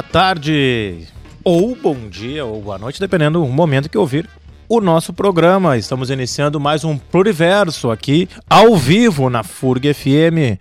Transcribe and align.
boa 0.00 0.10
tarde, 0.10 1.06
ou 1.44 1.76
bom 1.76 2.08
dia, 2.08 2.42
ou 2.42 2.62
boa 2.62 2.78
noite, 2.78 2.98
dependendo 2.98 3.38
do 3.38 3.46
momento 3.46 3.86
que 3.86 3.98
ouvir 3.98 4.26
o 4.66 4.80
nosso 4.80 5.12
programa. 5.12 5.76
Estamos 5.76 6.08
iniciando 6.08 6.58
mais 6.58 6.84
um 6.84 6.96
Pluriverso 6.96 7.90
aqui, 7.90 8.26
ao 8.48 8.78
vivo, 8.78 9.28
na 9.28 9.42
FURG 9.42 9.92
FM. 9.92 10.58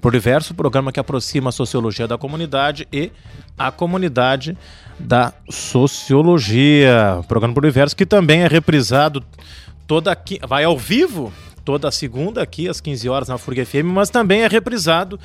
Pluriverso, 0.00 0.54
programa 0.54 0.90
que 0.90 0.98
aproxima 0.98 1.50
a 1.50 1.52
sociologia 1.52 2.08
da 2.08 2.18
comunidade 2.18 2.88
e 2.92 3.12
a 3.56 3.70
comunidade 3.70 4.58
da 4.98 5.32
sociologia. 5.48 7.20
Programa 7.28 7.54
Pluriverso 7.54 7.94
que 7.94 8.04
também 8.04 8.40
é 8.40 8.48
reprisado 8.48 9.22
toda 9.86 10.10
aqui, 10.10 10.40
vai 10.48 10.64
ao 10.64 10.76
vivo 10.76 11.32
toda 11.64 11.92
segunda 11.92 12.42
aqui 12.42 12.68
às 12.68 12.80
15 12.80 13.08
horas 13.08 13.28
na 13.28 13.38
FURG 13.38 13.64
FM, 13.64 13.84
mas 13.84 14.10
também 14.10 14.42
é 14.42 14.48
reprisado 14.48 15.20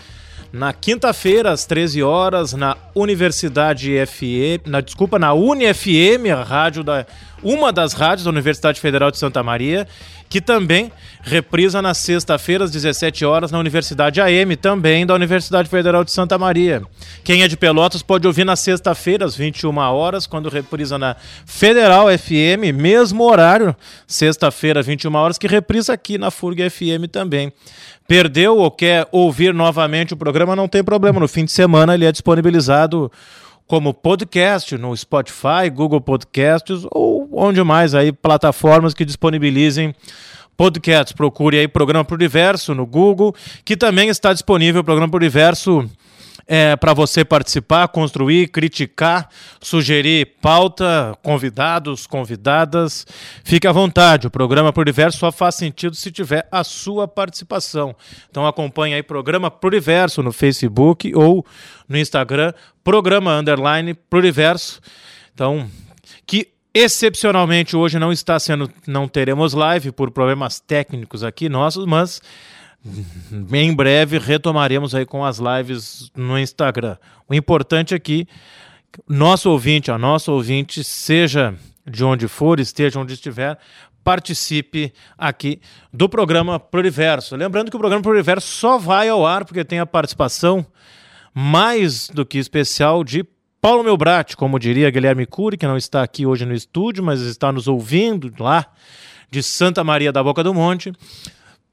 na 0.51 0.73
quinta-feira, 0.73 1.51
às 1.51 1.65
13 1.65 2.01
horas, 2.01 2.53
na 2.53 2.75
Universidade 2.95 3.93
FM, 4.05 4.67
na 4.67 4.81
desculpa, 4.81 5.19
na 5.19 5.33
UniFM, 5.33 6.31
a 6.33 6.43
rádio 6.43 6.83
da 6.83 7.05
uma 7.41 7.71
das 7.71 7.93
rádios 7.93 8.25
da 8.25 8.31
Universidade 8.31 8.81
Federal 8.81 9.11
de 9.11 9.17
Santa 9.17 9.41
Maria, 9.41 9.87
que 10.29 10.41
também 10.41 10.91
reprisa 11.21 11.81
na 11.81 11.93
sexta-feira, 11.93 12.63
às 12.63 12.71
17 12.71 13.25
horas, 13.25 13.51
na 13.51 13.59
Universidade 13.59 14.21
AM, 14.21 14.55
também 14.55 15.05
da 15.05 15.13
Universidade 15.13 15.69
Federal 15.69 16.03
de 16.03 16.11
Santa 16.11 16.37
Maria. 16.37 16.83
Quem 17.23 17.41
é 17.41 17.47
de 17.47 17.57
Pelotas 17.57 18.03
pode 18.03 18.27
ouvir 18.27 18.45
na 18.45 18.55
sexta-feira, 18.55 19.25
às 19.25 19.35
21 19.35 19.75
horas, 19.77 20.27
quando 20.27 20.49
reprisa 20.49 20.97
na 20.97 21.15
Federal 21.45 22.07
FM, 22.15 22.73
mesmo 22.75 23.23
horário, 23.23 23.75
sexta-feira, 24.05 24.83
21 24.83 25.15
horas, 25.15 25.37
que 25.37 25.47
reprisa 25.47 25.93
aqui 25.93 26.17
na 26.17 26.29
FURG 26.29 26.69
FM 26.69 27.09
também. 27.11 27.51
Perdeu 28.09 28.57
ou 28.57 28.71
quer 28.71 29.07
ouvir 29.11 29.53
novamente 29.53 30.15
o 30.15 30.17
programa, 30.17 30.55
não 30.55 30.67
tem 30.67 30.83
problema. 30.83 31.19
No 31.19 31.27
fim 31.27 31.45
de 31.45 31.51
semana 31.51 31.93
ele 31.93 32.05
é 32.05 32.11
disponibilizado 32.11 33.11
como 33.67 33.93
podcast 33.93 34.75
no 34.79 34.97
Spotify, 34.97 35.69
Google 35.71 36.01
Podcasts 36.01 36.87
ou 36.89 37.29
onde 37.31 37.63
mais 37.63 37.93
aí 37.93 38.11
plataformas 38.11 38.95
que 38.95 39.05
disponibilizem 39.05 39.93
podcasts. 40.57 41.13
Procure 41.13 41.59
aí 41.59 41.67
Programa 41.67 42.03
Pro 42.03 42.15
Universo 42.15 42.73
no 42.73 42.83
Google, 42.83 43.35
que 43.63 43.77
também 43.77 44.09
está 44.09 44.33
disponível 44.33 44.81
o 44.81 44.83
Programa 44.83 45.11
Pro 45.11 45.19
Universo 45.19 45.87
é, 46.51 46.75
para 46.75 46.95
você 46.95 47.23
participar, 47.23 47.87
construir, 47.89 48.47
criticar, 48.47 49.29
sugerir 49.61 50.37
pauta, 50.41 51.15
convidados, 51.21 52.07
convidadas. 52.07 53.05
Fique 53.43 53.67
à 53.67 53.71
vontade. 53.71 54.25
O 54.25 54.31
programa 54.31 54.73
Pluriverso 54.73 55.19
só 55.19 55.31
faz 55.31 55.53
sentido 55.53 55.95
se 55.95 56.11
tiver 56.11 56.47
a 56.51 56.63
sua 56.63 57.07
participação. 57.07 57.95
Então 58.31 58.47
acompanhe 58.47 58.95
aí 58.95 59.03
Programa 59.03 59.51
Pluriverso 59.51 60.23
no 60.23 60.31
Facebook 60.31 61.13
ou 61.13 61.45
no 61.87 61.95
Instagram, 61.95 62.51
Programa 62.83 63.37
Underline 63.37 63.93
Pluriverso. 63.93 64.81
Então, 65.31 65.69
que 66.25 66.47
excepcionalmente 66.73 67.75
hoje 67.75 67.99
não 67.99 68.11
está 68.11 68.39
sendo, 68.39 68.71
não 68.87 69.07
teremos 69.07 69.53
live 69.53 69.91
por 69.91 70.09
problemas 70.09 70.59
técnicos 70.59 71.23
aqui 71.23 71.47
nossos, 71.47 71.85
mas 71.85 72.19
em 73.51 73.73
breve 73.73 74.17
retomaremos 74.17 74.95
aí 74.95 75.05
com 75.05 75.25
as 75.25 75.39
lives 75.39 76.11
no 76.15 76.37
Instagram. 76.39 76.97
O 77.27 77.33
importante 77.33 77.93
aqui, 77.93 78.27
nosso 79.07 79.49
ouvinte, 79.49 79.91
a 79.91 79.97
nosso 79.97 80.31
ouvinte, 80.31 80.83
seja 80.83 81.55
de 81.85 82.03
onde 82.03 82.27
for, 82.27 82.59
esteja 82.59 82.99
onde 82.99 83.13
estiver, 83.13 83.57
participe 84.03 84.93
aqui 85.17 85.59
do 85.91 86.07
programa 86.07 86.59
Pluriverso. 86.59 87.35
Lembrando 87.35 87.69
que 87.69 87.75
o 87.75 87.79
programa 87.79 88.01
Pluriverso 88.01 88.47
só 88.47 88.77
vai 88.77 89.09
ao 89.09 89.25
ar 89.25 89.45
porque 89.45 89.63
tem 89.63 89.79
a 89.79 89.85
participação 89.85 90.65
mais 91.33 92.09
do 92.09 92.25
que 92.25 92.37
especial 92.37 93.03
de 93.03 93.25
Paulo 93.61 93.83
Melbrat, 93.83 94.35
como 94.35 94.57
diria 94.57 94.89
Guilherme 94.89 95.25
Cury, 95.25 95.57
que 95.57 95.67
não 95.67 95.75
está 95.75 96.01
aqui 96.01 96.25
hoje 96.25 96.45
no 96.45 96.53
estúdio, 96.53 97.03
mas 97.03 97.19
está 97.21 97.51
nos 97.51 97.67
ouvindo 97.67 98.33
lá 98.39 98.65
de 99.29 99.43
Santa 99.43 99.83
Maria 99.83 100.11
da 100.11 100.23
Boca 100.23 100.43
do 100.43 100.53
Monte. 100.53 100.93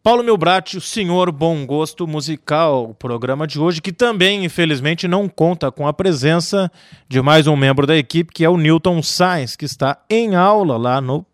Paulo 0.06 0.22
Milbrati, 0.22 0.76
o 0.76 0.80
senhor 0.80 1.32
bom 1.32 1.66
gosto 1.66 2.06
musical, 2.06 2.90
o 2.90 2.94
programa 2.94 3.44
de 3.44 3.58
hoje, 3.58 3.82
que 3.82 3.90
também, 3.92 4.44
infelizmente, 4.44 5.08
não 5.08 5.28
conta 5.28 5.72
com 5.72 5.84
a 5.84 5.92
presença 5.92 6.70
de 7.08 7.20
mais 7.20 7.48
um 7.48 7.56
membro 7.56 7.88
da 7.88 7.96
equipe, 7.96 8.32
que 8.32 8.44
é 8.44 8.48
o 8.48 8.56
Newton 8.56 9.02
Sainz, 9.02 9.56
que 9.56 9.64
está 9.64 9.98
em 10.08 10.36
aula 10.36 10.76
lá 10.76 11.00
no 11.00 11.26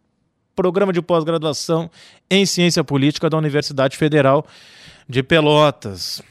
programa 0.57 0.91
de 0.91 1.03
pós-graduação 1.03 1.91
em 2.31 2.47
Ciência 2.47 2.83
Política 2.83 3.29
da 3.29 3.37
Universidade 3.37 3.95
Federal 3.95 4.47
de 5.07 5.23
Pelotas. 5.23 6.23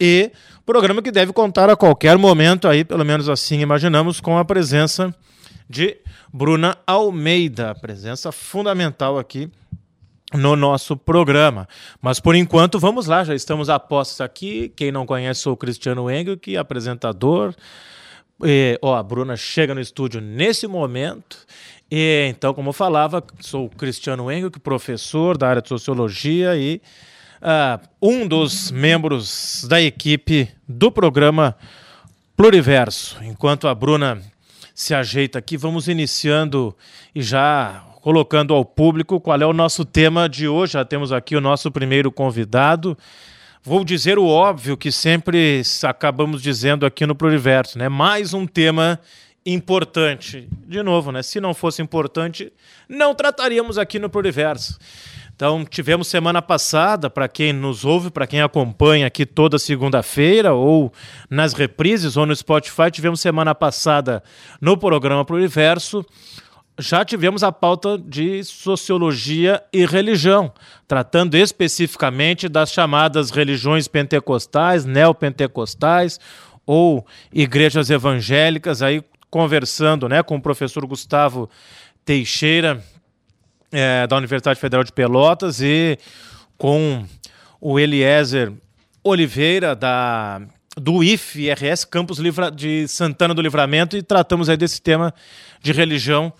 E 0.00 0.32
programa 0.64 1.02
que 1.02 1.12
deve 1.12 1.34
contar 1.34 1.68
a 1.68 1.76
qualquer 1.76 2.16
momento 2.16 2.66
aí, 2.66 2.82
pelo 2.82 3.04
menos 3.04 3.28
assim 3.28 3.60
imaginamos, 3.60 4.22
com 4.22 4.38
a 4.38 4.44
presença 4.46 5.14
de 5.68 5.98
Bruna 6.32 6.78
Almeida, 6.86 7.74
presença 7.74 8.32
fundamental 8.32 9.18
aqui 9.18 9.50
no 10.34 10.56
nosso 10.56 10.96
programa. 10.96 11.68
Mas 12.02 12.20
por 12.20 12.34
enquanto, 12.34 12.78
vamos 12.78 13.06
lá, 13.06 13.24
já 13.24 13.34
estamos 13.34 13.70
a 13.70 13.78
postos 13.78 14.20
aqui. 14.20 14.72
Quem 14.76 14.90
não 14.90 15.06
conhece, 15.06 15.40
sou 15.40 15.54
o 15.54 15.56
Cristiano 15.56 16.10
Engel, 16.10 16.36
que 16.36 16.56
é 16.56 16.58
apresentador. 16.58 17.54
E, 18.42 18.78
ó, 18.82 18.96
a 18.96 19.02
Bruna 19.02 19.36
chega 19.36 19.74
no 19.74 19.80
estúdio 19.80 20.20
nesse 20.20 20.66
momento. 20.66 21.38
E, 21.90 22.26
então, 22.28 22.52
como 22.52 22.70
eu 22.70 22.72
falava, 22.72 23.22
sou 23.40 23.66
o 23.66 23.70
Cristiano 23.70 24.30
Engel, 24.30 24.50
que 24.50 24.58
é 24.58 24.60
professor 24.60 25.38
da 25.38 25.48
área 25.48 25.62
de 25.62 25.68
sociologia 25.68 26.56
e 26.56 26.80
uh, 27.40 27.80
um 28.02 28.26
dos 28.26 28.70
membros 28.70 29.64
da 29.68 29.80
equipe 29.80 30.48
do 30.68 30.90
programa 30.90 31.56
Pluriverso. 32.36 33.22
Enquanto 33.22 33.68
a 33.68 33.74
Bruna 33.74 34.20
se 34.74 34.92
ajeita 34.92 35.38
aqui, 35.38 35.56
vamos 35.56 35.86
iniciando 35.86 36.76
e 37.14 37.22
já 37.22 37.84
colocando 38.04 38.52
ao 38.52 38.66
público 38.66 39.18
qual 39.18 39.40
é 39.40 39.46
o 39.46 39.54
nosso 39.54 39.82
tema 39.82 40.28
de 40.28 40.46
hoje. 40.46 40.74
Já 40.74 40.84
temos 40.84 41.10
aqui 41.10 41.34
o 41.34 41.40
nosso 41.40 41.70
primeiro 41.70 42.12
convidado. 42.12 42.98
Vou 43.62 43.82
dizer 43.82 44.18
o 44.18 44.26
óbvio 44.26 44.76
que 44.76 44.92
sempre 44.92 45.62
acabamos 45.82 46.42
dizendo 46.42 46.84
aqui 46.84 47.06
no 47.06 47.14
Pluriverso, 47.14 47.78
né? 47.78 47.88
Mais 47.88 48.34
um 48.34 48.46
tema 48.46 49.00
importante. 49.46 50.46
De 50.66 50.82
novo, 50.82 51.10
né? 51.12 51.22
Se 51.22 51.40
não 51.40 51.54
fosse 51.54 51.80
importante, 51.80 52.52
não 52.86 53.14
trataríamos 53.14 53.78
aqui 53.78 53.98
no 53.98 54.10
Pluriverso. 54.10 54.78
Então, 55.34 55.64
tivemos 55.64 56.06
semana 56.06 56.42
passada, 56.42 57.08
para 57.08 57.26
quem 57.26 57.54
nos 57.54 57.86
ouve, 57.86 58.10
para 58.10 58.26
quem 58.26 58.42
acompanha 58.42 59.06
aqui 59.06 59.24
toda 59.24 59.58
segunda-feira, 59.58 60.52
ou 60.52 60.92
nas 61.30 61.54
reprises, 61.54 62.18
ou 62.18 62.26
no 62.26 62.36
Spotify, 62.36 62.90
tivemos 62.92 63.18
semana 63.18 63.54
passada 63.54 64.22
no 64.60 64.76
programa 64.76 65.24
Pluriverso 65.24 66.04
já 66.78 67.04
tivemos 67.04 67.44
a 67.44 67.52
pauta 67.52 67.96
de 67.96 68.42
sociologia 68.42 69.62
e 69.72 69.86
religião, 69.86 70.52
tratando 70.88 71.36
especificamente 71.36 72.48
das 72.48 72.72
chamadas 72.72 73.30
religiões 73.30 73.86
pentecostais, 73.86 74.84
neopentecostais 74.84 76.18
ou 76.66 77.06
igrejas 77.32 77.90
evangélicas, 77.90 78.82
aí 78.82 79.04
conversando 79.30 80.08
né, 80.08 80.22
com 80.22 80.36
o 80.36 80.42
professor 80.42 80.84
Gustavo 80.86 81.48
Teixeira, 82.04 82.82
é, 83.70 84.06
da 84.06 84.16
Universidade 84.16 84.58
Federal 84.58 84.82
de 84.82 84.92
Pelotas, 84.92 85.60
e 85.60 85.98
com 86.58 87.04
o 87.60 87.78
Eliezer 87.78 88.52
Oliveira, 89.02 89.76
da, 89.76 90.40
do 90.76 91.04
IF-RS 91.04 91.84
Campus 91.84 92.18
Livra, 92.18 92.50
de 92.50 92.88
Santana 92.88 93.34
do 93.34 93.42
Livramento, 93.42 93.96
e 93.96 94.02
tratamos 94.02 94.48
aí 94.48 94.56
desse 94.56 94.80
tema 94.80 95.14
de 95.60 95.72
religião 95.72 96.32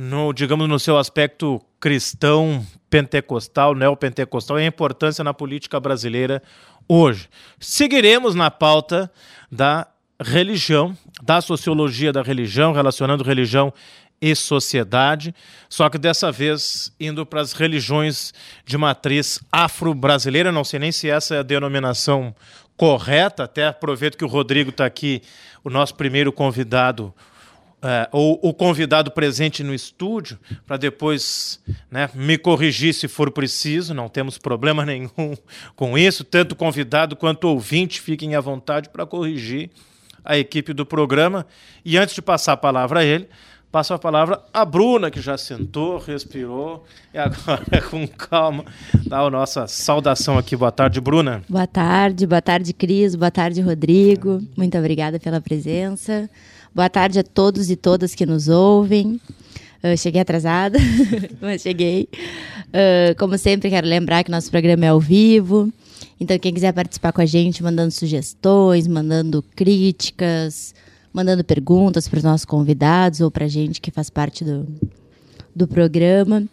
no, 0.00 0.32
digamos, 0.32 0.66
no 0.66 0.80
seu 0.80 0.96
aspecto 0.96 1.60
cristão, 1.78 2.66
pentecostal, 2.88 3.74
neopentecostal 3.74 4.58
e 4.58 4.62
a 4.62 4.66
importância 4.66 5.22
na 5.22 5.34
política 5.34 5.78
brasileira 5.78 6.42
hoje. 6.88 7.28
Seguiremos 7.58 8.34
na 8.34 8.50
pauta 8.50 9.12
da 9.52 9.86
religião, 10.18 10.96
da 11.22 11.42
sociologia 11.42 12.14
da 12.14 12.22
religião, 12.22 12.72
relacionando 12.72 13.22
religião 13.22 13.74
e 14.22 14.34
sociedade, 14.34 15.34
só 15.68 15.90
que 15.90 15.98
dessa 15.98 16.32
vez 16.32 16.94
indo 16.98 17.26
para 17.26 17.42
as 17.42 17.52
religiões 17.52 18.32
de 18.64 18.78
matriz 18.78 19.38
afro-brasileira, 19.52 20.50
não 20.50 20.64
sei 20.64 20.78
nem 20.78 20.92
se 20.92 21.10
essa 21.10 21.34
é 21.34 21.38
a 21.40 21.42
denominação 21.42 22.34
correta, 22.74 23.44
até 23.44 23.66
aproveito 23.66 24.16
que 24.16 24.24
o 24.24 24.28
Rodrigo 24.28 24.70
está 24.70 24.86
aqui, 24.86 25.20
o 25.62 25.68
nosso 25.68 25.94
primeiro 25.94 26.32
convidado, 26.32 27.14
é, 27.82 28.08
ou 28.12 28.38
o 28.42 28.52
convidado 28.52 29.10
presente 29.10 29.62
no 29.62 29.74
estúdio, 29.74 30.38
para 30.66 30.76
depois 30.76 31.60
né, 31.90 32.10
me 32.14 32.36
corrigir 32.36 32.92
se 32.92 33.08
for 33.08 33.30
preciso, 33.30 33.94
não 33.94 34.08
temos 34.08 34.36
problema 34.36 34.84
nenhum 34.86 35.34
com 35.74 35.96
isso. 35.96 36.22
Tanto 36.22 36.54
convidado 36.54 37.16
quanto 37.16 37.44
ouvinte 37.44 38.00
fiquem 38.00 38.34
à 38.34 38.40
vontade 38.40 38.90
para 38.90 39.06
corrigir 39.06 39.70
a 40.24 40.36
equipe 40.36 40.72
do 40.72 40.84
programa. 40.84 41.46
E 41.84 41.96
antes 41.96 42.14
de 42.14 42.20
passar 42.20 42.52
a 42.52 42.56
palavra 42.56 43.00
a 43.00 43.04
ele, 43.04 43.28
passo 43.72 43.94
a 43.94 43.98
palavra 43.98 44.42
à 44.52 44.64
Bruna, 44.64 45.10
que 45.10 45.20
já 45.20 45.38
sentou, 45.38 45.98
respirou 45.98 46.84
e 47.14 47.18
agora, 47.18 47.64
com 47.88 48.06
calma, 48.06 48.64
dá 49.06 49.20
a 49.20 49.30
nossa 49.30 49.66
saudação 49.66 50.36
aqui. 50.36 50.56
Boa 50.56 50.72
tarde, 50.72 51.00
Bruna. 51.00 51.42
Boa 51.48 51.66
tarde, 51.66 52.26
boa 52.26 52.42
tarde, 52.42 52.72
Cris, 52.72 53.14
boa 53.14 53.30
tarde, 53.30 53.60
Rodrigo. 53.60 54.42
Muito 54.56 54.76
obrigada 54.76 55.18
pela 55.18 55.40
presença. 55.40 56.28
Boa 56.72 56.88
tarde 56.88 57.18
a 57.18 57.24
todos 57.24 57.68
e 57.68 57.74
todas 57.74 58.14
que 58.14 58.24
nos 58.24 58.48
ouvem. 58.48 59.20
Eu 59.82 59.96
cheguei 59.96 60.20
atrasada, 60.20 60.78
mas 61.42 61.62
cheguei. 61.62 62.08
Uh, 62.68 63.18
como 63.18 63.36
sempre, 63.36 63.70
quero 63.70 63.88
lembrar 63.88 64.22
que 64.22 64.30
nosso 64.30 64.50
programa 64.52 64.84
é 64.84 64.88
ao 64.88 65.00
vivo. 65.00 65.72
Então, 66.20 66.38
quem 66.38 66.54
quiser 66.54 66.72
participar 66.72 67.12
com 67.12 67.20
a 67.20 67.26
gente, 67.26 67.60
mandando 67.60 67.90
sugestões, 67.90 68.86
mandando 68.86 69.42
críticas, 69.56 70.72
mandando 71.12 71.42
perguntas 71.42 72.06
para 72.06 72.18
os 72.18 72.24
nossos 72.24 72.44
convidados 72.44 73.20
ou 73.20 73.32
para 73.32 73.46
a 73.46 73.48
gente 73.48 73.80
que 73.80 73.90
faz 73.90 74.08
parte 74.08 74.44
do, 74.44 74.68
do 75.54 75.66
programa. 75.66 76.44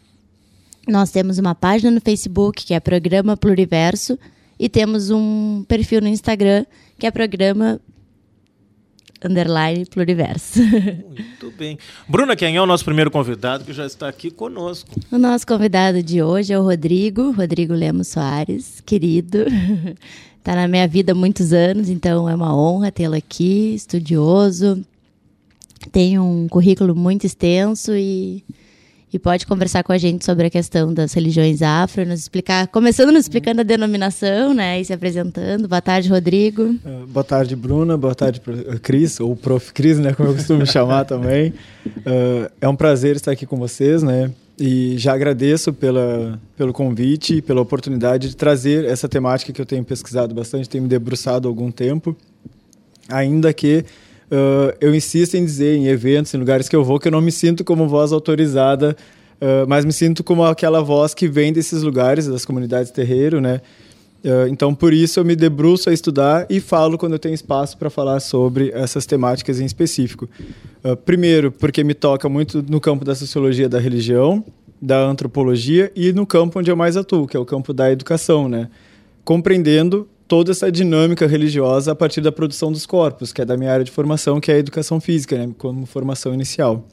Nós 0.88 1.12
temos 1.12 1.38
uma 1.38 1.54
página 1.54 1.92
no 1.92 2.02
Facebook 2.02 2.66
que 2.66 2.74
é 2.74 2.80
Programa 2.80 3.38
Pluriverso 3.38 4.18
e 4.58 4.68
temos 4.68 5.12
um 5.12 5.64
perfil 5.68 6.02
no 6.02 6.08
Instagram 6.08 6.66
que 6.98 7.06
é 7.06 7.12
Programa 7.12 7.80
underline 9.24 9.86
pluriverso. 9.86 10.60
Muito 10.64 11.52
bem. 11.58 11.78
Bruna, 12.08 12.36
quem 12.36 12.56
é 12.56 12.62
o 12.62 12.66
nosso 12.66 12.86
primeiro 12.86 13.12
convidado 13.12 13.64
que 13.64 13.74
já 13.74 13.86
está 13.86 14.08
aqui 14.08 14.30
conosco? 14.30 14.90
O 15.12 15.18
nosso 15.18 15.46
convidado 15.46 16.02
de 16.04 16.22
hoje 16.22 16.54
é 16.54 16.60
o 16.60 16.64
Rodrigo, 16.64 17.32
Rodrigo 17.32 17.74
Lemos 17.74 18.08
Soares, 18.08 18.82
querido. 18.86 19.46
Está 20.38 20.56
na 20.56 20.68
minha 20.68 20.88
vida 20.88 21.12
há 21.12 21.16
muitos 21.16 21.54
anos, 21.54 21.90
então 21.90 22.30
é 22.30 22.36
uma 22.36 22.56
honra 22.56 22.92
tê-lo 22.92 23.16
aqui, 23.16 23.74
estudioso. 23.76 24.84
Tem 25.92 26.20
um 26.20 26.48
currículo 26.48 26.96
muito 26.96 27.26
extenso 27.26 27.96
e 27.96 28.44
e 29.12 29.18
pode 29.18 29.48
conversar 29.48 29.84
com 29.84 29.94
a 29.94 29.98
gente 29.98 30.26
sobre 30.26 30.48
a 30.48 30.50
questão 30.50 30.94
das 30.94 31.14
religiões 31.14 31.62
afro, 31.62 32.06
nos 32.06 32.20
explicar, 32.20 32.68
começando 32.68 33.12
nos 33.12 33.22
explicando 33.22 33.62
a 33.62 33.64
denominação, 33.64 34.54
né, 34.54 34.82
e 34.82 34.86
se 34.86 34.92
apresentando. 34.92 35.68
Boa 35.68 35.82
tarde, 35.82 36.10
Rodrigo. 36.10 36.64
Uh, 36.64 37.08
boa 37.08 37.24
tarde, 37.24 37.56
Bruna. 37.56 37.98
Boa 37.98 38.14
tarde, 38.14 38.42
Cris, 38.82 39.20
ou 39.20 39.36
Prof. 39.36 39.72
Cris, 39.72 39.98
né, 39.98 40.14
como 40.14 40.30
eu 40.30 40.36
costumo 40.36 40.66
chamar 40.68 41.06
também. 41.06 41.54
Uh, 41.86 42.52
é 42.60 42.68
um 42.68 42.76
prazer 42.76 43.16
estar 43.16 43.32
aqui 43.32 43.46
com 43.46 43.56
vocês, 43.56 44.04
né, 44.04 44.30
e 44.60 44.98
já 44.98 45.14
agradeço 45.14 45.72
pela, 45.72 46.38
pelo 46.58 46.74
convite 46.74 47.36
e 47.36 47.42
pela 47.42 47.62
oportunidade 47.62 48.28
de 48.30 48.36
trazer 48.36 48.84
essa 48.84 49.08
temática 49.08 49.54
que 49.54 49.62
eu 49.62 49.66
tenho 49.66 49.86
pesquisado 49.86 50.36
bastante, 50.36 50.68
tenho 50.68 50.84
me 50.84 50.90
debruçado 50.90 51.48
há 51.48 51.50
algum 51.50 51.72
tempo, 51.72 52.14
ainda 53.08 53.54
que 53.54 53.86
uh, 54.32 54.76
eu 54.80 54.94
insisto 54.94 55.36
em 55.36 55.46
dizer 55.46 55.76
em 55.76 55.88
eventos, 55.88 56.34
em 56.34 56.38
lugares 56.38 56.68
que 56.70 56.76
eu 56.76 56.84
vou, 56.84 57.00
que 57.00 57.08
eu 57.08 57.12
não 57.12 57.22
me 57.22 57.32
sinto 57.32 57.64
como 57.64 57.88
voz 57.88 58.12
autorizada, 58.12 58.96
uh, 59.42 59.68
mas 59.68 59.86
me 59.86 59.94
sinto 59.94 60.24
como 60.24 60.44
aquela 60.44 60.82
voz 60.82 61.14
que 61.14 61.28
vem 61.28 61.52
desses 61.52 61.84
lugares, 61.84 62.28
das 62.28 62.46
comunidades 62.46 62.92
terreiro, 62.92 63.42
né? 63.42 63.62
Uh, 64.24 64.48
então, 64.50 64.74
por 64.74 64.94
isso, 64.94 65.20
eu 65.20 65.26
me 65.26 65.36
debruço 65.36 65.90
a 65.90 65.94
estudar 65.94 66.46
e 66.50 66.60
falo 66.60 66.98
quando 66.98 67.14
eu 67.14 67.20
tenho 67.20 67.36
espaço 67.36 67.78
para 67.78 67.90
falar 67.90 68.20
sobre 68.20 68.72
essas 68.74 69.06
temáticas 69.06 69.60
em 69.60 69.66
específico. 69.66 70.28
primeiro, 71.06 71.52
porque 71.52 71.84
me 71.84 71.94
toca 71.94 72.28
muito 72.28 72.64
no 72.68 72.82
campo 72.82 73.06
da 73.06 73.14
sociologia 73.14 73.70
da 73.70 73.80
religião, 73.80 74.44
da 74.82 75.00
antropologia 75.00 75.92
e 75.96 76.12
no 76.14 76.26
campo 76.26 76.60
onde 76.60 76.70
eu 76.70 76.76
mais 76.76 76.98
atuo, 76.98 77.28
que 77.28 77.38
é 77.38 77.40
o 77.40 77.46
campo 77.46 77.74
da 77.74 77.92
educação, 77.92 78.50
né? 78.50 78.70
Compreendendo 79.24 80.08
toda 80.28 80.52
essa 80.52 80.72
dinâmica 80.72 81.26
religiosa 81.26 81.92
a 81.92 81.96
partir 81.96 82.22
da 82.22 82.32
produção 82.32 82.72
dos 82.72 82.86
corpos, 82.86 83.32
que 83.32 83.42
é 83.42 83.46
da 83.46 83.56
minha 83.56 83.72
área 83.72 83.86
de 83.86 83.92
formação, 83.92 84.40
que 84.40 84.52
é 84.52 84.56
a 84.56 84.58
educação 84.58 85.00
física, 85.00 85.38
né, 85.38 85.54
como 85.58 85.86
formação 85.86 86.34
inicial. 86.34 86.86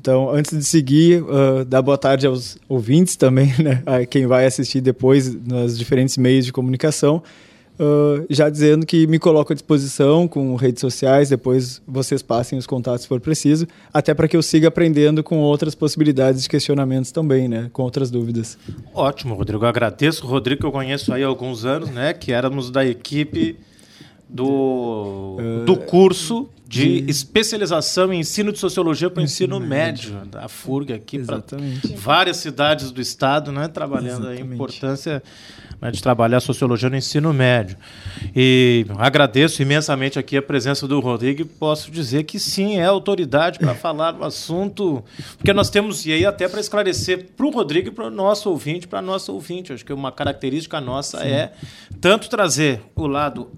Então, 0.00 0.30
antes 0.30 0.56
de 0.56 0.64
seguir, 0.64 1.22
uh, 1.22 1.64
dar 1.64 1.82
boa 1.82 1.98
tarde 1.98 2.26
aos 2.26 2.58
ouvintes 2.68 3.16
também, 3.16 3.52
né, 3.58 3.82
a 3.86 4.04
quem 4.04 4.26
vai 4.26 4.46
assistir 4.46 4.80
depois 4.80 5.34
nos 5.34 5.76
diferentes 5.76 6.16
meios 6.16 6.44
de 6.44 6.52
comunicação. 6.52 7.22
Uh, 7.78 8.24
já 8.30 8.48
dizendo 8.48 8.86
que 8.86 9.06
me 9.06 9.18
coloco 9.18 9.52
à 9.52 9.54
disposição 9.54 10.26
com 10.26 10.54
redes 10.56 10.80
sociais, 10.80 11.28
depois 11.28 11.82
vocês 11.86 12.22
passem 12.22 12.58
os 12.58 12.66
contatos 12.66 13.02
se 13.02 13.08
for 13.08 13.20
preciso, 13.20 13.66
até 13.92 14.14
para 14.14 14.26
que 14.26 14.36
eu 14.36 14.42
siga 14.42 14.68
aprendendo 14.68 15.22
com 15.22 15.38
outras 15.38 15.74
possibilidades 15.74 16.42
de 16.42 16.48
questionamentos 16.48 17.10
também, 17.10 17.48
né, 17.48 17.68
com 17.72 17.82
outras 17.82 18.10
dúvidas. 18.10 18.56
Ótimo, 18.94 19.34
Rodrigo. 19.34 19.64
Eu 19.64 19.68
agradeço 19.68 20.24
o 20.24 20.28
Rodrigo 20.28 20.62
que 20.62 20.66
eu 20.66 20.72
conheço 20.72 21.12
aí 21.12 21.22
há 21.22 21.26
alguns 21.26 21.64
anos, 21.64 21.90
né, 21.90 22.14
que 22.14 22.32
éramos 22.32 22.70
da 22.70 22.84
equipe 22.84 23.56
do, 24.28 25.36
uh, 25.38 25.64
do 25.64 25.76
curso 25.76 26.48
de, 26.66 27.02
de, 27.02 27.10
especialização 27.10 28.12
em 28.12 28.20
ensino 28.20 28.52
de 28.52 28.58
sociologia 28.58 29.08
para 29.08 29.20
o 29.20 29.24
ensino, 29.24 29.56
ensino 29.56 29.68
médio, 29.68 30.14
médio, 30.14 30.28
da 30.28 30.48
FURG 30.48 30.92
aqui 30.92 31.18
para 31.20 31.42
várias 31.94 32.38
cidades 32.38 32.90
do 32.90 33.00
estado, 33.00 33.52
né, 33.52 33.68
trabalhando 33.68 34.28
Exatamente. 34.28 34.42
a 34.42 34.54
importância 34.54 35.22
né, 35.80 35.92
de 35.92 36.02
trabalhar 36.02 36.40
sociologia 36.40 36.90
no 36.90 36.96
ensino 36.96 37.32
médio. 37.32 37.76
E 38.34 38.84
agradeço 38.98 39.62
imensamente 39.62 40.18
aqui 40.18 40.36
a 40.36 40.42
presença 40.42 40.88
do 40.88 40.98
Rodrigo 40.98 41.42
e 41.42 41.44
posso 41.44 41.90
dizer 41.90 42.24
que 42.24 42.40
sim, 42.40 42.78
é 42.78 42.84
autoridade 42.84 43.60
para 43.60 43.74
falar 43.74 44.12
do 44.12 44.24
assunto, 44.24 45.04
porque 45.36 45.52
nós 45.52 45.70
temos, 45.70 46.04
e 46.04 46.12
aí 46.12 46.26
até 46.26 46.48
para 46.48 46.60
esclarecer 46.60 47.28
para 47.36 47.46
o 47.46 47.50
Rodrigo 47.50 47.88
e 47.88 47.90
para 47.92 48.06
o 48.06 48.10
nosso 48.10 48.50
ouvinte, 48.50 48.88
para 48.88 48.98
a 48.98 49.02
nossa 49.02 49.30
ouvinte, 49.30 49.72
acho 49.72 49.84
que 49.84 49.92
uma 49.92 50.10
característica 50.10 50.80
nossa 50.80 51.20
sim. 51.20 51.28
é 51.28 51.52
tanto 52.00 52.28
trazer 52.28 52.82
o 52.96 53.06
lado 53.06 53.52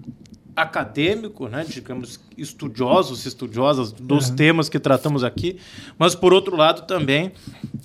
acadêmico, 0.61 1.47
né, 1.47 1.65
digamos, 1.67 2.19
estudiosos, 2.37 3.25
estudiosas 3.25 3.91
dos 3.91 4.29
uhum. 4.29 4.35
temas 4.35 4.69
que 4.69 4.79
tratamos 4.79 5.23
aqui, 5.23 5.57
mas 5.97 6.15
por 6.15 6.33
outro 6.33 6.55
lado 6.55 6.85
também 6.85 7.31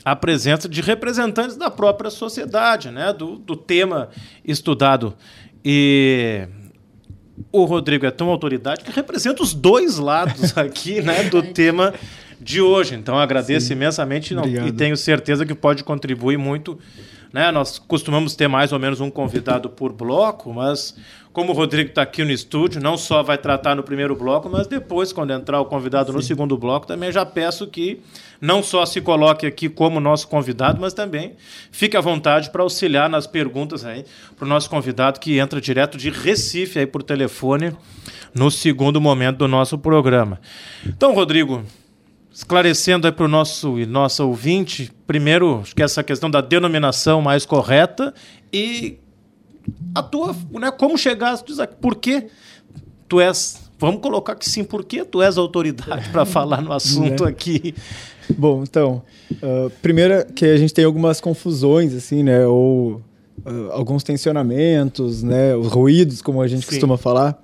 a 0.04 0.14
presença 0.14 0.68
de 0.68 0.80
representantes 0.80 1.56
da 1.56 1.70
própria 1.70 2.10
sociedade, 2.10 2.90
né, 2.90 3.12
do, 3.12 3.36
do 3.36 3.56
tema 3.56 4.08
estudado. 4.44 5.14
E 5.64 6.46
o 7.50 7.64
Rodrigo 7.64 8.06
é 8.06 8.10
tão 8.10 8.28
autoridade 8.28 8.84
que 8.84 8.92
representa 8.92 9.42
os 9.42 9.54
dois 9.54 9.98
lados 9.98 10.56
aqui, 10.58 11.00
né, 11.00 11.24
do 11.24 11.42
tema 11.42 11.94
de 12.40 12.60
hoje. 12.60 12.94
Então 12.94 13.18
agradeço 13.18 13.68
Sim. 13.68 13.74
imensamente 13.74 14.34
não, 14.34 14.44
e 14.46 14.72
tenho 14.72 14.96
certeza 14.96 15.46
que 15.46 15.54
pode 15.54 15.82
contribuir 15.82 16.36
muito. 16.36 16.78
Né? 17.34 17.50
Nós 17.50 17.80
costumamos 17.80 18.36
ter 18.36 18.46
mais 18.46 18.72
ou 18.72 18.78
menos 18.78 19.00
um 19.00 19.10
convidado 19.10 19.68
por 19.68 19.92
bloco, 19.92 20.54
mas 20.54 20.96
como 21.32 21.50
o 21.50 21.52
Rodrigo 21.52 21.88
está 21.88 22.02
aqui 22.02 22.22
no 22.22 22.30
estúdio, 22.30 22.80
não 22.80 22.96
só 22.96 23.24
vai 23.24 23.36
tratar 23.36 23.74
no 23.74 23.82
primeiro 23.82 24.14
bloco, 24.14 24.48
mas 24.48 24.68
depois, 24.68 25.12
quando 25.12 25.32
entrar 25.32 25.60
o 25.60 25.64
convidado 25.64 26.12
Sim. 26.12 26.16
no 26.16 26.22
segundo 26.22 26.56
bloco, 26.56 26.86
também 26.86 27.10
já 27.10 27.26
peço 27.26 27.66
que 27.66 28.00
não 28.40 28.62
só 28.62 28.86
se 28.86 29.00
coloque 29.00 29.46
aqui 29.46 29.68
como 29.68 29.98
nosso 29.98 30.28
convidado, 30.28 30.80
mas 30.80 30.94
também 30.94 31.32
fique 31.72 31.96
à 31.96 32.00
vontade 32.00 32.50
para 32.50 32.62
auxiliar 32.62 33.10
nas 33.10 33.26
perguntas 33.26 33.84
aí 33.84 34.04
para 34.36 34.44
o 34.44 34.48
nosso 34.48 34.70
convidado 34.70 35.18
que 35.18 35.36
entra 35.36 35.60
direto 35.60 35.98
de 35.98 36.10
Recife 36.10 36.78
aí 36.78 36.86
por 36.86 37.02
telefone 37.02 37.76
no 38.32 38.48
segundo 38.48 39.00
momento 39.00 39.38
do 39.38 39.48
nosso 39.48 39.76
programa. 39.76 40.40
Então, 40.86 41.12
Rodrigo, 41.12 41.64
esclarecendo 42.34 43.06
aí 43.06 43.12
para 43.12 43.24
o 43.24 43.28
nosso 43.28 43.78
e 43.78 43.86
nossa 43.86 44.24
ouvinte, 44.24 44.90
primeiro, 45.06 45.60
acho 45.60 45.74
que 45.74 45.82
essa 45.82 46.02
questão 46.02 46.28
da 46.28 46.40
denominação 46.40 47.22
mais 47.22 47.46
correta 47.46 48.12
e 48.52 48.98
a 49.94 50.02
tua, 50.02 50.34
né, 50.50 50.72
como 50.72 50.98
chegaste 50.98 51.52
por 51.80 51.94
que 51.94 52.26
tu 53.08 53.20
és, 53.20 53.70
vamos 53.78 54.00
colocar 54.00 54.34
que 54.34 54.50
sim, 54.50 54.64
por 54.64 54.84
que 54.84 55.04
tu 55.04 55.22
és 55.22 55.38
autoridade 55.38 56.08
para 56.08 56.24
falar 56.24 56.60
no 56.60 56.72
assunto 56.72 57.22
né? 57.24 57.30
aqui? 57.30 57.72
Bom, 58.36 58.64
então, 58.64 59.02
uh, 59.34 59.70
primeiro 59.80 60.26
que 60.32 60.44
a 60.44 60.56
gente 60.56 60.74
tem 60.74 60.84
algumas 60.84 61.20
confusões, 61.20 61.94
assim, 61.94 62.24
né, 62.24 62.44
ou 62.44 63.00
uh, 63.46 63.70
alguns 63.70 64.02
tensionamentos, 64.02 65.22
né, 65.22 65.54
os 65.54 65.68
ruídos, 65.68 66.20
como 66.20 66.42
a 66.42 66.48
gente 66.48 66.64
sim. 66.64 66.70
costuma 66.70 66.98
falar, 66.98 67.40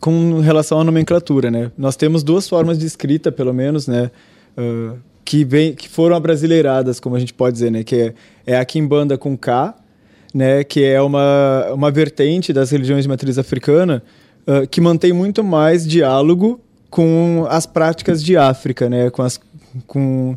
com 0.00 0.40
relação 0.40 0.80
à 0.80 0.84
nomenclatura, 0.84 1.50
né. 1.50 1.70
Nós 1.76 1.96
temos 1.96 2.22
duas 2.22 2.48
formas 2.48 2.78
de 2.78 2.86
escrita, 2.86 3.32
pelo 3.32 3.52
menos, 3.52 3.86
né, 3.86 4.10
uh, 4.58 4.96
que, 5.24 5.44
vem, 5.44 5.74
que 5.74 5.88
foram 5.88 6.16
abrasileiradas, 6.16 7.00
como 7.00 7.16
a 7.16 7.18
gente 7.18 7.32
pode 7.32 7.54
dizer, 7.54 7.70
né, 7.70 7.82
que 7.82 7.96
é, 7.96 8.14
é 8.46 8.56
a 8.56 8.64
Kimbanda 8.64 9.16
com 9.16 9.36
K, 9.36 9.74
né, 10.34 10.64
que 10.64 10.82
é 10.82 11.00
uma, 11.00 11.72
uma 11.72 11.90
vertente 11.90 12.52
das 12.52 12.70
religiões 12.70 13.04
de 13.04 13.08
matriz 13.08 13.38
africana 13.38 14.02
uh, 14.46 14.66
que 14.66 14.80
mantém 14.80 15.12
muito 15.12 15.42
mais 15.44 15.86
diálogo 15.86 16.60
com 16.90 17.46
as 17.48 17.66
práticas 17.66 18.22
de 18.22 18.36
África, 18.36 18.88
né, 18.88 19.10
com, 19.10 19.22
as, 19.22 19.40
com 19.86 20.36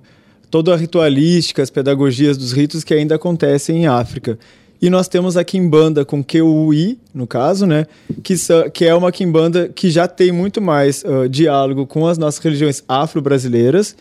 toda 0.50 0.74
a 0.74 0.78
ritualística, 0.78 1.62
as 1.62 1.70
pedagogias 1.70 2.38
dos 2.38 2.52
ritos 2.52 2.84
que 2.84 2.94
ainda 2.94 3.16
acontecem 3.16 3.84
em 3.84 3.88
África. 3.88 4.40
E 4.82 4.90
nós 4.90 5.08
temos 5.08 5.36
a 5.38 5.44
Kimbanda 5.44 6.06
com 6.06 6.24
QUI, 6.24 7.00
no 7.14 7.26
caso, 7.26 7.66
né? 7.66 7.88
Que, 8.24 8.36
que 8.74 8.86
é 8.86 8.94
uma 8.94 9.12
Kimbanda 9.12 9.70
que 9.70 9.90
já 9.90 10.08
tem 10.08 10.32
muito 10.32 10.62
mais 10.62 11.04
uh, 11.04 11.28
diálogo 11.28 11.88
com 11.88 12.06
as 12.08 12.18
nossas 12.18 12.44
religiões 12.44 12.84
afro-brasileiras, 12.88 13.96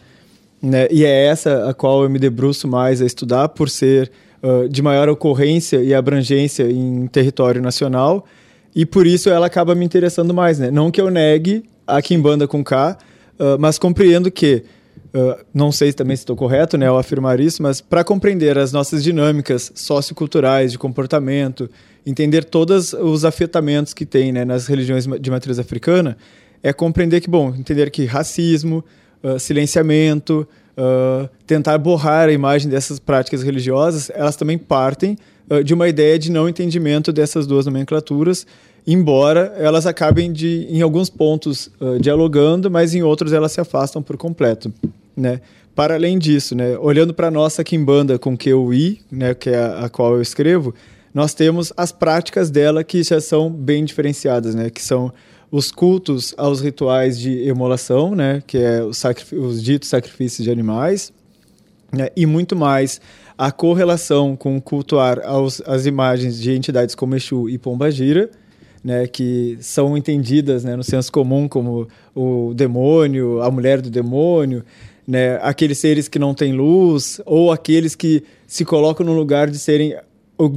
né? 0.60 0.86
E 0.90 1.04
é 1.04 1.26
essa 1.26 1.68
a 1.68 1.74
qual 1.74 2.02
eu 2.02 2.10
me 2.10 2.18
debruço 2.18 2.68
mais 2.68 3.00
a 3.00 3.06
estudar, 3.06 3.48
por 3.48 3.70
ser 3.70 4.10
de 4.70 4.80
maior 4.80 5.08
ocorrência 5.08 5.82
e 5.82 5.92
abrangência 5.92 6.70
em 6.70 7.08
território 7.08 7.60
nacional, 7.60 8.24
e 8.76 8.84
por 8.84 9.06
isso 9.06 9.30
ela 9.30 9.46
acaba 9.46 9.74
me 9.74 9.84
interessando 9.84 10.34
mais. 10.34 10.58
Né? 10.58 10.70
Não 10.70 10.90
que 10.90 11.00
eu 11.00 11.10
negue 11.10 11.64
a 11.86 12.02
Kimbanda 12.02 12.46
com 12.46 12.62
K, 12.62 12.98
uh, 13.38 13.58
mas 13.58 13.78
compreendo 13.78 14.30
que 14.30 14.64
uh, 15.14 15.44
não 15.52 15.72
sei 15.72 15.92
também 15.92 16.16
se 16.16 16.22
estou 16.22 16.36
correto 16.36 16.76
né, 16.76 16.86
ao 16.86 16.98
afirmar 16.98 17.40
isso, 17.40 17.62
mas 17.62 17.80
para 17.80 18.04
compreender 18.04 18.58
as 18.58 18.72
nossas 18.72 19.02
dinâmicas 19.02 19.72
socioculturais 19.74 20.72
de 20.72 20.78
comportamento, 20.78 21.70
entender 22.04 22.44
todos 22.44 22.92
os 22.92 23.24
afetamentos 23.24 23.94
que 23.94 24.06
tem 24.06 24.32
né, 24.32 24.44
nas 24.44 24.66
religiões 24.66 25.06
de 25.20 25.30
matriz 25.30 25.58
africana, 25.58 26.16
é 26.62 26.72
compreender 26.72 27.20
que, 27.20 27.30
bom, 27.30 27.54
entender 27.54 27.90
que 27.90 28.04
racismo, 28.04 28.84
uh, 29.22 29.38
silenciamento, 29.38 30.46
uh, 30.76 31.28
tentar 31.46 31.78
borrar 31.78 32.28
a 32.28 32.32
imagem 32.32 32.70
dessas 32.70 32.98
práticas 32.98 33.42
religiosas, 33.42 34.10
elas 34.14 34.36
também 34.36 34.58
partem 34.58 35.16
de 35.64 35.72
uma 35.72 35.86
ideia 35.86 36.18
de 36.18 36.28
não 36.28 36.48
entendimento 36.48 37.12
dessas 37.12 37.46
duas 37.46 37.66
nomenclaturas, 37.66 38.44
embora 38.86 39.54
elas 39.58 39.86
acabem 39.86 40.32
de, 40.32 40.66
em 40.70 40.80
alguns 40.80 41.10
pontos 41.10 41.70
dialogando, 42.00 42.70
mas 42.70 42.94
em 42.94 43.02
outros 43.02 43.32
elas 43.32 43.52
se 43.52 43.60
afastam 43.60 44.02
por 44.02 44.16
completo, 44.16 44.72
né? 45.16 45.40
Para 45.76 45.92
além 45.94 46.18
disso, 46.18 46.54
né, 46.54 46.78
olhando 46.78 47.12
para 47.12 47.26
a 47.26 47.30
nossa 47.30 47.62
Kimbanda 47.62 48.18
com 48.18 48.34
que 48.34 48.48
eu 48.48 48.72
i, 48.72 48.98
né, 49.12 49.34
que 49.34 49.50
é 49.50 49.58
a, 49.58 49.84
a 49.84 49.88
qual 49.90 50.14
eu 50.14 50.22
escrevo, 50.22 50.74
nós 51.12 51.34
temos 51.34 51.70
as 51.76 51.92
práticas 51.92 52.50
dela 52.50 52.82
que 52.82 53.02
já 53.02 53.20
são 53.20 53.50
bem 53.50 53.84
diferenciadas, 53.84 54.54
né, 54.54 54.70
que 54.70 54.82
são 54.82 55.12
os 55.50 55.70
cultos 55.70 56.34
aos 56.38 56.62
rituais 56.62 57.18
de 57.18 57.46
emolação, 57.46 58.14
né, 58.14 58.42
que 58.46 58.56
é 58.56 58.82
os, 58.82 59.02
os 59.34 59.62
ditos 59.62 59.90
sacrifícios 59.90 60.44
de 60.44 60.50
animais, 60.50 61.12
né, 61.92 62.08
e 62.16 62.24
muito 62.24 62.56
mais 62.56 62.98
a 63.36 63.52
correlação 63.52 64.34
com 64.34 64.58
cultuar 64.58 65.20
aos, 65.26 65.60
as 65.66 65.84
imagens 65.84 66.40
de 66.40 66.52
entidades 66.52 66.94
como 66.94 67.14
Exu 67.16 67.50
e 67.50 67.58
Pombagira, 67.58 68.30
né, 68.86 69.04
que 69.08 69.58
são 69.60 69.96
entendidas 69.96 70.62
né, 70.62 70.76
no 70.76 70.84
senso 70.84 71.10
comum 71.10 71.48
como 71.48 71.88
o 72.14 72.54
demônio, 72.54 73.42
a 73.42 73.50
mulher 73.50 73.80
do 73.80 73.90
demônio, 73.90 74.64
né, 75.04 75.40
aqueles 75.42 75.78
seres 75.78 76.06
que 76.06 76.20
não 76.20 76.32
têm 76.32 76.52
luz, 76.52 77.20
ou 77.26 77.50
aqueles 77.50 77.96
que 77.96 78.22
se 78.46 78.64
colocam 78.64 79.04
no 79.04 79.12
lugar 79.12 79.50
de 79.50 79.58
serem 79.58 79.96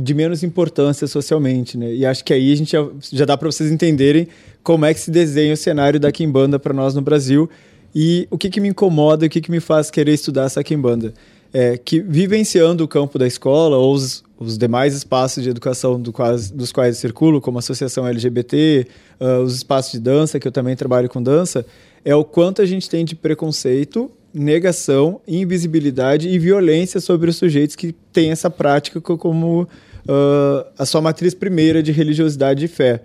de 0.03 0.13
menos 0.13 0.43
importância 0.43 1.07
socialmente, 1.07 1.75
né? 1.77 1.91
E 1.91 2.05
acho 2.05 2.23
que 2.23 2.33
aí 2.33 2.51
a 2.51 2.55
gente 2.55 2.73
já, 2.73 2.85
já 3.11 3.25
dá 3.25 3.37
para 3.37 3.49
vocês 3.49 3.71
entenderem 3.71 4.27
como 4.61 4.85
é 4.85 4.93
que 4.93 4.99
se 4.99 5.09
desenha 5.09 5.53
o 5.53 5.57
cenário 5.57 5.99
da 5.99 6.11
Kimbanda 6.11 6.59
para 6.59 6.73
nós 6.73 6.93
no 6.93 7.01
Brasil 7.01 7.49
e 7.95 8.27
o 8.29 8.37
que, 8.37 8.49
que 8.49 8.59
me 8.59 8.67
incomoda, 8.67 9.25
o 9.25 9.29
que, 9.29 9.39
que 9.41 9.49
me 9.49 9.61
faz 9.61 9.89
querer 9.89 10.13
estudar 10.13 10.43
essa 10.43 10.63
Kimbanda. 10.63 11.13
É 11.51 11.77
que 11.77 11.99
vivenciando 11.99 12.83
o 12.83 12.87
campo 12.87 13.17
da 13.17 13.25
escola 13.25 13.77
ou 13.77 13.93
os, 13.93 14.21
os 14.39 14.57
demais 14.57 14.95
espaços 14.95 15.43
de 15.43 15.49
educação 15.49 15.99
do 15.99 16.13
quais, 16.13 16.49
dos 16.49 16.71
quais 16.71 16.97
circulo, 16.97 17.41
como 17.41 17.57
a 17.57 17.59
associação 17.59 18.07
LGBT, 18.07 18.87
uh, 19.19 19.23
ah, 19.23 19.39
os 19.41 19.55
espaços 19.55 19.91
de 19.91 19.99
dança, 19.99 20.39
que 20.39 20.47
eu 20.47 20.51
também 20.51 20.75
trabalho 20.75 21.09
com 21.09 21.21
dança, 21.21 21.65
é 22.05 22.15
o 22.15 22.23
quanto 22.23 22.61
a 22.61 22.65
gente 22.65 22.89
tem 22.89 23.03
de 23.03 23.15
preconceito, 23.15 24.09
negação, 24.33 25.19
invisibilidade 25.27 26.29
e 26.29 26.39
violência 26.39 27.01
sobre 27.01 27.29
os 27.29 27.35
sujeitos 27.35 27.75
que 27.75 27.93
têm 28.13 28.31
essa 28.31 28.49
prática 28.49 29.01
como 29.01 29.63
uh, 29.63 30.65
a 30.77 30.85
sua 30.85 31.01
matriz 31.01 31.33
primeira 31.33 31.83
de 31.83 31.91
religiosidade 31.91 32.63
e 32.63 32.67
fé. 32.67 33.01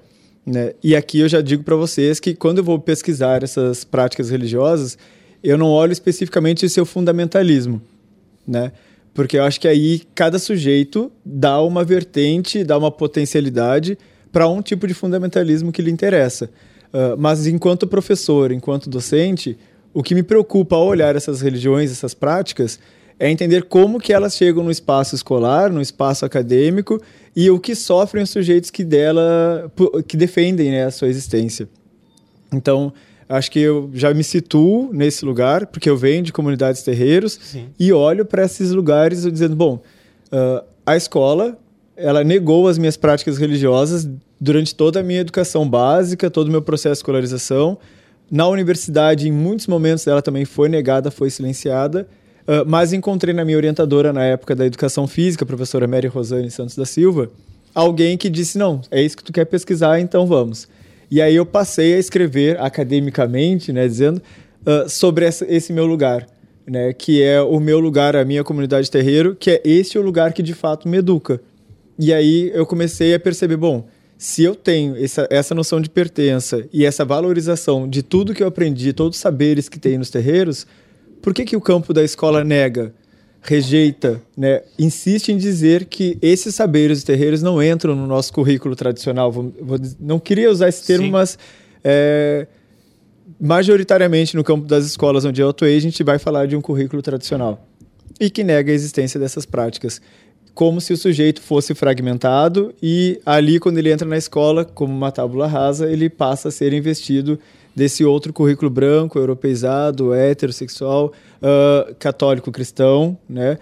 Né? 0.47 0.75
E 0.83 0.95
aqui 0.95 1.21
eu 1.21 1.29
já 1.29 1.41
digo 1.41 1.65
para 1.65 1.75
vocês 1.75 2.21
que 2.21 2.35
quando 2.35 2.59
eu 2.59 2.65
vou 2.65 2.79
pesquisar 2.79 3.43
essas 3.43 3.83
práticas 3.83 4.31
religiosas, 4.31 4.97
eu 5.43 5.59
não 5.59 5.67
olho 5.67 5.93
especificamente 5.93 6.65
o 6.65 6.71
seu 6.71 6.87
fundamentalismo, 6.87 7.81
né? 8.47 8.73
Porque 9.15 9.39
eu 9.39 9.45
acho 9.45 9.61
que 9.61 9.69
aí 9.69 10.03
cada 10.15 10.39
sujeito 10.39 11.11
dá 11.25 11.63
uma 11.63 11.85
vertente, 11.85 12.65
dá 12.65 12.77
uma 12.77 12.91
potencialidade 12.91 13.97
para 14.33 14.49
um 14.49 14.61
tipo 14.61 14.87
de 14.89 14.93
fundamentalismo 14.93 15.71
que 15.71 15.81
lhe 15.81 15.91
interessa. 15.91 16.51
Uh, 16.93 17.17
mas 17.17 17.47
enquanto 17.47 17.87
professor, 17.87 18.51
enquanto 18.51 18.91
docente, 18.91 19.57
o 19.93 20.03
que 20.03 20.15
me 20.15 20.25
preocupa 20.25 20.75
ao 20.75 20.87
olhar 20.87 21.15
essas 21.15 21.41
religiões, 21.41 21.93
essas 21.93 22.13
práticas, 22.13 22.81
é 23.19 23.31
entender 23.31 23.65
como 23.65 24.01
que 24.01 24.13
elas 24.13 24.35
chegam 24.35 24.65
no 24.65 24.71
espaço 24.71 25.15
escolar, 25.15 25.71
no 25.71 25.81
espaço 25.81 26.25
acadêmico 26.25 27.01
e 27.37 27.49
o 27.49 27.61
que 27.61 27.77
sofrem 27.77 28.25
os 28.25 28.31
sujeitos 28.31 28.71
que 28.71 28.83
dela 28.83 29.73
que 30.09 30.17
defendem 30.17 30.73
né, 30.73 30.85
a 30.85 30.91
sua 30.91 31.09
existência. 31.09 31.69
Então, 32.53 32.93
acho 33.29 33.51
que 33.51 33.61
eu 33.61 33.91
já 33.95 34.13
me 34.13 34.25
situo 34.25 34.91
nesse 34.93 35.25
lugar, 35.25 35.67
porque 35.67 35.89
eu 35.89 35.97
venho 35.97 36.23
de 36.23 36.33
comunidades 36.33 36.83
terreiros 36.83 37.39
Sim. 37.41 37.67
e 37.79 37.93
olho 37.93 38.25
para 38.25 38.45
esses 38.45 38.71
lugares 38.71 39.23
dizendo, 39.23 39.57
bom, 39.57 39.83
uh, 40.33 40.65
a 40.85 40.97
escola 40.97 41.59
ela 41.97 42.25
negou 42.25 42.67
as 42.67 42.77
minhas 42.77 42.97
práticas 42.97 43.39
religiosas 43.39 44.09
durante 44.41 44.75
toda 44.75 45.01
a 45.01 45.03
minha 45.03 45.21
educação 45.21 45.69
básica, 45.69 46.31
todo 46.31 46.49
o 46.49 46.51
meu 46.51 46.61
processo 46.61 46.95
de 46.95 46.99
escolarização. 46.99 47.79
Na 48.31 48.49
universidade, 48.49 49.29
em 49.29 49.33
muitos 49.33 49.67
momentos, 49.67 50.07
ela 50.07 50.21
também 50.21 50.45
foi 50.45 50.69
negada, 50.69 51.11
foi 51.11 51.31
silenciada. 51.31 52.07
Uh, 52.43 52.67
mas 52.67 52.93
encontrei 52.93 53.33
na 53.33 53.45
minha 53.45 53.57
orientadora 53.57 54.13
na 54.13 54.25
época 54.25 54.55
da 54.55 54.67
educação 54.67 55.07
física, 55.07 55.45
a 55.45 55.47
professora 55.47 55.87
Mary 55.87 56.09
Rosane 56.09 56.51
Santos 56.51 56.77
da 56.77 56.85
Silva, 56.85 57.31
alguém 57.75 58.19
que 58.19 58.29
disse: 58.29 58.59
não, 58.59 58.83
é 58.91 59.01
isso 59.01 59.17
que 59.17 59.25
tu 59.25 59.33
quer 59.33 59.47
pesquisar, 59.47 59.99
então 59.99 60.27
vamos. 60.27 60.69
E 61.11 61.21
aí 61.21 61.35
eu 61.37 61.47
passei 61.47 61.95
a 61.95 61.99
escrever 61.99 62.61
academicamente, 62.61 63.73
né, 63.73 63.87
dizendo 63.87 64.23
uh, 64.67 64.89
sobre 64.89 65.25
essa, 65.25 65.47
esse 65.49 65.73
meu 65.73 65.87
lugar, 65.87 66.27
né, 66.67 66.93
que 66.93 67.23
é 67.23 67.41
o 67.41 67.61
meu 67.61 67.79
lugar, 67.79 68.17
a 68.17 68.25
minha 68.25 68.43
comunidade 68.43 68.91
terreiro, 68.91 69.37
que 69.39 69.51
é 69.51 69.63
esse 69.65 69.99
o 69.99 70.03
lugar 70.03 70.33
que 70.33 70.43
de 70.43 70.55
fato 70.55 70.89
me 70.89 70.99
educa. 70.99 71.41
E 71.99 72.13
aí 72.13 72.51
eu 72.55 72.67
comecei 72.67 73.15
a 73.15 73.21
perceber, 73.21 73.57
bom, 73.57 73.87
se 74.17 74.43
eu 74.43 74.55
tenho 74.55 74.97
essa, 74.97 75.27
essa 75.31 75.55
noção 75.55 75.81
de 75.81 75.91
pertença 75.91 76.67
e 76.73 76.85
essa 76.85 77.05
valorização 77.05 77.89
de 77.89 78.03
tudo 78.03 78.35
que 78.35 78.43
eu 78.43 78.47
aprendi, 78.47 78.93
todos 78.93 79.17
os 79.17 79.23
saberes 79.23 79.69
que 79.69 79.79
tem 79.79 79.99
nos 79.99 80.11
terreiros, 80.11 80.67
por 81.21 81.35
que, 81.35 81.45
que 81.45 81.57
o 81.57 81.61
campo 81.61 81.93
da 81.93 82.03
escola 82.03 82.45
nega, 82.45 82.95
rejeita, 83.45 84.23
né, 84.37 84.63
insiste 84.79 85.29
em 85.29 85.37
dizer 85.37 85.85
que 85.85 86.17
esses 86.23 86.55
saberes 86.55 87.03
e 87.03 87.05
terreiros 87.05 87.43
não 87.43 87.63
entram 87.63 87.95
no 87.95 88.07
nosso 88.07 88.33
currículo 88.33 88.75
tradicional? 88.75 89.31
Vou, 89.31 89.53
vou, 89.61 89.79
não 90.01 90.19
queria 90.19 90.51
usar 90.51 90.69
esse 90.69 90.87
termo, 90.87 91.05
Sim. 91.05 91.11
mas 91.11 91.39
é, 91.85 92.47
majoritariamente 93.39 94.35
no 94.35 94.43
campo 94.43 94.67
das 94.67 94.87
escolas 94.87 95.27
onde 95.27 95.43
eu 95.43 95.51
atuei, 95.51 95.77
a 95.77 95.81
gente 95.81 96.03
vai 96.03 96.19
falar 96.19 96.47
de 96.47 96.57
um 96.57 96.61
currículo 96.63 97.03
tradicional 97.03 97.67
e 98.19 98.31
que 98.31 98.43
nega 98.43 98.73
a 98.73 98.75
existência 98.75 99.21
dessas 99.21 99.45
práticas 99.45 100.01
como 100.55 100.81
se 100.81 100.93
o 100.93 100.97
sujeito 100.97 101.43
fosse 101.43 101.75
fragmentado 101.75 102.73
e 102.83 103.21
ali 103.27 103.59
quando 103.59 103.77
ele 103.77 103.93
entra 103.93 104.09
na 104.09 104.17
escola 104.17 104.65
como 104.65 104.95
uma 104.95 105.11
tábula 105.11 105.47
rasa 105.47 105.91
ele 105.91 106.09
passa 106.09 106.49
a 106.49 106.51
ser 106.51 106.73
investido 106.73 107.39
desse 107.75 108.05
outro 108.05 108.33
currículo 108.33 108.71
branco, 108.71 109.19
europeizado, 109.19 110.15
heterossexual, 110.15 111.13
uh, 111.43 111.95
católico 111.97 112.53
cristão, 112.53 113.19
né? 113.29 113.59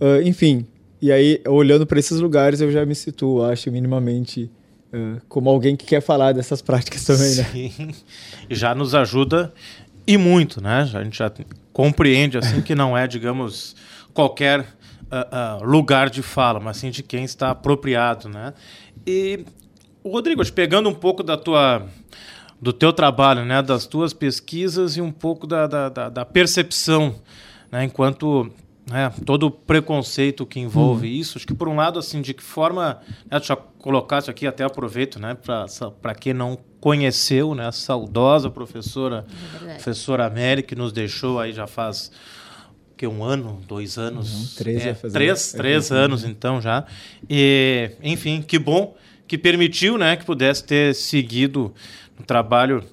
Uh, 0.00 0.22
enfim, 0.22 0.66
e 1.00 1.12
aí, 1.12 1.40
olhando 1.46 1.86
para 1.86 1.98
esses 1.98 2.20
lugares, 2.20 2.60
eu 2.60 2.70
já 2.70 2.84
me 2.86 2.94
situo, 2.94 3.44
acho, 3.44 3.70
minimamente 3.70 4.50
uh, 4.92 5.20
como 5.28 5.50
alguém 5.50 5.76
que 5.76 5.84
quer 5.84 6.00
falar 6.00 6.32
dessas 6.32 6.62
práticas 6.62 7.04
também, 7.04 7.34
né? 7.34 7.44
Sim, 7.52 7.94
já 8.50 8.74
nos 8.74 8.94
ajuda 8.94 9.52
e 10.06 10.16
muito, 10.16 10.60
né? 10.60 10.88
A 10.94 11.02
gente 11.02 11.18
já 11.18 11.30
compreende, 11.72 12.38
assim, 12.38 12.62
que 12.62 12.74
não 12.74 12.96
é, 12.96 13.06
digamos, 13.06 13.76
qualquer 14.14 14.60
uh, 14.60 15.62
uh, 15.62 15.66
lugar 15.66 16.08
de 16.08 16.22
fala, 16.22 16.60
mas 16.60 16.78
sim 16.78 16.90
de 16.90 17.02
quem 17.02 17.24
está 17.24 17.50
apropriado, 17.50 18.28
né? 18.28 18.54
E, 19.06 19.44
Rodrigo, 20.04 20.44
te 20.44 20.52
pegando 20.52 20.88
um 20.88 20.94
pouco 20.94 21.22
da 21.22 21.36
tua 21.36 21.86
do 22.60 22.72
teu 22.72 22.92
trabalho, 22.92 23.44
né, 23.44 23.62
das 23.62 23.86
tuas 23.86 24.12
pesquisas 24.12 24.96
e 24.96 25.00
um 25.00 25.12
pouco 25.12 25.46
da, 25.46 25.66
da, 25.66 25.88
da, 25.88 26.08
da 26.08 26.24
percepção, 26.24 27.14
né, 27.70 27.84
enquanto 27.84 28.50
né, 28.90 29.12
todo 29.24 29.46
o 29.46 29.50
preconceito 29.50 30.46
que 30.46 30.60
envolve 30.60 31.08
uhum. 31.08 31.12
isso. 31.12 31.38
Acho 31.38 31.46
que 31.46 31.54
por 31.54 31.68
um 31.68 31.76
lado, 31.76 31.98
assim, 31.98 32.22
de 32.22 32.32
que 32.32 32.42
forma, 32.42 33.00
né, 33.30 33.40
já 33.42 33.56
colocaste 33.56 34.30
aqui, 34.30 34.46
até 34.46 34.64
aproveito, 34.64 35.18
né, 35.18 35.36
para 36.00 36.14
quem 36.14 36.32
não 36.32 36.58
conheceu, 36.80 37.54
né, 37.54 37.66
a 37.66 37.72
saudosa 37.72 38.48
professora, 38.48 39.26
é 39.62 39.74
professora 39.74 40.24
América, 40.24 40.68
que 40.68 40.74
nos 40.76 40.92
deixou 40.92 41.40
aí 41.40 41.52
já 41.52 41.66
faz 41.66 42.10
que 42.96 43.06
um 43.06 43.22
ano, 43.22 43.60
dois 43.68 43.98
anos, 43.98 44.32
uhum, 44.32 44.56
três, 44.56 44.86
é, 44.86 44.94
três, 44.94 45.52
três 45.52 45.92
anos 45.92 46.24
então 46.24 46.62
já. 46.62 46.86
E, 47.28 47.90
enfim, 48.02 48.40
que 48.40 48.58
bom 48.58 48.96
que 49.26 49.36
permitiu, 49.36 49.98
né, 49.98 50.16
que 50.16 50.24
pudesse 50.24 50.64
ter 50.64 50.94
seguido 50.94 51.74
um 52.20 52.24
trabalho 52.24 52.84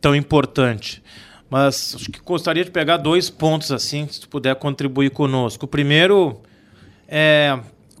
tão 0.00 0.14
importante. 0.14 1.02
Mas 1.48 1.94
acho 1.96 2.10
que 2.10 2.20
gostaria 2.20 2.64
de 2.64 2.70
pegar 2.70 2.96
dois 2.96 3.28
pontos 3.28 3.72
assim, 3.72 4.06
se 4.08 4.20
tu 4.20 4.28
puder 4.28 4.54
contribuir 4.54 5.10
conosco. 5.10 5.64
O 5.64 5.68
primeiro 5.68 6.40
é 7.08 7.58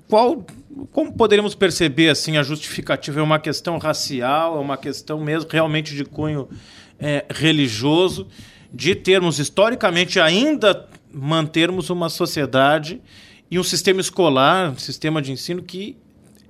qual 0.08 0.44
como 0.92 1.12
poderíamos 1.12 1.54
perceber 1.54 2.10
assim 2.10 2.36
a 2.36 2.42
justificativa 2.42 3.20
é 3.20 3.22
uma 3.22 3.38
questão 3.38 3.76
racial, 3.78 4.56
é 4.56 4.60
uma 4.60 4.76
questão 4.76 5.20
mesmo 5.20 5.50
realmente 5.50 5.94
de 5.94 6.04
cunho 6.04 6.48
é, 6.98 7.24
religioso, 7.30 8.26
de 8.72 8.94
termos 8.94 9.38
historicamente 9.38 10.20
ainda 10.20 10.88
mantermos 11.12 11.90
uma 11.90 12.08
sociedade 12.08 13.00
e 13.50 13.58
um 13.58 13.64
sistema 13.64 14.00
escolar, 14.00 14.70
um 14.70 14.78
sistema 14.78 15.20
de 15.20 15.32
ensino 15.32 15.62
que 15.62 15.96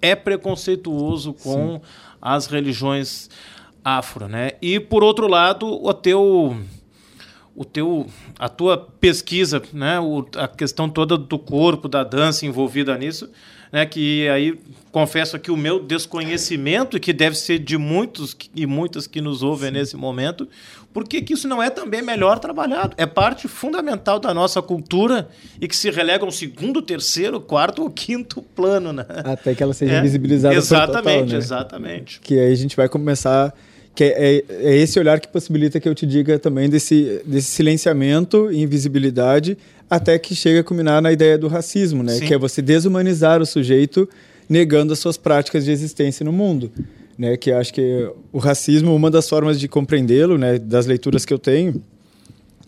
é 0.02 0.14
preconceituoso 0.14 1.32
com 1.32 1.74
Sim. 1.74 1.80
as 2.20 2.46
religiões 2.46 3.30
afro, 3.84 4.28
né? 4.28 4.52
E 4.60 4.78
por 4.78 5.02
outro 5.02 5.26
lado, 5.26 5.66
o 5.66 5.92
teu 5.92 6.56
o 7.54 7.64
teu, 7.64 8.06
a 8.38 8.48
tua 8.48 8.78
pesquisa, 8.78 9.60
né, 9.72 10.00
o, 10.00 10.26
a 10.36 10.48
questão 10.48 10.88
toda 10.88 11.18
do 11.18 11.38
corpo, 11.38 11.88
da 11.88 12.02
dança 12.02 12.46
envolvida 12.46 12.96
nisso, 12.96 13.28
né, 13.70 13.84
que 13.84 14.26
aí 14.28 14.58
confesso 14.90 15.36
aqui 15.36 15.50
o 15.50 15.56
meu 15.56 15.78
desconhecimento, 15.78 16.98
que 16.98 17.12
deve 17.12 17.36
ser 17.36 17.58
de 17.58 17.76
muitos 17.76 18.36
e 18.54 18.66
muitas 18.66 19.06
que 19.06 19.20
nos 19.20 19.42
ouvem 19.42 19.68
Sim. 19.68 19.74
nesse 19.74 19.96
momento, 19.96 20.48
porque 20.92 21.22
que 21.22 21.34
isso 21.34 21.46
não 21.46 21.62
é 21.62 21.70
também 21.70 22.02
melhor 22.02 22.38
trabalhado. 22.38 22.94
É 22.96 23.06
parte 23.06 23.46
fundamental 23.46 24.18
da 24.18 24.34
nossa 24.34 24.60
cultura 24.60 25.28
e 25.60 25.68
que 25.68 25.76
se 25.76 25.90
relega 25.90 26.24
um 26.24 26.30
segundo, 26.30 26.82
terceiro, 26.82 27.40
quarto 27.40 27.82
ou 27.82 27.90
quinto 27.90 28.42
plano. 28.42 28.92
Né? 28.92 29.04
Até 29.22 29.54
que 29.54 29.62
ela 29.62 29.72
seja 29.72 29.94
é, 29.94 30.00
visibilizada 30.00 30.54
Exatamente, 30.54 31.02
total, 31.02 31.26
né? 31.26 31.36
exatamente. 31.36 32.20
Que 32.20 32.40
aí 32.40 32.52
a 32.52 32.56
gente 32.56 32.74
vai 32.74 32.88
começar 32.88 33.54
que 33.94 34.04
é, 34.04 34.44
é, 34.48 34.76
esse 34.76 34.98
olhar 34.98 35.20
que 35.20 35.28
possibilita 35.28 35.80
que 35.80 35.88
eu 35.88 35.94
te 35.94 36.06
diga 36.06 36.38
também 36.38 36.68
desse, 36.68 37.20
desse 37.24 37.48
silenciamento 37.48 38.50
e 38.50 38.62
invisibilidade 38.62 39.58
até 39.88 40.18
que 40.18 40.34
chega 40.34 40.60
a 40.60 40.64
culminar 40.64 41.02
na 41.02 41.12
ideia 41.12 41.36
do 41.36 41.48
racismo, 41.48 42.02
né? 42.02 42.14
Sim. 42.14 42.26
Que 42.26 42.34
é 42.34 42.38
você 42.38 42.62
desumanizar 42.62 43.42
o 43.42 43.46
sujeito 43.46 44.08
negando 44.48 44.92
as 44.92 44.98
suas 44.98 45.16
práticas 45.16 45.64
de 45.64 45.70
existência 45.70 46.24
no 46.24 46.32
mundo. 46.32 46.70
Né, 47.18 47.36
que 47.36 47.52
acho 47.52 47.74
que 47.74 48.10
o 48.32 48.38
racismo, 48.38 48.96
uma 48.96 49.10
das 49.10 49.28
formas 49.28 49.60
de 49.60 49.68
compreendê-lo, 49.68 50.38
né, 50.38 50.58
das 50.58 50.86
leituras 50.86 51.26
que 51.26 51.34
eu 51.34 51.38
tenho, 51.38 51.82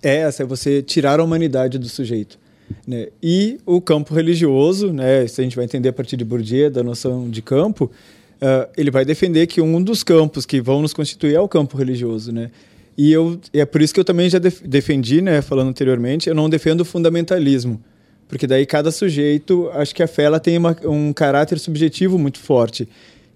é 0.02 0.16
essa, 0.16 0.42
é 0.42 0.46
você 0.46 0.82
tirar 0.82 1.20
a 1.20 1.24
humanidade 1.24 1.78
do 1.78 1.88
sujeito. 1.88 2.38
Né? 2.86 3.08
E 3.22 3.58
o 3.64 3.80
campo 3.80 4.14
religioso, 4.14 4.92
né, 4.92 5.26
se 5.26 5.40
a 5.40 5.44
gente 5.44 5.56
vai 5.56 5.64
entender 5.64 5.88
a 5.88 5.92
partir 5.92 6.18
de 6.18 6.24
Bourdieu, 6.24 6.70
da 6.70 6.82
noção 6.82 7.30
de 7.30 7.40
campo, 7.40 7.90
uh, 8.42 8.68
ele 8.76 8.90
vai 8.90 9.04
defender 9.04 9.46
que 9.46 9.60
um 9.60 9.80
dos 9.80 10.02
campos 10.02 10.44
que 10.44 10.60
vão 10.60 10.82
nos 10.82 10.92
constituir 10.92 11.34
é 11.34 11.40
o 11.40 11.48
campo 11.48 11.76
religioso, 11.78 12.32
né? 12.32 12.50
E 12.98 13.10
eu 13.10 13.40
e 13.54 13.60
é 13.60 13.64
por 13.64 13.80
isso 13.80 13.94
que 13.94 14.00
eu 14.00 14.04
também 14.04 14.28
já 14.28 14.38
def 14.38 14.60
defendi, 14.62 15.22
né, 15.22 15.40
falando 15.40 15.68
anteriormente, 15.68 16.28
eu 16.28 16.34
não 16.34 16.50
defendo 16.50 16.82
o 16.82 16.84
fundamentalismo, 16.84 17.80
porque 18.28 18.46
daí 18.46 18.66
cada 18.66 18.90
sujeito, 18.90 19.70
acho 19.72 19.94
que 19.94 20.02
a 20.02 20.06
fé 20.06 20.24
ela 20.24 20.38
tem 20.38 20.58
uma, 20.58 20.76
um 20.84 21.12
caráter 21.12 21.58
subjetivo 21.58 22.18
muito 22.18 22.38
forte. 22.38 22.88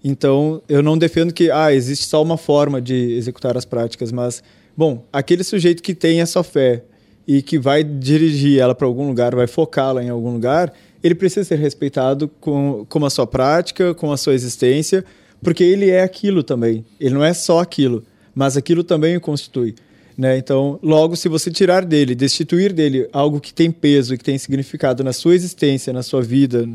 Então, 0.03 0.61
eu 0.69 0.83
não 0.83 0.95
defendo 0.95 1.33
que 1.33 1.49
ah, 1.49 1.73
existe 1.73 2.05
só 2.05 2.21
uma 2.21 2.37
forma 2.37 2.79
de 2.79 3.13
executar 3.13 3.57
as 3.57 3.65
práticas, 3.65 4.11
mas 4.11 4.43
bom, 4.75 5.03
aquele 5.11 5.43
sujeito 5.43 5.81
que 5.81 5.95
tem 5.95 6.21
essa 6.21 6.43
fé 6.43 6.83
e 7.27 7.41
que 7.41 7.57
vai 7.57 7.83
dirigir 7.83 8.59
ela 8.59 8.75
para 8.75 8.85
algum 8.87 9.07
lugar, 9.07 9.35
vai 9.35 9.47
focá-la 9.47 10.03
em 10.03 10.09
algum 10.09 10.31
lugar, 10.31 10.71
ele 11.07 11.15
precisa 11.15 11.43
ser 11.43 11.57
respeitado 11.57 12.27
com, 12.39 12.85
com 12.87 13.05
a 13.05 13.09
sua 13.09 13.25
prática, 13.25 13.93
com 13.93 14.11
a 14.11 14.17
sua 14.17 14.33
existência, 14.33 15.03
porque 15.41 15.63
ele 15.63 15.89
é 15.89 16.03
aquilo 16.03 16.43
também. 16.43 16.85
Ele 16.99 17.15
não 17.15 17.23
é 17.23 17.33
só 17.33 17.59
aquilo, 17.59 18.03
mas 18.35 18.55
aquilo 18.55 18.83
também 18.83 19.15
o 19.15 19.21
constitui. 19.21 19.75
Né? 20.17 20.37
Então, 20.37 20.79
logo, 20.81 21.15
se 21.15 21.29
você 21.29 21.51
tirar 21.51 21.85
dele, 21.85 22.15
destituir 22.15 22.73
dele 22.73 23.07
algo 23.13 23.39
que 23.39 23.53
tem 23.53 23.69
peso 23.69 24.13
e 24.13 24.17
que 24.17 24.23
tem 24.23 24.37
significado 24.37 25.03
na 25.03 25.13
sua 25.13 25.35
existência, 25.35 25.93
na 25.93 26.01
sua 26.01 26.23
vida, 26.23 26.67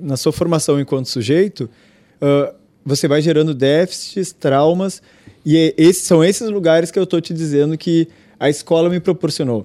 na 0.00 0.16
sua 0.16 0.32
formação 0.32 0.80
enquanto 0.80 1.06
sujeito, 1.06 1.70
uh, 2.20 2.52
você 2.84 3.06
vai 3.06 3.22
gerando 3.22 3.54
déficits, 3.54 4.32
traumas, 4.32 5.00
e 5.46 5.56
é, 5.56 5.74
esses, 5.78 6.02
são 6.02 6.24
esses 6.24 6.50
lugares 6.50 6.90
que 6.90 6.98
eu 6.98 7.04
estou 7.04 7.20
te 7.20 7.32
dizendo 7.32 7.78
que 7.78 8.08
a 8.38 8.50
escola 8.50 8.90
me 8.90 8.98
proporcionou, 8.98 9.64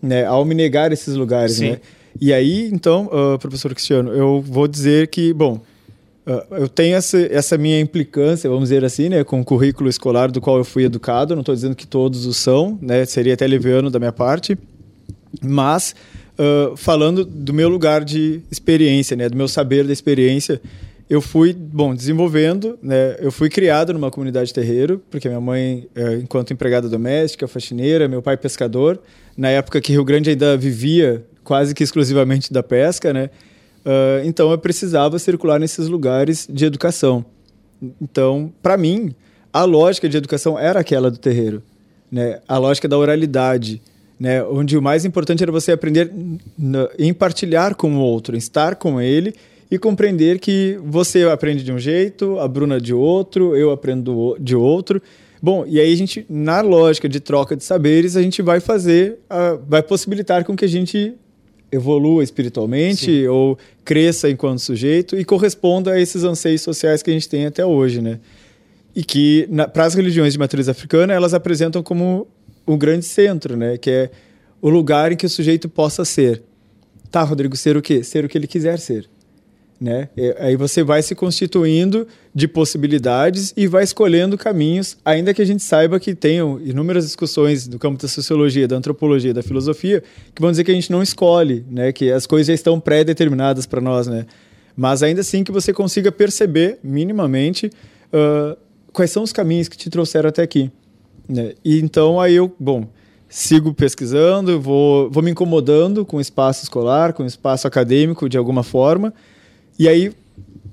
né? 0.00 0.24
ao 0.24 0.44
me 0.44 0.54
negar 0.54 0.92
esses 0.92 1.14
lugares. 1.16 1.56
Sim. 1.56 1.70
Né? 1.72 1.80
E 2.20 2.32
aí, 2.32 2.68
então, 2.72 3.06
uh, 3.06 3.38
professor 3.38 3.72
Cristiano, 3.72 4.12
eu 4.12 4.40
vou 4.40 4.66
dizer 4.66 5.06
que, 5.08 5.32
bom, 5.32 5.60
uh, 6.26 6.54
eu 6.54 6.68
tenho 6.68 6.96
essa, 6.96 7.18
essa 7.32 7.56
minha 7.56 7.78
implicância, 7.80 8.50
vamos 8.50 8.70
dizer 8.70 8.84
assim, 8.84 9.08
né, 9.08 9.22
com 9.22 9.40
o 9.40 9.44
currículo 9.44 9.88
escolar 9.88 10.30
do 10.30 10.40
qual 10.40 10.58
eu 10.58 10.64
fui 10.64 10.84
educado, 10.84 11.34
não 11.34 11.40
estou 11.40 11.54
dizendo 11.54 11.76
que 11.76 11.86
todos 11.86 12.26
o 12.26 12.34
são, 12.34 12.76
né, 12.82 13.04
seria 13.04 13.34
até 13.34 13.46
leviano 13.46 13.88
da 13.88 14.00
minha 14.00 14.12
parte, 14.12 14.58
mas 15.40 15.94
uh, 16.38 16.76
falando 16.76 17.24
do 17.24 17.54
meu 17.54 17.68
lugar 17.68 18.04
de 18.04 18.40
experiência, 18.50 19.16
né, 19.16 19.28
do 19.28 19.36
meu 19.36 19.46
saber 19.46 19.86
da 19.86 19.92
experiência, 19.92 20.60
eu 21.08 21.22
fui, 21.22 21.54
bom, 21.54 21.94
desenvolvendo, 21.94 22.78
né? 22.82 23.16
Eu 23.18 23.32
fui 23.32 23.48
criado 23.48 23.94
numa 23.94 24.10
comunidade 24.10 24.52
terreiro, 24.52 25.02
porque 25.10 25.26
minha 25.26 25.40
mãe, 25.40 25.88
é, 25.94 26.16
enquanto 26.16 26.52
empregada 26.52 26.86
doméstica, 26.86 27.48
faxineira, 27.48 28.06
meu 28.06 28.20
pai 28.20 28.36
pescador, 28.36 29.00
na 29.34 29.48
época 29.48 29.80
que 29.80 29.90
Rio 29.92 30.04
Grande 30.04 30.28
ainda 30.28 30.54
vivia 30.54 31.24
quase 31.48 31.74
que 31.74 31.82
exclusivamente 31.82 32.52
da 32.52 32.62
pesca, 32.62 33.10
né? 33.10 33.30
Uh, 33.78 34.20
então 34.26 34.50
eu 34.50 34.58
precisava 34.58 35.18
circular 35.18 35.58
nesses 35.58 35.88
lugares 35.88 36.46
de 36.46 36.66
educação. 36.66 37.24
Então, 38.02 38.52
para 38.62 38.76
mim, 38.76 39.14
a 39.50 39.64
lógica 39.64 40.06
de 40.10 40.18
educação 40.18 40.58
era 40.58 40.80
aquela 40.80 41.10
do 41.10 41.16
terreiro, 41.16 41.62
né? 42.12 42.40
A 42.46 42.58
lógica 42.58 42.86
da 42.86 42.98
oralidade, 42.98 43.80
né? 44.20 44.44
Onde 44.44 44.76
o 44.76 44.82
mais 44.82 45.06
importante 45.06 45.42
era 45.42 45.50
você 45.50 45.72
aprender 45.72 46.12
em 46.98 47.14
partilhar 47.14 47.74
com 47.74 47.96
o 47.96 47.98
outro, 47.98 48.34
em 48.34 48.38
estar 48.38 48.76
com 48.76 49.00
ele 49.00 49.34
e 49.70 49.78
compreender 49.78 50.38
que 50.38 50.78
você 50.84 51.22
aprende 51.22 51.64
de 51.64 51.72
um 51.72 51.78
jeito, 51.78 52.38
a 52.38 52.46
Bruna 52.46 52.78
de 52.78 52.92
outro, 52.92 53.56
eu 53.56 53.70
aprendo 53.70 54.36
de 54.38 54.54
outro. 54.54 55.00
Bom, 55.40 55.64
e 55.66 55.80
aí 55.80 55.90
a 55.90 55.96
gente, 55.96 56.26
na 56.28 56.60
lógica 56.60 57.08
de 57.08 57.20
troca 57.20 57.56
de 57.56 57.64
saberes, 57.64 58.16
a 58.16 58.22
gente 58.22 58.42
vai 58.42 58.60
fazer, 58.60 59.18
uh, 59.30 59.58
vai 59.66 59.82
possibilitar 59.82 60.44
com 60.44 60.54
que 60.54 60.66
a 60.66 60.68
gente 60.68 61.14
evolua 61.70 62.22
espiritualmente 62.22 63.06
Sim. 63.06 63.26
ou 63.26 63.58
cresça 63.84 64.28
enquanto 64.28 64.60
sujeito 64.60 65.18
e 65.18 65.24
corresponda 65.24 65.92
a 65.92 66.00
esses 66.00 66.24
anseios 66.24 66.62
sociais 66.62 67.02
que 67.02 67.10
a 67.10 67.12
gente 67.12 67.28
tem 67.28 67.46
até 67.46 67.64
hoje, 67.64 68.00
né? 68.00 68.18
E 68.94 69.04
que 69.04 69.48
para 69.72 69.84
as 69.84 69.94
religiões 69.94 70.32
de 70.32 70.38
matriz 70.38 70.68
africana 70.68 71.12
elas 71.12 71.34
apresentam 71.34 71.82
como 71.82 72.26
o 72.66 72.76
grande 72.76 73.04
centro, 73.04 73.56
né? 73.56 73.76
Que 73.76 73.90
é 73.90 74.10
o 74.60 74.68
lugar 74.68 75.12
em 75.12 75.16
que 75.16 75.26
o 75.26 75.28
sujeito 75.28 75.68
possa 75.68 76.04
ser. 76.04 76.42
Tá, 77.10 77.22
Rodrigo, 77.22 77.56
ser 77.56 77.76
o 77.76 77.82
quê? 77.82 78.02
Ser 78.02 78.24
o 78.24 78.28
que 78.28 78.36
ele 78.36 78.46
quiser 78.46 78.78
ser. 78.78 79.08
Né? 79.80 80.08
Aí 80.38 80.56
você 80.56 80.82
vai 80.82 81.02
se 81.02 81.14
constituindo 81.14 82.06
de 82.34 82.48
possibilidades 82.48 83.52
e 83.56 83.68
vai 83.68 83.84
escolhendo 83.84 84.36
caminhos, 84.36 84.96
ainda 85.04 85.32
que 85.32 85.40
a 85.40 85.44
gente 85.44 85.62
saiba 85.62 86.00
que 86.00 86.16
tenham 86.16 86.60
inúmeras 86.60 87.04
discussões 87.04 87.68
do 87.68 87.78
campo 87.78 88.00
da 88.00 88.08
sociologia, 88.08 88.66
da 88.66 88.76
antropologia, 88.76 89.32
da 89.32 89.42
filosofia, 89.42 90.02
que 90.34 90.42
vão 90.42 90.50
dizer 90.50 90.64
que 90.64 90.72
a 90.72 90.74
gente 90.74 90.90
não 90.90 91.00
escolhe, 91.00 91.64
né? 91.70 91.92
que 91.92 92.10
as 92.10 92.26
coisas 92.26 92.48
já 92.48 92.54
estão 92.54 92.80
pré-determinadas 92.80 93.66
para 93.66 93.80
nós. 93.80 94.08
Né? 94.08 94.26
Mas 94.76 95.02
ainda 95.02 95.20
assim 95.20 95.44
que 95.44 95.52
você 95.52 95.72
consiga 95.72 96.10
perceber 96.10 96.80
minimamente 96.82 97.70
uh, 98.12 98.56
quais 98.92 99.12
são 99.12 99.22
os 99.22 99.32
caminhos 99.32 99.68
que 99.68 99.76
te 99.76 99.88
trouxeram 99.88 100.28
até 100.28 100.42
aqui. 100.42 100.72
Né? 101.28 101.52
E 101.64 101.78
então 101.78 102.20
aí 102.20 102.34
eu, 102.34 102.52
bom, 102.58 102.88
sigo 103.28 103.74
pesquisando, 103.74 104.60
vou, 104.60 105.10
vou 105.10 105.22
me 105.22 105.30
incomodando 105.30 106.04
com 106.04 106.16
o 106.16 106.20
espaço 106.20 106.64
escolar, 106.64 107.12
com 107.12 107.22
o 107.22 107.26
espaço 107.26 107.66
acadêmico 107.66 108.28
de 108.28 108.38
alguma 108.38 108.62
forma, 108.62 109.12
e 109.78 109.88
aí 109.88 110.12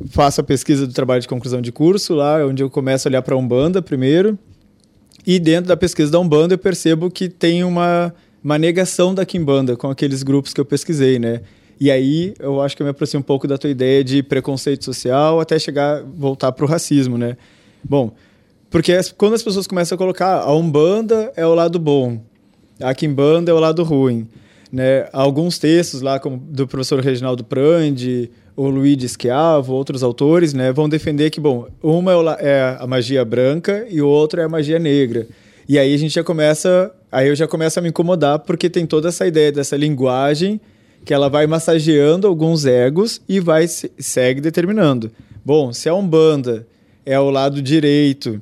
faço 0.09 0.41
a 0.41 0.43
pesquisa 0.43 0.85
do 0.85 0.93
trabalho 0.93 1.21
de 1.21 1.27
conclusão 1.27 1.61
de 1.61 1.71
curso 1.71 2.13
lá, 2.15 2.45
onde 2.45 2.61
eu 2.61 2.69
começo 2.69 3.07
a 3.07 3.09
olhar 3.09 3.21
para 3.21 3.35
a 3.35 3.37
Umbanda 3.37 3.81
primeiro. 3.81 4.37
E 5.25 5.39
dentro 5.39 5.67
da 5.67 5.77
pesquisa 5.77 6.11
da 6.11 6.19
Umbanda 6.19 6.53
eu 6.53 6.57
percebo 6.57 7.09
que 7.09 7.29
tem 7.29 7.63
uma, 7.63 8.13
uma 8.43 8.57
negação 8.57 9.13
da 9.13 9.25
Kimbanda 9.25 9.75
com 9.75 9.89
aqueles 9.89 10.21
grupos 10.21 10.53
que 10.53 10.61
eu 10.61 10.65
pesquisei, 10.65 11.17
né? 11.17 11.41
E 11.79 11.91
aí 11.91 12.33
eu 12.39 12.61
acho 12.61 12.75
que 12.75 12.81
eu 12.81 12.85
me 12.85 12.91
aproximo 12.91 13.19
um 13.19 13.23
pouco 13.23 13.47
da 13.47 13.57
tua 13.57 13.69
ideia 13.69 14.03
de 14.03 14.23
preconceito 14.23 14.85
social 14.85 15.39
até 15.39 15.57
chegar, 15.59 16.03
voltar 16.03 16.51
para 16.51 16.63
o 16.63 16.67
racismo, 16.67 17.17
né? 17.17 17.37
Bom, 17.83 18.11
porque 18.69 18.93
as, 18.93 19.11
quando 19.11 19.33
as 19.33 19.43
pessoas 19.43 19.67
começam 19.67 19.95
a 19.95 19.97
colocar 19.97 20.41
a 20.41 20.53
Umbanda 20.53 21.31
é 21.35 21.45
o 21.45 21.53
lado 21.53 21.79
bom, 21.79 22.21
a 22.79 22.93
Kimbanda 22.93 23.51
é 23.51 23.53
o 23.53 23.59
lado 23.59 23.83
ruim, 23.83 24.27
né? 24.71 25.07
Alguns 25.11 25.57
textos 25.57 26.01
lá, 26.01 26.19
como 26.19 26.37
do 26.37 26.67
professor 26.67 26.99
Reginaldo 26.99 27.43
Prandi, 27.43 28.29
o 28.55 28.69
Luigi 28.69 29.07
Schiavo, 29.09 29.73
outros 29.73 30.01
autores, 30.01 30.53
né, 30.53 30.71
vão 30.71 30.87
defender 30.87 31.29
que, 31.29 31.39
bom, 31.39 31.67
uma 31.83 32.11
é 32.39 32.77
a 32.79 32.87
magia 32.87 33.25
branca 33.25 33.85
e 33.89 34.01
o 34.01 34.07
outro 34.07 34.39
é 34.39 34.45
a 34.45 34.49
magia 34.49 34.79
negra. 34.79 35.27
E 35.67 35.77
aí 35.77 35.93
a 35.93 35.97
gente 35.97 36.13
já 36.13 36.23
começa, 36.23 36.91
aí 37.11 37.27
eu 37.27 37.35
já 37.35 37.47
começo 37.47 37.77
a 37.79 37.81
me 37.81 37.89
incomodar 37.89 38.39
porque 38.39 38.69
tem 38.69 38.85
toda 38.85 39.09
essa 39.09 39.27
ideia 39.27 39.51
dessa 39.51 39.75
linguagem 39.75 40.61
que 41.03 41.13
ela 41.13 41.29
vai 41.29 41.45
massageando 41.47 42.27
alguns 42.27 42.65
egos 42.65 43.21
e 43.27 43.39
vai 43.39 43.67
segue 43.67 44.39
determinando. 44.39 45.11
Bom, 45.43 45.73
se 45.73 45.89
a 45.89 45.93
Umbanda 45.93 46.65
é 47.05 47.19
o 47.19 47.29
lado 47.29 47.61
direito, 47.61 48.41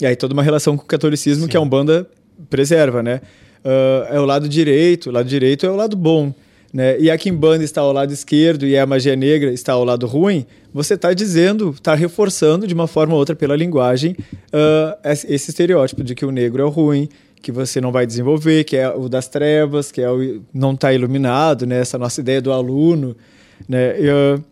e 0.00 0.06
aí 0.06 0.14
toda 0.14 0.34
uma 0.34 0.42
relação 0.42 0.76
com 0.76 0.84
o 0.84 0.86
catolicismo 0.86 1.44
Sim. 1.44 1.48
que 1.48 1.56
a 1.56 1.60
Umbanda 1.60 2.08
preserva, 2.50 3.02
né? 3.02 3.20
Uh, 3.64 4.14
é 4.14 4.20
o 4.20 4.24
lado 4.24 4.48
direito, 4.48 5.08
o 5.08 5.12
lado 5.12 5.28
direito 5.28 5.66
é 5.66 5.70
o 5.70 5.74
lado 5.74 5.96
bom 5.96 6.32
né, 6.72 6.98
e 6.98 7.10
a 7.10 7.16
Kimbanda 7.16 7.64
está 7.64 7.80
ao 7.80 7.92
lado 7.92 8.12
esquerdo 8.12 8.66
e 8.66 8.76
a 8.76 8.86
magia 8.86 9.16
negra 9.16 9.52
está 9.52 9.72
ao 9.72 9.84
lado 9.84 10.06
ruim, 10.06 10.46
você 10.72 10.94
está 10.94 11.12
dizendo, 11.12 11.70
está 11.70 11.94
reforçando 11.94 12.66
de 12.66 12.74
uma 12.74 12.86
forma 12.86 13.14
ou 13.14 13.18
outra 13.18 13.34
pela 13.34 13.56
linguagem 13.56 14.16
uh, 14.52 14.98
esse 15.04 15.50
estereótipo 15.50 16.04
de 16.04 16.14
que 16.14 16.24
o 16.24 16.30
negro 16.30 16.62
é 16.62 16.64
o 16.66 16.68
ruim, 16.68 17.08
que 17.40 17.52
você 17.52 17.80
não 17.80 17.92
vai 17.92 18.06
desenvolver, 18.06 18.64
que 18.64 18.76
é 18.76 18.88
o 18.88 19.08
das 19.08 19.28
trevas, 19.28 19.92
que 19.92 20.02
é 20.02 20.10
o 20.10 20.42
não 20.52 20.72
está 20.72 20.92
iluminado, 20.92 21.66
né, 21.66 21.80
essa 21.80 21.96
nossa 21.96 22.20
ideia 22.20 22.40
do 22.40 22.52
aluno. 22.52 23.16
Né, 23.68 24.00
e, 24.00 24.08
uh, 24.08 24.44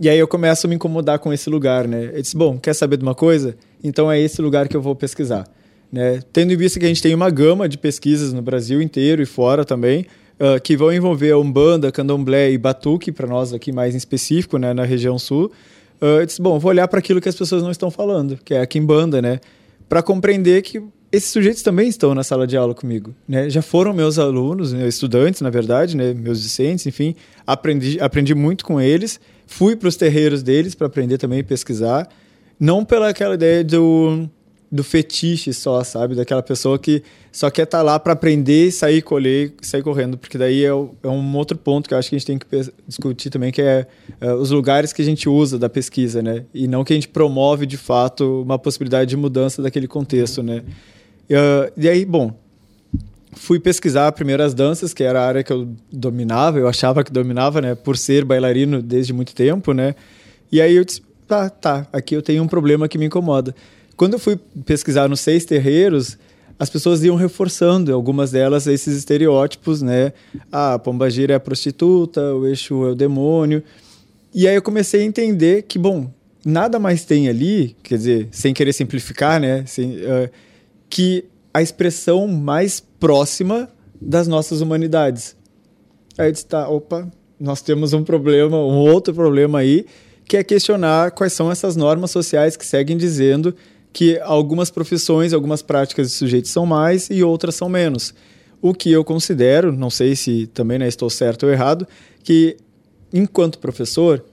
e 0.00 0.08
aí 0.08 0.18
eu 0.18 0.28
começo 0.28 0.66
a 0.66 0.68
me 0.68 0.76
incomodar 0.76 1.18
com 1.18 1.32
esse 1.32 1.50
lugar. 1.50 1.88
Né? 1.88 2.10
Eu 2.14 2.22
disse, 2.22 2.36
bom, 2.36 2.56
quer 2.58 2.74
saber 2.74 2.96
de 2.96 3.02
uma 3.02 3.14
coisa? 3.14 3.56
Então 3.82 4.10
é 4.10 4.20
esse 4.20 4.40
lugar 4.40 4.68
que 4.68 4.76
eu 4.76 4.80
vou 4.80 4.94
pesquisar. 4.94 5.44
Né? 5.90 6.20
Tendo 6.32 6.52
em 6.52 6.56
vista 6.56 6.78
que 6.78 6.84
a 6.84 6.88
gente 6.88 7.02
tem 7.02 7.14
uma 7.14 7.30
gama 7.30 7.68
de 7.68 7.76
pesquisas 7.76 8.32
no 8.32 8.40
Brasil 8.40 8.80
inteiro 8.80 9.22
e 9.22 9.26
fora 9.26 9.64
também, 9.64 10.06
uh, 10.40 10.60
que 10.60 10.76
vão 10.76 10.92
envolver 10.92 11.32
a 11.32 11.38
Umbanda, 11.38 11.90
Candomblé 11.92 12.50
e 12.52 12.58
Batuque, 12.58 13.12
para 13.12 13.26
nós 13.26 13.52
aqui 13.52 13.72
mais 13.72 13.94
em 13.94 13.98
específico, 13.98 14.58
né, 14.58 14.72
na 14.72 14.84
região 14.84 15.18
sul, 15.18 15.50
uh, 16.00 16.20
eu 16.20 16.26
disse, 16.26 16.40
bom, 16.40 16.58
vou 16.58 16.70
olhar 16.70 16.88
para 16.88 16.98
aquilo 16.98 17.20
que 17.20 17.28
as 17.28 17.34
pessoas 17.34 17.62
não 17.62 17.70
estão 17.70 17.90
falando, 17.90 18.38
que 18.44 18.54
é 18.54 18.60
a 18.60 18.66
Kimbanda, 18.66 19.20
né? 19.20 19.40
Para 19.88 20.02
compreender 20.02 20.62
que 20.62 20.82
esses 21.10 21.30
sujeitos 21.30 21.62
também 21.62 21.88
estão 21.88 22.14
na 22.14 22.22
sala 22.22 22.46
de 22.46 22.56
aula 22.56 22.74
comigo, 22.74 23.14
né? 23.26 23.48
Já 23.48 23.62
foram 23.62 23.92
meus 23.94 24.18
alunos, 24.18 24.72
meus 24.74 24.94
estudantes, 24.94 25.40
na 25.40 25.48
verdade, 25.48 25.96
né? 25.96 26.12
Meus 26.12 26.42
discentes, 26.42 26.86
enfim, 26.86 27.14
aprendi, 27.46 27.98
aprendi 28.00 28.34
muito 28.34 28.64
com 28.64 28.80
eles. 28.80 29.18
Fui 29.46 29.74
para 29.74 29.88
os 29.88 29.96
terreiros 29.96 30.42
deles 30.42 30.74
para 30.74 30.86
aprender 30.86 31.16
também 31.16 31.40
a 31.40 31.44
pesquisar, 31.44 32.06
não 32.60 32.84
pela 32.84 33.08
aquela 33.08 33.34
ideia 33.34 33.64
do 33.64 34.28
do 34.70 34.84
fetiche 34.84 35.52
só, 35.52 35.82
sabe? 35.82 36.14
Daquela 36.14 36.42
pessoa 36.42 36.78
que 36.78 37.02
só 37.32 37.50
quer 37.50 37.62
estar 37.62 37.78
tá 37.78 37.82
lá 37.82 37.98
para 37.98 38.12
aprender 38.12 38.66
e 38.66 38.72
sair 38.72 39.00
colher, 39.00 39.54
sair 39.62 39.82
correndo, 39.82 40.18
porque 40.18 40.36
daí 40.36 40.64
é, 40.64 40.68
é, 40.68 41.08
um 41.08 41.36
outro 41.36 41.56
ponto 41.56 41.88
que 41.88 41.94
eu 41.94 41.98
acho 41.98 42.10
que 42.10 42.16
a 42.16 42.18
gente 42.18 42.26
tem 42.26 42.38
que 42.38 42.46
discutir 42.86 43.30
também, 43.30 43.50
que 43.50 43.62
é, 43.62 43.86
é, 44.20 44.32
os 44.34 44.50
lugares 44.50 44.92
que 44.92 45.00
a 45.00 45.04
gente 45.04 45.28
usa 45.28 45.58
da 45.58 45.68
pesquisa, 45.68 46.22
né? 46.22 46.44
E 46.52 46.68
não 46.68 46.84
que 46.84 46.92
a 46.92 46.96
gente 46.96 47.08
promove 47.08 47.64
de 47.64 47.76
fato 47.76 48.42
uma 48.42 48.58
possibilidade 48.58 49.08
de 49.08 49.16
mudança 49.16 49.62
daquele 49.62 49.88
contexto, 49.88 50.42
né? 50.42 50.62
E, 51.28 51.34
uh, 51.34 51.72
e 51.76 51.88
aí, 51.88 52.04
bom, 52.04 52.38
fui 53.32 53.58
pesquisar 53.58 54.12
primeiro 54.12 54.42
as 54.42 54.52
danças, 54.52 54.92
que 54.92 55.02
era 55.02 55.22
a 55.22 55.26
área 55.26 55.42
que 55.42 55.52
eu 55.52 55.68
dominava, 55.90 56.58
eu 56.58 56.68
achava 56.68 57.02
que 57.02 57.12
dominava, 57.12 57.60
né? 57.60 57.74
Por 57.74 57.96
ser 57.96 58.24
bailarino 58.24 58.82
desde 58.82 59.12
muito 59.14 59.34
tempo, 59.34 59.72
né? 59.72 59.94
E 60.52 60.60
aí 60.60 60.76
eu 60.76 60.84
disse, 60.84 61.02
tá, 61.26 61.48
tá, 61.48 61.86
aqui 61.92 62.14
eu 62.14 62.22
tenho 62.22 62.42
um 62.42 62.48
problema 62.48 62.88
que 62.88 62.98
me 62.98 63.06
incomoda. 63.06 63.54
Quando 63.98 64.12
eu 64.12 64.18
fui 64.20 64.38
pesquisar 64.64 65.08
nos 65.08 65.18
seis 65.18 65.44
terreiros, 65.44 66.16
as 66.56 66.70
pessoas 66.70 67.02
iam 67.02 67.16
reforçando, 67.16 67.92
algumas 67.92 68.30
delas, 68.30 68.68
esses 68.68 68.96
estereótipos, 68.96 69.82
né? 69.82 70.12
Ah, 70.52 70.74
a 70.74 70.78
pombagira 70.78 71.32
é 71.32 71.36
a 71.36 71.40
prostituta, 71.40 72.22
o 72.32 72.46
Exu 72.46 72.86
é 72.86 72.90
o 72.92 72.94
demônio. 72.94 73.60
E 74.32 74.46
aí 74.46 74.54
eu 74.54 74.62
comecei 74.62 75.02
a 75.02 75.04
entender 75.04 75.62
que, 75.62 75.80
bom, 75.80 76.08
nada 76.46 76.78
mais 76.78 77.04
tem 77.04 77.28
ali, 77.28 77.76
quer 77.82 77.96
dizer, 77.96 78.28
sem 78.30 78.54
querer 78.54 78.72
simplificar, 78.72 79.40
né? 79.40 79.64
Sem, 79.66 79.96
uh, 79.96 80.30
que 80.88 81.24
a 81.52 81.60
expressão 81.60 82.28
mais 82.28 82.78
próxima 83.00 83.68
das 84.00 84.28
nossas 84.28 84.60
humanidades. 84.60 85.34
Aí 86.16 86.28
eu 86.28 86.32
disse, 86.32 86.46
tá, 86.46 86.68
opa, 86.68 87.10
nós 87.38 87.62
temos 87.62 87.92
um 87.92 88.04
problema, 88.04 88.58
um 88.58 88.78
outro 88.78 89.12
problema 89.12 89.58
aí, 89.58 89.86
que 90.24 90.36
é 90.36 90.44
questionar 90.44 91.10
quais 91.10 91.32
são 91.32 91.50
essas 91.50 91.74
normas 91.74 92.12
sociais 92.12 92.56
que 92.56 92.64
seguem 92.64 92.96
dizendo 92.96 93.56
que 93.98 94.16
algumas 94.20 94.70
profissões, 94.70 95.32
algumas 95.32 95.60
práticas 95.60 96.06
de 96.06 96.14
sujeitos 96.14 96.52
são 96.52 96.64
mais 96.64 97.10
e 97.10 97.24
outras 97.24 97.56
são 97.56 97.68
menos. 97.68 98.14
O 98.62 98.72
que 98.72 98.92
eu 98.92 99.02
considero, 99.02 99.72
não 99.72 99.90
sei 99.90 100.14
se 100.14 100.46
também 100.54 100.78
né, 100.78 100.86
estou 100.86 101.10
certo 101.10 101.46
ou 101.46 101.50
errado, 101.50 101.84
que 102.22 102.56
enquanto 103.12 103.58
professor, 103.58 104.24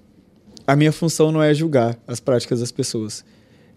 a 0.67 0.75
minha 0.75 0.91
função 0.91 1.31
não 1.31 1.41
é 1.41 1.51
julgar 1.51 1.97
as 2.07 2.19
práticas 2.19 2.59
das 2.59 2.71
pessoas. 2.71 3.25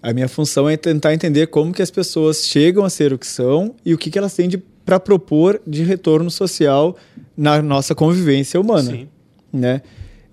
A 0.02 0.12
minha 0.12 0.28
função 0.28 0.68
é 0.68 0.76
tentar 0.76 1.14
entender 1.14 1.46
como 1.46 1.72
que 1.72 1.80
as 1.80 1.90
pessoas 1.90 2.44
chegam 2.44 2.84
a 2.84 2.90
ser 2.90 3.14
o 3.14 3.18
que 3.18 3.26
são 3.26 3.74
e 3.82 3.94
o 3.94 3.96
que, 3.96 4.10
que 4.10 4.18
elas 4.18 4.34
têm 4.34 4.50
para 4.84 5.00
propor 5.00 5.58
de 5.66 5.84
retorno 5.84 6.30
social 6.30 6.98
na 7.34 7.62
nossa 7.62 7.94
convivência 7.94 8.60
humana. 8.60 8.90
Sim. 8.90 9.08
Né? 9.50 9.80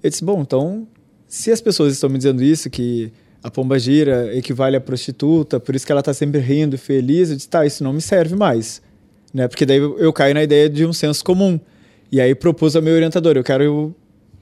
Eu 0.04 0.10
disse, 0.10 0.22
bom, 0.22 0.41
então, 0.41 0.86
se 1.30 1.50
as 1.50 1.62
pessoas 1.62 1.94
estão 1.94 2.10
me 2.10 2.18
dizendo 2.18 2.44
isso, 2.44 2.70
que 2.70 3.13
a 3.45 3.51
pomba 3.51 3.77
gira 3.77 4.36
equivale 4.36 4.75
à 4.75 4.81
prostituta, 4.81 5.60
por 5.60 5.75
isso 5.75 5.86
que 5.86 5.91
ela 5.91 6.01
está 6.01 6.12
sempre 6.15 6.39
rindo, 6.39 6.79
feliz. 6.79 7.29
Eu 7.29 7.36
disse, 7.36 7.47
tá, 7.47 7.63
isso 7.63 7.84
não 7.84 7.93
me 7.93 8.01
serve 8.01 8.36
mais. 8.36 8.81
Né? 9.31 9.47
Porque 9.47 9.67
daí 9.67 9.77
eu, 9.77 10.12
caio 10.12 10.34
na 10.34 10.41
ideia 10.41 10.67
de 10.67 10.84
um 10.84 10.91
senso 10.91 11.23
comum. 11.23 11.60
E 12.12 12.19
aí 12.19 12.34
propus 12.34 12.75
ao 12.75 12.81
meu 12.81 12.95
orientador, 12.95 13.38
eu 13.38 13.43
quero 13.43 13.93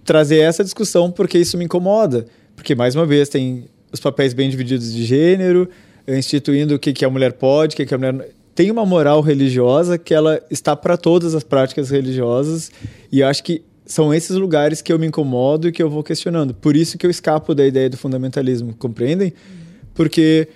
trazer 0.05 0.37
essa 0.37 0.63
discussão 0.63 1.11
porque 1.11 1.37
isso 1.37 1.57
me 1.57 1.65
incomoda. 1.65 2.27
Porque, 2.55 2.75
mais 2.75 2.95
uma 2.95 3.05
vez, 3.05 3.27
tem 3.27 3.65
os 3.91 3.99
papéis 3.99 4.33
bem 4.33 4.49
divididos 4.49 4.93
de 4.93 5.03
gênero, 5.03 5.67
instituindo 6.07 6.75
o 6.75 6.79
que, 6.79 6.93
que 6.93 7.03
a 7.03 7.09
mulher 7.09 7.33
pode, 7.33 7.73
o 7.73 7.75
que, 7.75 7.85
que 7.85 7.93
a 7.93 7.97
mulher... 7.97 8.29
Tem 8.55 8.71
uma 8.71 8.85
moral 8.85 9.19
religiosa 9.19 9.97
que 9.97 10.13
ela 10.13 10.41
está 10.49 10.77
para 10.77 10.95
todas 10.95 11.35
as 11.35 11.43
práticas 11.43 11.89
religiosas 11.89 12.71
e 13.11 13.19
eu 13.19 13.27
acho 13.27 13.43
que 13.43 13.63
são 13.85 14.13
esses 14.13 14.35
lugares 14.35 14.81
que 14.81 14.91
eu 14.91 14.99
me 14.99 15.07
incomodo 15.07 15.67
e 15.67 15.71
que 15.71 15.83
eu 15.83 15.89
vou 15.89 16.03
questionando. 16.03 16.53
Por 16.53 16.75
isso 16.75 16.97
que 16.97 17.05
eu 17.05 17.11
escapo 17.11 17.53
da 17.53 17.65
ideia 17.65 17.89
do 17.89 17.97
fundamentalismo, 17.97 18.73
compreendem? 18.73 19.33
Porque 19.93 20.47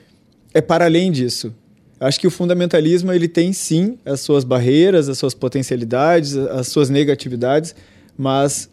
é 0.53 0.61
para 0.61 0.85
além 0.85 1.11
disso. 1.11 1.53
Acho 1.99 2.19
que 2.19 2.27
o 2.27 2.31
fundamentalismo 2.31 3.11
ele 3.11 3.27
tem 3.27 3.51
sim 3.51 3.97
as 4.05 4.21
suas 4.21 4.43
barreiras, 4.43 5.09
as 5.09 5.17
suas 5.17 5.33
potencialidades, 5.33 6.37
as 6.37 6.67
suas 6.67 6.89
negatividades, 6.89 7.75
mas 8.15 8.69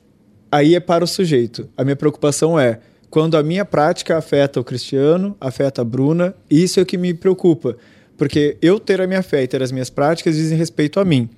aí 0.52 0.74
é 0.74 0.80
para 0.80 1.04
o 1.04 1.06
sujeito. 1.06 1.68
A 1.76 1.84
minha 1.84 1.96
preocupação 1.96 2.58
é 2.58 2.80
quando 3.08 3.36
a 3.36 3.42
minha 3.42 3.64
prática 3.64 4.18
afeta 4.18 4.60
o 4.60 4.64
cristiano, 4.64 5.36
afeta 5.40 5.82
a 5.82 5.84
Bruna, 5.84 6.34
isso 6.50 6.78
é 6.78 6.82
o 6.82 6.86
que 6.86 6.98
me 6.98 7.14
preocupa, 7.14 7.76
porque 8.16 8.56
eu 8.60 8.78
ter 8.78 9.00
a 9.00 9.06
minha 9.06 9.22
fé 9.22 9.42
e 9.42 9.48
ter 9.48 9.62
as 9.62 9.72
minhas 9.72 9.88
práticas 9.88 10.36
dizem 10.36 10.58
respeito 10.58 11.00
a 11.00 11.04
mim. 11.04 11.30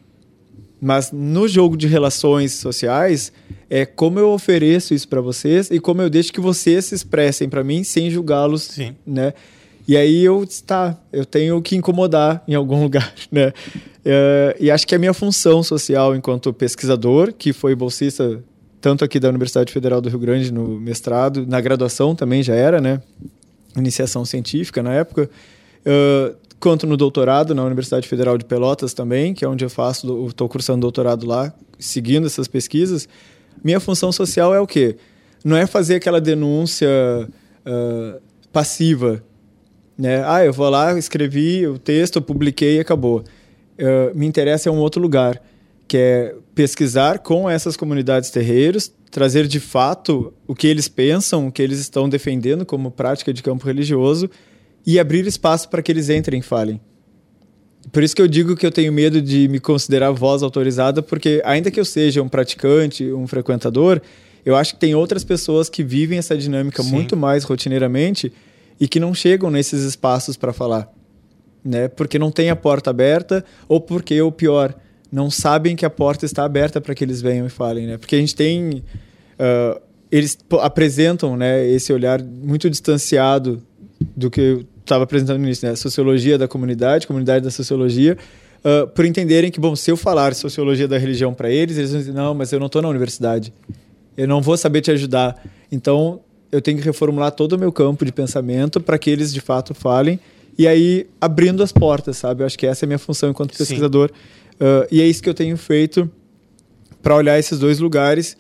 Mas 0.80 1.10
no 1.10 1.48
jogo 1.48 1.76
de 1.76 1.86
relações 1.86 2.52
sociais, 2.52 3.32
é 3.68 3.86
como 3.86 4.18
eu 4.18 4.30
ofereço 4.30 4.94
isso 4.94 5.08
para 5.08 5.20
vocês 5.20 5.70
e 5.70 5.80
como 5.80 6.02
eu 6.02 6.10
deixo 6.10 6.32
que 6.32 6.40
vocês 6.40 6.86
se 6.86 6.94
expressem 6.94 7.48
para 7.48 7.64
mim 7.64 7.82
sem 7.82 8.10
julgá-los, 8.10 8.78
né? 9.06 9.32
E 9.88 9.96
aí 9.96 10.24
eu, 10.24 10.44
tá, 10.66 10.98
eu 11.12 11.24
tenho 11.24 11.62
que 11.62 11.76
incomodar 11.76 12.42
em 12.46 12.54
algum 12.54 12.82
lugar, 12.82 13.14
né? 13.30 13.52
É, 14.04 14.56
e 14.60 14.70
acho 14.70 14.86
que 14.86 14.94
a 14.94 14.98
minha 14.98 15.14
função 15.14 15.62
social 15.62 16.14
enquanto 16.14 16.52
pesquisador, 16.52 17.32
que 17.32 17.52
foi 17.52 17.74
bolsista 17.74 18.42
tanto 18.80 19.04
aqui 19.04 19.18
da 19.18 19.28
Universidade 19.28 19.72
Federal 19.72 20.00
do 20.00 20.08
Rio 20.08 20.18
Grande 20.18 20.52
no 20.52 20.78
mestrado, 20.78 21.46
na 21.46 21.60
graduação 21.60 22.14
também 22.14 22.42
já 22.42 22.54
era, 22.54 22.80
né? 22.80 23.00
Iniciação 23.76 24.24
científica 24.24 24.82
na 24.82 24.92
época. 24.92 25.28
Uh, 25.84 26.36
quanto 26.58 26.86
no 26.86 26.96
doutorado 26.96 27.54
na 27.54 27.64
Universidade 27.64 28.08
Federal 28.08 28.38
de 28.38 28.44
Pelotas 28.44 28.94
também, 28.94 29.34
que 29.34 29.44
é 29.44 29.48
onde 29.48 29.64
eu 29.64 29.70
faço, 29.70 30.26
estou 30.26 30.48
cursando 30.48 30.80
doutorado 30.80 31.26
lá, 31.26 31.52
seguindo 31.78 32.26
essas 32.26 32.48
pesquisas. 32.48 33.08
Minha 33.62 33.80
função 33.80 34.10
social 34.12 34.54
é 34.54 34.60
o 34.60 34.66
quê? 34.66 34.96
Não 35.44 35.56
é 35.56 35.66
fazer 35.66 35.96
aquela 35.96 36.20
denúncia 36.20 36.88
uh, 37.66 38.20
passiva, 38.52 39.22
né? 39.96 40.22
Ah, 40.26 40.44
eu 40.44 40.52
vou 40.52 40.68
lá, 40.68 40.98
escrevi 40.98 41.66
o 41.66 41.78
texto, 41.78 42.20
publiquei 42.20 42.76
e 42.76 42.80
acabou. 42.80 43.22
Uh, 43.78 44.16
me 44.16 44.26
interessa 44.26 44.68
é 44.68 44.72
um 44.72 44.78
outro 44.78 45.00
lugar, 45.00 45.40
que 45.86 45.96
é 45.96 46.34
pesquisar 46.54 47.18
com 47.20 47.48
essas 47.48 47.76
comunidades 47.76 48.30
terreiros, 48.30 48.92
trazer 49.10 49.46
de 49.46 49.60
fato 49.60 50.32
o 50.46 50.54
que 50.54 50.66
eles 50.66 50.88
pensam, 50.88 51.46
o 51.46 51.52
que 51.52 51.62
eles 51.62 51.78
estão 51.78 52.08
defendendo 52.08 52.66
como 52.66 52.90
prática 52.90 53.32
de 53.32 53.42
campo 53.42 53.66
religioso 53.66 54.28
e 54.86 55.00
abrir 55.00 55.26
espaço 55.26 55.68
para 55.68 55.82
que 55.82 55.90
eles 55.90 56.08
entrem 56.08 56.40
e 56.40 56.42
falem. 56.42 56.80
Por 57.92 58.02
isso 58.02 58.14
que 58.14 58.22
eu 58.22 58.28
digo 58.28 58.56
que 58.56 58.66
eu 58.66 58.70
tenho 58.70 58.92
medo 58.92 59.20
de 59.20 59.48
me 59.48 59.60
considerar 59.60 60.10
voz 60.12 60.42
autorizada, 60.42 61.02
porque 61.02 61.42
ainda 61.44 61.70
que 61.70 61.78
eu 61.78 61.84
seja 61.84 62.22
um 62.22 62.28
praticante, 62.28 63.12
um 63.12 63.26
frequentador, 63.26 64.00
eu 64.44 64.54
acho 64.54 64.74
que 64.74 64.80
tem 64.80 64.94
outras 64.94 65.24
pessoas 65.24 65.68
que 65.68 65.82
vivem 65.82 66.18
essa 66.18 66.36
dinâmica 66.36 66.82
Sim. 66.82 66.90
muito 66.90 67.16
mais 67.16 67.44
rotineiramente 67.44 68.32
e 68.78 68.86
que 68.86 69.00
não 69.00 69.14
chegam 69.14 69.50
nesses 69.50 69.82
espaços 69.82 70.36
para 70.36 70.52
falar, 70.52 70.88
né? 71.64 71.88
Porque 71.88 72.18
não 72.18 72.30
tem 72.30 72.50
a 72.50 72.56
porta 72.56 72.90
aberta 72.90 73.44
ou 73.68 73.80
porque 73.80 74.20
o 74.20 74.30
pior, 74.30 74.74
não 75.10 75.30
sabem 75.30 75.74
que 75.74 75.86
a 75.86 75.90
porta 75.90 76.26
está 76.26 76.44
aberta 76.44 76.80
para 76.80 76.94
que 76.94 77.02
eles 77.02 77.22
venham 77.22 77.46
e 77.46 77.50
falem, 77.50 77.86
né? 77.86 77.98
Porque 77.98 78.16
a 78.16 78.18
gente 78.18 78.34
tem 78.34 78.82
uh, 79.38 79.80
eles 80.10 80.38
apresentam, 80.60 81.36
né, 81.36 81.66
esse 81.66 81.92
olhar 81.92 82.22
muito 82.22 82.70
distanciado 82.70 83.62
do 84.16 84.30
que 84.30 84.64
estava 84.86 85.04
apresentando 85.04 85.38
no 85.38 85.44
início, 85.44 85.68
né? 85.68 85.76
Sociologia 85.76 86.38
da 86.38 86.48
comunidade, 86.48 87.06
comunidade 87.06 87.44
da 87.44 87.50
sociologia, 87.50 88.16
uh, 88.64 88.86
por 88.88 89.04
entenderem 89.04 89.50
que, 89.50 89.60
bom, 89.60 89.76
se 89.76 89.90
eu 89.90 89.96
falar 89.96 90.34
sociologia 90.34 90.88
da 90.88 90.98
religião 90.98 91.34
para 91.34 91.50
eles, 91.50 91.76
eles 91.76 91.90
vão 91.90 92.00
dizer, 92.00 92.12
não, 92.12 92.34
mas 92.34 92.52
eu 92.52 92.58
não 92.58 92.66
estou 92.66 92.80
na 92.80 92.88
universidade. 92.88 93.52
Eu 94.16 94.26
não 94.26 94.40
vou 94.40 94.56
saber 94.56 94.80
te 94.80 94.90
ajudar. 94.90 95.44
Então, 95.70 96.20
eu 96.50 96.62
tenho 96.62 96.78
que 96.78 96.84
reformular 96.84 97.32
todo 97.32 97.52
o 97.52 97.58
meu 97.58 97.72
campo 97.72 98.04
de 98.04 98.12
pensamento 98.12 98.80
para 98.80 98.98
que 98.98 99.10
eles, 99.10 99.32
de 99.32 99.40
fato, 99.40 99.74
falem. 99.74 100.18
E 100.58 100.66
aí, 100.66 101.06
abrindo 101.20 101.62
as 101.62 101.70
portas, 101.70 102.16
sabe? 102.16 102.42
Eu 102.42 102.46
acho 102.46 102.58
que 102.58 102.66
essa 102.66 102.84
é 102.84 102.86
a 102.86 102.88
minha 102.88 102.98
função 102.98 103.30
enquanto 103.30 103.56
pesquisador. 103.56 104.10
Uh, 104.54 104.86
e 104.90 105.02
é 105.02 105.06
isso 105.06 105.22
que 105.22 105.28
eu 105.28 105.34
tenho 105.34 105.56
feito 105.56 106.10
para 107.02 107.14
olhar 107.14 107.38
esses 107.38 107.58
dois 107.58 107.78
lugares 107.78 108.36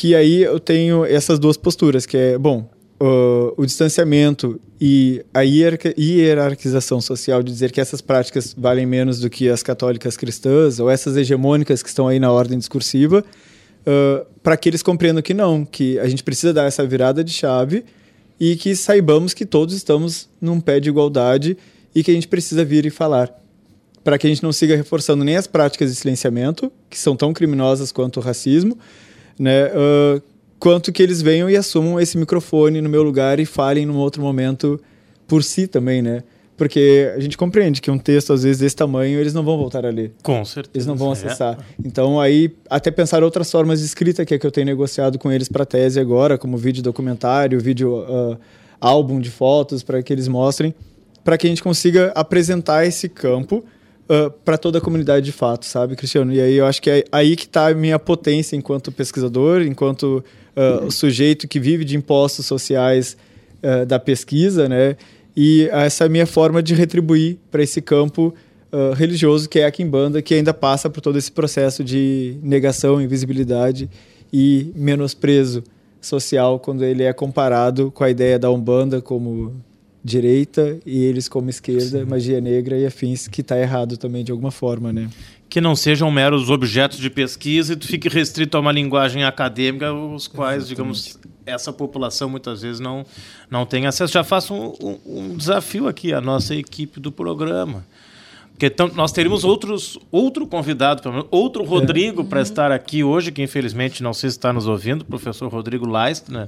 que 0.00 0.14
aí 0.14 0.44
eu 0.44 0.58
tenho 0.58 1.04
essas 1.04 1.38
duas 1.38 1.58
posturas, 1.58 2.06
que 2.06 2.16
é, 2.16 2.38
bom, 2.38 2.66
uh, 3.00 3.54
o 3.56 3.64
distanciamento 3.64 4.60
e 4.80 5.24
a 5.32 5.40
hierarquização 5.40 7.00
social 7.00 7.42
de 7.42 7.50
dizer 7.50 7.72
que 7.72 7.80
essas 7.80 8.00
práticas 8.00 8.54
valem 8.56 8.86
menos 8.86 9.20
do 9.20 9.30
que 9.30 9.48
as 9.48 9.62
católicas 9.62 10.16
cristãs 10.16 10.78
ou 10.78 10.90
essas 10.90 11.16
hegemônicas 11.16 11.82
que 11.82 11.88
estão 11.88 12.06
aí 12.06 12.20
na 12.20 12.30
ordem 12.30 12.58
discursiva, 12.58 13.24
uh, 13.80 14.26
para 14.42 14.56
que 14.56 14.68
eles 14.68 14.82
compreendam 14.82 15.22
que 15.22 15.34
não, 15.34 15.64
que 15.64 15.98
a 15.98 16.08
gente 16.08 16.22
precisa 16.22 16.52
dar 16.52 16.64
essa 16.64 16.86
virada 16.86 17.24
de 17.24 17.32
chave 17.32 17.84
e 18.38 18.56
que 18.56 18.76
saibamos 18.76 19.34
que 19.34 19.46
todos 19.46 19.74
estamos 19.74 20.28
num 20.40 20.60
pé 20.60 20.78
de 20.78 20.88
igualdade 20.88 21.56
e 21.94 22.02
que 22.02 22.10
a 22.10 22.14
gente 22.14 22.28
precisa 22.28 22.64
vir 22.64 22.86
e 22.86 22.90
falar. 22.90 23.34
Para 24.02 24.16
que 24.16 24.26
a 24.26 24.30
gente 24.30 24.42
não 24.42 24.50
siga 24.50 24.74
reforçando 24.74 25.22
nem 25.24 25.36
as 25.36 25.46
práticas 25.46 25.90
de 25.90 25.96
silenciamento, 25.96 26.72
que 26.88 26.98
são 26.98 27.14
tão 27.14 27.34
criminosas 27.34 27.92
quanto 27.92 28.18
o 28.18 28.22
racismo, 28.22 28.78
né, 29.38 29.66
uh, 29.66 30.22
quanto 30.60 30.92
que 30.92 31.02
eles 31.02 31.22
venham 31.22 31.48
e 31.48 31.56
assumam 31.56 31.98
esse 31.98 32.18
microfone 32.18 32.82
no 32.82 32.88
meu 32.88 33.02
lugar 33.02 33.40
e 33.40 33.46
falem 33.46 33.86
num 33.86 33.96
outro 33.96 34.22
momento 34.22 34.78
por 35.26 35.42
si 35.42 35.66
também, 35.66 36.02
né? 36.02 36.22
Porque 36.56 37.10
a 37.16 37.20
gente 37.20 37.38
compreende 37.38 37.80
que 37.80 37.90
um 37.90 37.96
texto, 37.96 38.34
às 38.34 38.42
vezes, 38.42 38.60
desse 38.60 38.76
tamanho, 38.76 39.18
eles 39.18 39.32
não 39.32 39.42
vão 39.42 39.56
voltar 39.56 39.86
a 39.86 39.88
ler. 39.88 40.12
Com 40.22 40.44
certeza. 40.44 40.72
Eles 40.74 40.86
não 40.86 40.94
vão 40.94 41.12
acessar. 41.12 41.54
É. 41.58 41.64
Então, 41.82 42.20
aí, 42.20 42.54
até 42.68 42.90
pensar 42.90 43.24
outras 43.24 43.50
formas 43.50 43.80
de 43.80 43.86
escrita, 43.86 44.26
que 44.26 44.34
é 44.34 44.38
que 44.38 44.46
eu 44.46 44.50
tenho 44.50 44.66
negociado 44.66 45.18
com 45.18 45.32
eles 45.32 45.48
para 45.48 45.64
tese 45.64 45.98
agora, 45.98 46.36
como 46.36 46.58
vídeo 46.58 46.82
documentário, 46.82 47.58
vídeo 47.58 48.00
uh, 48.00 48.36
álbum 48.78 49.18
de 49.18 49.30
fotos, 49.30 49.82
para 49.82 50.02
que 50.02 50.12
eles 50.12 50.28
mostrem, 50.28 50.74
para 51.24 51.38
que 51.38 51.46
a 51.46 51.50
gente 51.50 51.62
consiga 51.62 52.12
apresentar 52.14 52.84
esse 52.84 53.08
campo 53.08 53.64
uh, 54.04 54.30
para 54.44 54.58
toda 54.58 54.76
a 54.76 54.80
comunidade 54.82 55.24
de 55.24 55.32
fato, 55.32 55.64
sabe, 55.64 55.96
Cristiano? 55.96 56.30
E 56.30 56.42
aí 56.42 56.56
eu 56.56 56.66
acho 56.66 56.82
que 56.82 56.90
é 56.90 57.04
aí 57.10 57.36
que 57.36 57.46
está 57.46 57.68
a 57.68 57.74
minha 57.74 57.98
potência 57.98 58.54
enquanto 58.54 58.92
pesquisador, 58.92 59.62
enquanto 59.62 60.22
uh, 60.56 60.90
sujeito 60.90 61.46
que 61.48 61.60
vive 61.60 61.84
de 61.84 61.96
impostos 61.96 62.46
sociais 62.46 63.16
uh, 63.62 63.86
da 63.86 63.98
pesquisa, 63.98 64.68
né? 64.68 64.96
E 65.36 65.68
essa 65.72 66.04
é 66.04 66.06
a 66.06 66.10
minha 66.10 66.26
forma 66.26 66.62
de 66.62 66.74
retribuir 66.74 67.38
para 67.50 67.62
esse 67.62 67.80
campo 67.80 68.34
uh, 68.72 68.92
religioso 68.94 69.48
que 69.48 69.60
é 69.60 69.66
a 69.66 69.70
Kimbanda, 69.70 70.20
que 70.20 70.34
ainda 70.34 70.52
passa 70.52 70.90
por 70.90 71.00
todo 71.00 71.16
esse 71.18 71.30
processo 71.30 71.84
de 71.84 72.36
negação, 72.42 73.00
invisibilidade 73.00 73.88
e 74.32 74.72
menosprezo 74.74 75.62
social 76.00 76.58
quando 76.58 76.84
ele 76.84 77.02
é 77.02 77.12
comparado 77.12 77.90
com 77.90 78.02
a 78.02 78.10
ideia 78.10 78.38
da 78.38 78.50
Umbanda 78.50 79.00
como 79.00 79.54
direita 80.02 80.78
e 80.86 81.04
eles 81.04 81.28
como 81.28 81.50
esquerda, 81.50 82.00
Sim. 82.00 82.04
magia 82.04 82.40
negra 82.40 82.78
e 82.78 82.86
afins, 82.86 83.28
que 83.28 83.42
está 83.42 83.58
errado 83.58 83.98
também 83.98 84.24
de 84.24 84.32
alguma 84.32 84.50
forma, 84.50 84.92
né? 84.92 85.10
Que 85.50 85.60
não 85.60 85.76
sejam 85.76 86.10
meros 86.10 86.48
objetos 86.48 86.98
de 86.98 87.10
pesquisa 87.10 87.74
e 87.74 87.76
tu 87.76 87.86
fique 87.86 88.08
restrito 88.08 88.56
a 88.56 88.60
uma 88.60 88.72
linguagem 88.72 89.24
acadêmica, 89.24 89.92
os 89.92 90.26
quais, 90.26 90.64
Exatamente. 90.64 90.68
digamos, 90.68 91.18
essa 91.44 91.72
população 91.72 92.30
muitas 92.30 92.62
vezes 92.62 92.80
não, 92.80 93.04
não 93.50 93.66
tem 93.66 93.86
acesso. 93.86 94.12
Já 94.12 94.24
faço 94.24 94.54
um, 94.54 94.74
um, 94.80 95.00
um 95.04 95.36
desafio 95.36 95.88
aqui 95.88 96.14
à 96.14 96.20
nossa 96.20 96.54
equipe 96.54 97.00
do 97.00 97.10
programa. 97.12 97.84
Porque 98.60 98.66
então, 98.66 98.90
nós 98.94 99.10
teríamos 99.10 99.42
outros, 99.42 99.98
outro 100.12 100.46
convidado, 100.46 101.26
outro 101.30 101.64
Rodrigo 101.64 102.20
é. 102.20 102.24
para 102.26 102.42
estar 102.42 102.70
aqui 102.70 103.02
hoje, 103.02 103.32
que 103.32 103.42
infelizmente 103.42 104.02
não 104.02 104.12
sei 104.12 104.28
se 104.28 104.36
está 104.36 104.52
nos 104.52 104.66
ouvindo, 104.66 105.00
o 105.00 105.04
professor 105.06 105.50
Rodrigo 105.50 105.88
Leistner, 105.88 106.46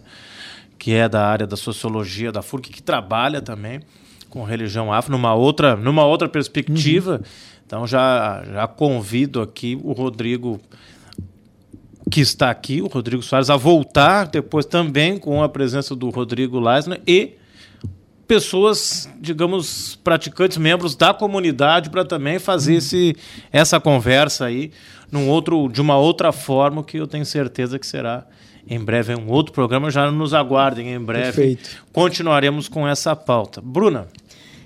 que 0.79 0.93
é 0.93 1.09
da 1.09 1.27
área 1.27 1.47
da 1.47 1.57
sociologia 1.57 2.31
da 2.31 2.43
FURC, 2.43 2.71
que 2.71 2.83
trabalha 2.83 3.41
também 3.41 3.81
com 4.29 4.45
religião 4.45 4.93
afro 4.93 5.11
numa 5.11 5.35
outra, 5.35 5.75
numa 5.75 6.05
outra 6.05 6.29
perspectiva. 6.29 7.13
Uhum. 7.13 7.52
Então 7.73 7.87
já, 7.87 8.45
já 8.53 8.69
convido 8.69 9.41
aqui 9.41 9.81
o 9.83 9.93
Rodrigo 9.93 10.61
que 12.11 12.21
está 12.21 12.51
aqui, 12.51 12.83
o 12.83 12.87
Rodrigo 12.87 13.23
Soares, 13.23 13.49
a 13.49 13.57
voltar 13.57 14.27
depois 14.27 14.67
também 14.67 15.17
com 15.17 15.43
a 15.43 15.49
presença 15.49 15.97
do 15.97 16.11
Rodrigo 16.11 16.61
Leisner 16.61 17.01
e 17.07 17.33
pessoas, 18.29 19.09
digamos, 19.19 19.99
praticantes, 20.05 20.59
membros 20.59 20.95
da 20.95 21.15
comunidade 21.15 21.89
para 21.89 22.05
também 22.05 22.39
fazer 22.39 22.75
esse, 22.75 23.17
essa 23.51 23.81
conversa 23.81 24.45
aí 24.45 24.71
num 25.11 25.31
outro, 25.31 25.67
de 25.71 25.81
uma 25.81 25.97
outra 25.97 26.31
forma 26.31 26.85
que 26.85 26.99
eu 26.99 27.07
tenho 27.07 27.25
certeza 27.25 27.79
que 27.79 27.87
será 27.87 28.27
em 28.69 28.79
breve 28.79 29.15
um 29.15 29.31
outro 29.31 29.51
programa, 29.51 29.91
já 29.91 30.11
nos 30.11 30.35
aguardem 30.35 30.93
em 30.93 31.01
breve. 31.01 31.25
Perfeito. 31.25 31.71
Continuaremos 31.91 32.69
com 32.69 32.87
essa 32.87 33.17
pauta. 33.17 33.63
Bruna. 33.63 34.09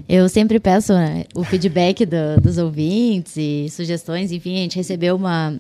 Eu 0.09 0.28
sempre 0.28 0.61
peço 0.61 0.92
né, 0.92 1.24
o 1.35 1.42
feedback 1.42 2.06
do, 2.06 2.40
dos 2.40 2.59
ouvintes 2.59 3.37
e 3.37 3.68
sugestões. 3.70 4.30
Enfim, 4.30 4.56
a 4.56 4.61
gente 4.61 4.76
recebeu 4.76 5.16
uma 5.16 5.59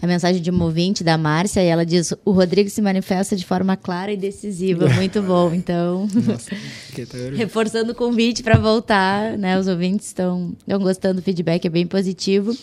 a 0.00 0.06
mensagem 0.06 0.42
de 0.42 0.50
uma 0.50 0.64
ouvinte 0.64 1.02
da 1.02 1.16
Márcia 1.16 1.62
e 1.62 1.66
ela 1.66 1.84
diz: 1.84 2.12
o 2.24 2.32
Rodrigo 2.32 2.68
se 2.68 2.82
manifesta 2.82 3.36
de 3.36 3.44
forma 3.44 3.76
clara 3.76 4.12
e 4.12 4.16
decisiva. 4.16 4.88
Muito 4.94 5.22
bom. 5.22 5.52
Então, 5.54 6.08
Nossa, 6.12 6.50
reforçando 7.34 7.92
o 7.92 7.94
convite 7.94 8.42
para 8.42 8.58
voltar, 8.58 9.36
né? 9.38 9.58
Os 9.58 9.68
ouvintes 9.68 10.06
estão 10.08 10.54
gostando 10.80 11.20
do 11.20 11.22
feedback, 11.22 11.64
é 11.66 11.70
bem 11.70 11.86
positivo. 11.86 12.56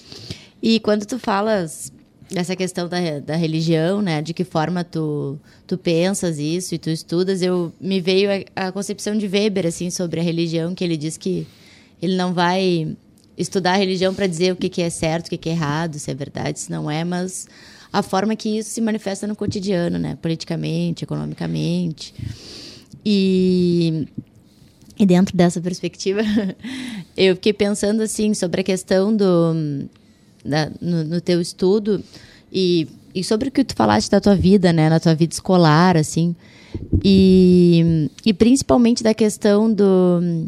E 0.62 0.80
quando 0.80 1.06
tu 1.06 1.20
falas 1.20 1.92
dessa 2.32 2.56
questão 2.56 2.88
da, 2.88 3.20
da 3.20 3.36
religião, 3.36 4.02
né? 4.02 4.22
De 4.22 4.34
que 4.34 4.44
forma 4.44 4.84
tu, 4.84 5.40
tu 5.68 5.78
pensas 5.78 6.40
isso 6.40 6.76
e 6.76 6.78
tu 6.78 6.90
estudas, 6.90 7.42
eu 7.42 7.74
me 7.80 8.00
veio 8.00 8.30
a, 8.56 8.68
a, 8.68 8.72
concepção 8.72 9.18
de 9.18 9.28
Weber 9.28 9.68
assim 9.68 9.90
sobre 9.90 10.20
a 10.20 10.24
religião, 10.24 10.74
que 10.74 10.84
ele 10.84 10.98
diz 10.98 11.18
que 11.18 11.48
ele 12.02 12.16
não 12.16 12.34
vai 12.34 12.96
estudar 13.38 13.74
a 13.74 13.78
religião 13.78 14.14
para 14.14 14.28
dizer 14.28 14.54
o 14.54 14.56
que, 14.56 14.70
que 14.70 14.82
é 14.82 14.90
certo, 14.90 15.28
o 15.28 15.30
que, 15.30 15.38
que 15.38 15.50
é 15.50 15.54
errado, 15.54 15.98
se 15.98 16.12
é 16.12 16.14
verdade, 16.14 16.60
se 16.60 16.72
não 16.72 16.90
é, 16.90 17.04
mas 17.04 17.48
a 17.92 18.02
forma 18.02 18.36
que 18.36 18.58
isso 18.58 18.70
se 18.70 18.82
manifesta 18.82 19.26
no 19.28 19.36
cotidiano, 19.36 19.98
né? 19.98 20.18
Politicamente, 20.22 21.04
economicamente. 21.04 22.14
E 23.06 24.08
e 24.98 25.06
dentro 25.06 25.36
dessa 25.36 25.60
perspectiva, 25.60 26.22
eu 27.18 27.36
fiquei 27.36 27.54
pensando 27.54 28.02
assim 28.02 28.34
sobre 28.34 28.62
a 28.62 28.64
questão 28.64 29.16
do 29.16 29.88
no, 30.44 31.04
no, 31.04 31.22
teu 31.22 31.40
estudo 31.40 32.04
e, 32.52 32.88
e 33.14 33.24
sobre 33.24 33.50
o 33.50 33.52
que 33.52 33.64
tu 33.64 33.76
falaste 33.76 34.10
da 34.10 34.20
tua 34.20 34.36
vida, 34.36 34.74
né, 34.74 34.90
na 34.90 35.00
tua 35.00 35.16
vida 35.16 35.34
escolar, 35.34 35.98
assim, 35.98 36.36
e, 37.04 38.10
e 38.26 38.34
principalmente 38.34 39.04
da 39.04 39.14
questão 39.14 39.72
do, 39.72 40.48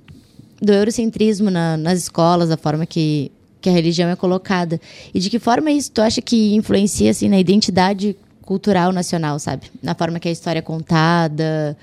do 0.62 0.74
eurocentrismo 0.74 1.50
na, 1.50 1.78
nas 1.78 2.00
escolas, 2.00 2.50
da 2.50 2.58
forma 2.58 2.86
que, 2.86 3.32
que 3.62 3.70
a 3.70 3.72
religião 3.72 4.10
é 4.10 4.16
colocada. 4.16 4.80
E 5.14 5.20
de 5.20 5.30
que 5.30 5.40
forma 5.40 5.72
isso 5.72 5.92
tu 5.92 6.02
acha 6.02 6.22
que 6.22 6.56
influencia, 6.56 7.12
assim, 7.12 7.30
na 7.30 7.40
identidade 7.40 8.16
cultural 8.42 8.92
nacional, 8.92 9.40
sabe? 9.40 9.72
Na 9.82 9.96
forma 9.96 10.20
que 10.20 10.28
a 10.28 10.32
história 10.32 10.60
é 10.60 10.62
contada, 10.62 11.76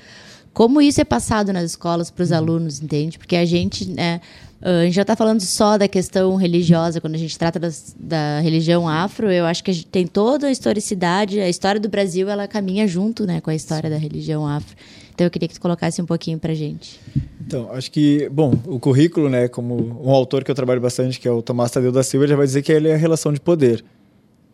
como 0.53 0.81
isso 0.81 1.01
é 1.01 1.05
passado 1.05 1.53
nas 1.53 1.65
escolas 1.65 2.11
para 2.11 2.23
os 2.23 2.31
uhum. 2.31 2.37
alunos, 2.37 2.83
entende? 2.83 3.19
Porque 3.19 3.37
a 3.37 3.45
gente, 3.45 3.88
né, 3.88 4.21
Uh, 4.62 4.83
a 4.83 4.85
gente 4.85 4.95
já 4.95 5.03
está 5.03 5.17
falando 5.17 5.41
só 5.41 5.77
da 5.77 5.88
questão 5.88 6.37
religiosa, 6.37 7.01
quando 7.01 7.17
a 7.17 7.19
gente 7.19 7.37
trata 7.37 7.59
das, 7.59 7.97
da 7.99 8.38
religião 8.38 8.88
afro, 8.88 9.29
eu 9.29 9.45
acho 9.45 9.65
que 9.65 9.73
a 9.73 9.75
gente 9.75 9.87
tem 9.87 10.07
toda 10.07 10.47
a 10.47 10.53
historicidade, 10.53 11.41
a 11.41 11.49
história 11.49 11.81
do 11.81 11.88
Brasil, 11.88 12.29
ela 12.29 12.47
caminha 12.47 12.87
junto 12.87 13.27
né, 13.27 13.41
com 13.41 13.51
a 13.51 13.57
história 13.57 13.91
da 13.91 13.97
religião 13.97 14.47
afro. 14.47 14.77
Então 15.12 15.27
eu 15.27 15.31
queria 15.33 15.49
que 15.49 15.55
tu 15.55 15.61
colocasse 15.61 16.01
um 16.01 16.07
pouquinho 16.07 16.38
para 16.38 16.55
gente. 16.55 17.01
Então, 17.45 17.73
acho 17.73 17.91
que, 17.91 18.29
bom, 18.29 18.55
o 18.65 18.79
currículo, 18.79 19.29
né, 19.29 19.49
como 19.49 20.01
um 20.01 20.11
autor 20.11 20.45
que 20.45 20.51
eu 20.53 20.55
trabalho 20.55 20.81
bastante, 20.81 21.19
que 21.19 21.27
é 21.27 21.31
o 21.33 21.43
Tomás 21.43 21.73
Tadeu 21.73 21.91
da 21.91 22.05
Silva, 22.05 22.29
já 22.29 22.37
vai 22.37 22.47
dizer 22.47 22.62
que 22.62 22.71
ele 22.71 22.88
é 22.88 22.95
a 22.95 22.97
relação 22.97 23.33
de 23.33 23.41
poder. 23.41 23.85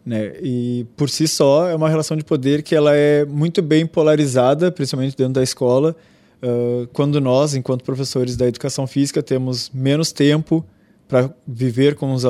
Né? 0.08 0.32
E 0.42 0.86
por 0.96 1.10
si 1.10 1.28
só 1.28 1.68
é 1.68 1.74
uma 1.74 1.86
relação 1.86 2.16
de 2.16 2.24
poder 2.24 2.62
que 2.62 2.74
ela 2.74 2.96
é 2.96 3.26
muito 3.26 3.60
bem 3.60 3.86
polarizada, 3.86 4.72
principalmente 4.72 5.14
dentro 5.14 5.34
da 5.34 5.42
escola, 5.42 5.94
uh, 6.42 6.88
quando 6.94 7.20
nós, 7.20 7.54
enquanto 7.54 7.84
professores 7.84 8.34
da 8.34 8.48
educação 8.48 8.86
física, 8.86 9.22
temos 9.22 9.70
menos 9.74 10.10
tempo 10.10 10.64
para 11.06 11.28
viver 11.46 11.94
com 11.94 12.14
os, 12.14 12.22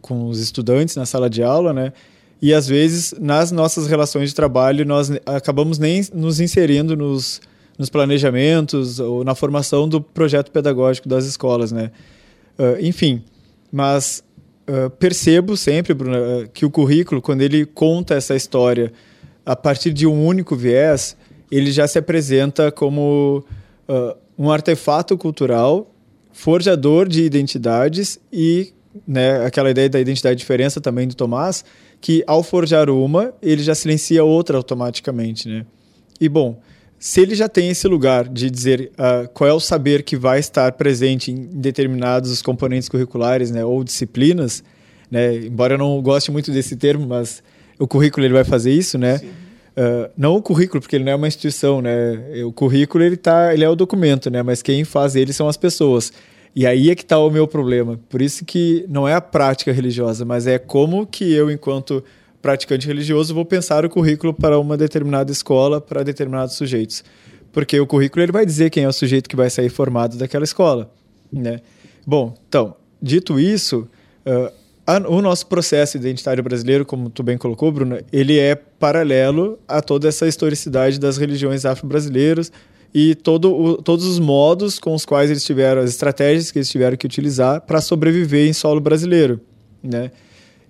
com 0.00 0.28
os 0.28 0.38
estudantes 0.38 0.94
na 0.94 1.04
sala 1.04 1.28
de 1.28 1.42
aula, 1.42 1.72
né? 1.72 1.92
E 2.40 2.54
às 2.54 2.68
vezes 2.68 3.12
nas 3.20 3.50
nossas 3.50 3.88
relações 3.88 4.28
de 4.28 4.34
trabalho 4.36 4.86
nós 4.86 5.10
acabamos 5.26 5.76
nem 5.76 6.06
nos 6.14 6.38
inserindo 6.38 6.96
nos, 6.96 7.40
nos 7.76 7.90
planejamentos 7.90 9.00
ou 9.00 9.24
na 9.24 9.34
formação 9.34 9.88
do 9.88 10.00
projeto 10.00 10.52
pedagógico 10.52 11.08
das 11.08 11.24
escolas, 11.24 11.72
né? 11.72 11.90
Uh, 12.56 12.78
enfim, 12.80 13.24
mas 13.72 14.22
uh, 14.68 14.90
percebo 14.90 15.56
sempre, 15.56 15.94
Bruna, 15.94 16.48
que 16.52 16.64
o 16.64 16.70
currículo, 16.70 17.22
quando 17.22 17.42
ele 17.42 17.64
conta 17.64 18.14
essa 18.14 18.34
história 18.34 18.92
a 19.44 19.54
partir 19.54 19.92
de 19.92 20.06
um 20.06 20.26
único 20.26 20.56
viés, 20.56 21.16
ele 21.50 21.70
já 21.70 21.86
se 21.86 21.98
apresenta 21.98 22.72
como 22.72 23.44
uh, 23.88 24.16
um 24.38 24.50
artefato 24.50 25.16
cultural, 25.16 25.90
forjador 26.32 27.08
de 27.08 27.22
identidades 27.22 28.18
e 28.32 28.72
né, 29.06 29.44
aquela 29.44 29.70
ideia 29.70 29.88
da 29.88 30.00
identidade 30.00 30.36
diferença 30.36 30.80
também 30.80 31.06
do 31.06 31.14
Tomás, 31.14 31.64
que 32.00 32.22
ao 32.26 32.42
forjar 32.42 32.90
uma, 32.90 33.32
ele 33.42 33.62
já 33.62 33.74
silencia 33.74 34.24
outra 34.24 34.56
automaticamente. 34.56 35.48
Né? 35.48 35.64
E 36.20 36.28
bom, 36.28 36.60
se 37.04 37.20
ele 37.20 37.34
já 37.34 37.50
tem 37.50 37.68
esse 37.68 37.86
lugar 37.86 38.26
de 38.26 38.48
dizer 38.48 38.90
uh, 38.94 39.28
qual 39.34 39.50
é 39.50 39.52
o 39.52 39.60
saber 39.60 40.02
que 40.02 40.16
vai 40.16 40.38
estar 40.38 40.72
presente 40.72 41.30
em 41.30 41.44
determinados 41.52 42.40
componentes 42.40 42.88
curriculares 42.88 43.50
né, 43.50 43.62
ou 43.62 43.84
disciplinas, 43.84 44.64
né, 45.10 45.36
embora 45.36 45.74
eu 45.74 45.78
não 45.78 46.00
goste 46.00 46.30
muito 46.30 46.50
desse 46.50 46.76
termo, 46.76 47.06
mas 47.06 47.42
o 47.78 47.86
currículo 47.86 48.24
ele 48.24 48.32
vai 48.32 48.42
fazer 48.42 48.72
isso, 48.72 48.96
né? 48.96 49.20
Uh, 49.76 50.10
não 50.16 50.36
o 50.36 50.40
currículo, 50.40 50.80
porque 50.80 50.96
ele 50.96 51.04
não 51.04 51.12
é 51.12 51.14
uma 51.14 51.28
instituição, 51.28 51.82
né? 51.82 52.42
O 52.42 52.50
currículo 52.50 53.04
ele 53.04 53.18
tá, 53.18 53.52
ele 53.52 53.64
é 53.64 53.68
o 53.68 53.76
documento, 53.76 54.30
né? 54.30 54.42
Mas 54.42 54.62
quem 54.62 54.82
faz 54.82 55.14
ele 55.14 55.34
são 55.34 55.46
as 55.46 55.58
pessoas. 55.58 56.10
E 56.56 56.66
aí 56.66 56.88
é 56.88 56.94
que 56.94 57.02
está 57.02 57.18
o 57.18 57.28
meu 57.28 57.46
problema. 57.46 58.00
Por 58.08 58.22
isso 58.22 58.46
que 58.46 58.86
não 58.88 59.06
é 59.06 59.12
a 59.12 59.20
prática 59.20 59.72
religiosa, 59.72 60.24
mas 60.24 60.46
é 60.46 60.58
como 60.58 61.06
que 61.06 61.30
eu, 61.30 61.50
enquanto 61.50 62.02
praticante 62.44 62.86
religioso, 62.86 63.32
vou 63.32 63.46
pensar 63.46 63.86
o 63.86 63.88
currículo 63.88 64.34
para 64.34 64.58
uma 64.58 64.76
determinada 64.76 65.32
escola, 65.32 65.80
para 65.80 66.02
determinados 66.02 66.54
sujeitos. 66.56 67.02
Porque 67.50 67.80
o 67.80 67.86
currículo 67.86 68.22
ele 68.22 68.32
vai 68.32 68.44
dizer 68.44 68.68
quem 68.68 68.84
é 68.84 68.88
o 68.88 68.92
sujeito 68.92 69.30
que 69.30 69.34
vai 69.34 69.48
sair 69.48 69.70
formado 69.70 70.18
daquela 70.18 70.44
escola, 70.44 70.92
né? 71.32 71.62
Bom, 72.06 72.34
então, 72.46 72.76
dito 73.00 73.40
isso, 73.40 73.88
uh, 74.26 74.52
a, 74.86 74.98
o 75.08 75.22
nosso 75.22 75.46
processo 75.46 75.96
identitário 75.96 76.44
brasileiro, 76.44 76.84
como 76.84 77.08
tu 77.08 77.22
bem 77.22 77.38
colocou, 77.38 77.72
Bruno, 77.72 77.98
ele 78.12 78.38
é 78.38 78.54
paralelo 78.54 79.58
a 79.66 79.80
toda 79.80 80.06
essa 80.06 80.28
historicidade 80.28 81.00
das 81.00 81.16
religiões 81.16 81.64
afro-brasileiras 81.64 82.52
e 82.92 83.14
todo 83.14 83.54
o, 83.54 83.76
todos 83.80 84.04
os 84.04 84.18
modos 84.18 84.78
com 84.78 84.92
os 84.92 85.06
quais 85.06 85.30
eles 85.30 85.44
tiveram, 85.44 85.80
as 85.80 85.88
estratégias 85.88 86.50
que 86.50 86.58
eles 86.58 86.68
tiveram 86.68 86.94
que 86.94 87.06
utilizar 87.06 87.62
para 87.62 87.80
sobreviver 87.80 88.46
em 88.46 88.52
solo 88.52 88.82
brasileiro, 88.82 89.40
né? 89.82 90.10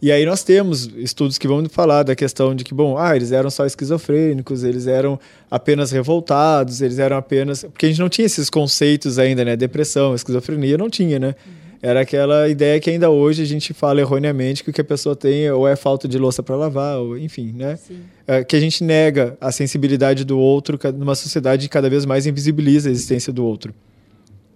E 0.05 0.13
aí 0.13 0.27
nós 0.27 0.43
temos 0.43 0.91
estudos 0.99 1.39
que 1.39 1.49
vão 1.49 1.67
falar 1.67 2.03
da 2.03 2.15
questão 2.15 2.55
de 2.55 2.63
que, 2.63 2.75
bom, 2.75 2.99
ah, 2.99 3.17
eles 3.17 3.33
eram 3.33 3.49
só 3.49 3.65
esquizofrênicos, 3.65 4.63
eles 4.63 4.87
eram 4.87 5.19
apenas 5.51 5.93
revoltados, 5.93 6.83
eles 6.83 6.99
eram 6.99 7.17
apenas... 7.17 7.63
Porque 7.63 7.87
a 7.87 7.89
gente 7.89 8.01
não 8.01 8.11
tinha 8.11 8.27
esses 8.27 8.51
conceitos 8.51 9.19
ainda, 9.19 9.43
né? 9.47 9.57
Depressão, 9.57 10.15
esquizofrenia, 10.15 10.77
não 10.77 10.91
tinha, 10.91 11.19
né? 11.19 11.29
Uhum. 11.29 11.53
Era 11.81 12.03
aquela 12.03 12.47
ideia 12.51 12.79
que 12.81 12.91
ainda 12.91 13.09
hoje 13.09 13.41
a 13.45 13.47
gente 13.47 13.73
fala 13.73 13.99
erroneamente 13.99 14.63
que 14.63 14.69
o 14.69 14.75
que 14.75 14.81
a 14.83 14.85
pessoa 14.85 15.17
tem 15.17 15.51
ou 15.51 15.67
é 15.67 15.75
falta 15.75 16.07
de 16.07 16.19
louça 16.19 16.43
para 16.43 16.55
lavar, 16.55 16.99
ou 16.99 17.17
enfim, 17.17 17.55
né? 17.57 17.79
É, 18.27 18.45
que 18.45 18.57
a 18.57 18.61
gente 18.61 18.85
nega 18.85 19.39
a 19.41 19.51
sensibilidade 19.51 20.23
do 20.23 20.39
outro 20.39 20.79
numa 20.99 21.15
sociedade 21.15 21.67
que 21.67 21.73
cada 21.73 21.89
vez 21.89 22.05
mais 22.05 22.27
invisibiliza 22.27 22.91
a 22.91 22.93
existência 22.93 23.33
do 23.33 23.43
outro. 23.43 23.73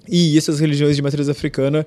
E 0.06 0.36
isso 0.36 0.50
as 0.50 0.60
religiões 0.60 0.94
de 0.94 1.00
matriz 1.00 1.26
africana 1.26 1.86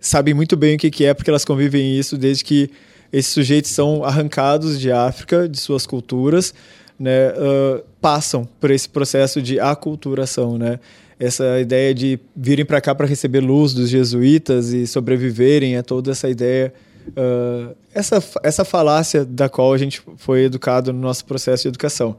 sabem 0.00 0.32
muito 0.32 0.56
bem 0.56 0.76
o 0.76 0.78
que, 0.78 0.90
que 0.90 1.04
é, 1.04 1.12
porque 1.12 1.28
elas 1.28 1.44
convivem 1.44 1.98
isso 1.98 2.16
desde 2.16 2.42
que 2.42 2.70
esses 3.14 3.32
sujeitos 3.32 3.70
são 3.70 4.02
arrancados 4.02 4.80
de 4.80 4.90
África, 4.90 5.48
de 5.48 5.56
suas 5.60 5.86
culturas, 5.86 6.52
né, 6.98 7.28
uh, 7.30 7.84
passam 8.00 8.44
por 8.60 8.72
esse 8.72 8.88
processo 8.88 9.40
de 9.40 9.60
aculturação, 9.60 10.58
né? 10.58 10.80
Essa 11.16 11.60
ideia 11.60 11.94
de 11.94 12.18
virem 12.34 12.64
para 12.64 12.80
cá 12.80 12.92
para 12.92 13.06
receber 13.06 13.38
luz 13.38 13.72
dos 13.72 13.88
jesuítas 13.88 14.72
e 14.72 14.84
sobreviverem 14.84 15.76
é 15.76 15.82
toda 15.82 16.10
essa 16.10 16.28
ideia, 16.28 16.74
uh, 17.10 17.74
essa, 17.94 18.22
essa 18.42 18.64
falácia 18.64 19.24
da 19.24 19.48
qual 19.48 19.72
a 19.72 19.78
gente 19.78 20.02
foi 20.16 20.44
educado 20.44 20.92
no 20.92 20.98
nosso 20.98 21.24
processo 21.24 21.62
de 21.62 21.68
educação. 21.68 22.16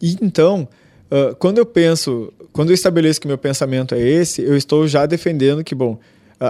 E 0.00 0.16
então, 0.22 0.66
uh, 1.10 1.34
quando 1.36 1.58
eu 1.58 1.66
penso, 1.66 2.32
quando 2.50 2.70
eu 2.70 2.74
estabeleço 2.74 3.20
que 3.20 3.28
meu 3.28 3.36
pensamento 3.36 3.94
é 3.94 4.00
esse, 4.00 4.40
eu 4.40 4.56
estou 4.56 4.88
já 4.88 5.04
defendendo 5.04 5.62
que, 5.62 5.74
bom, 5.74 5.98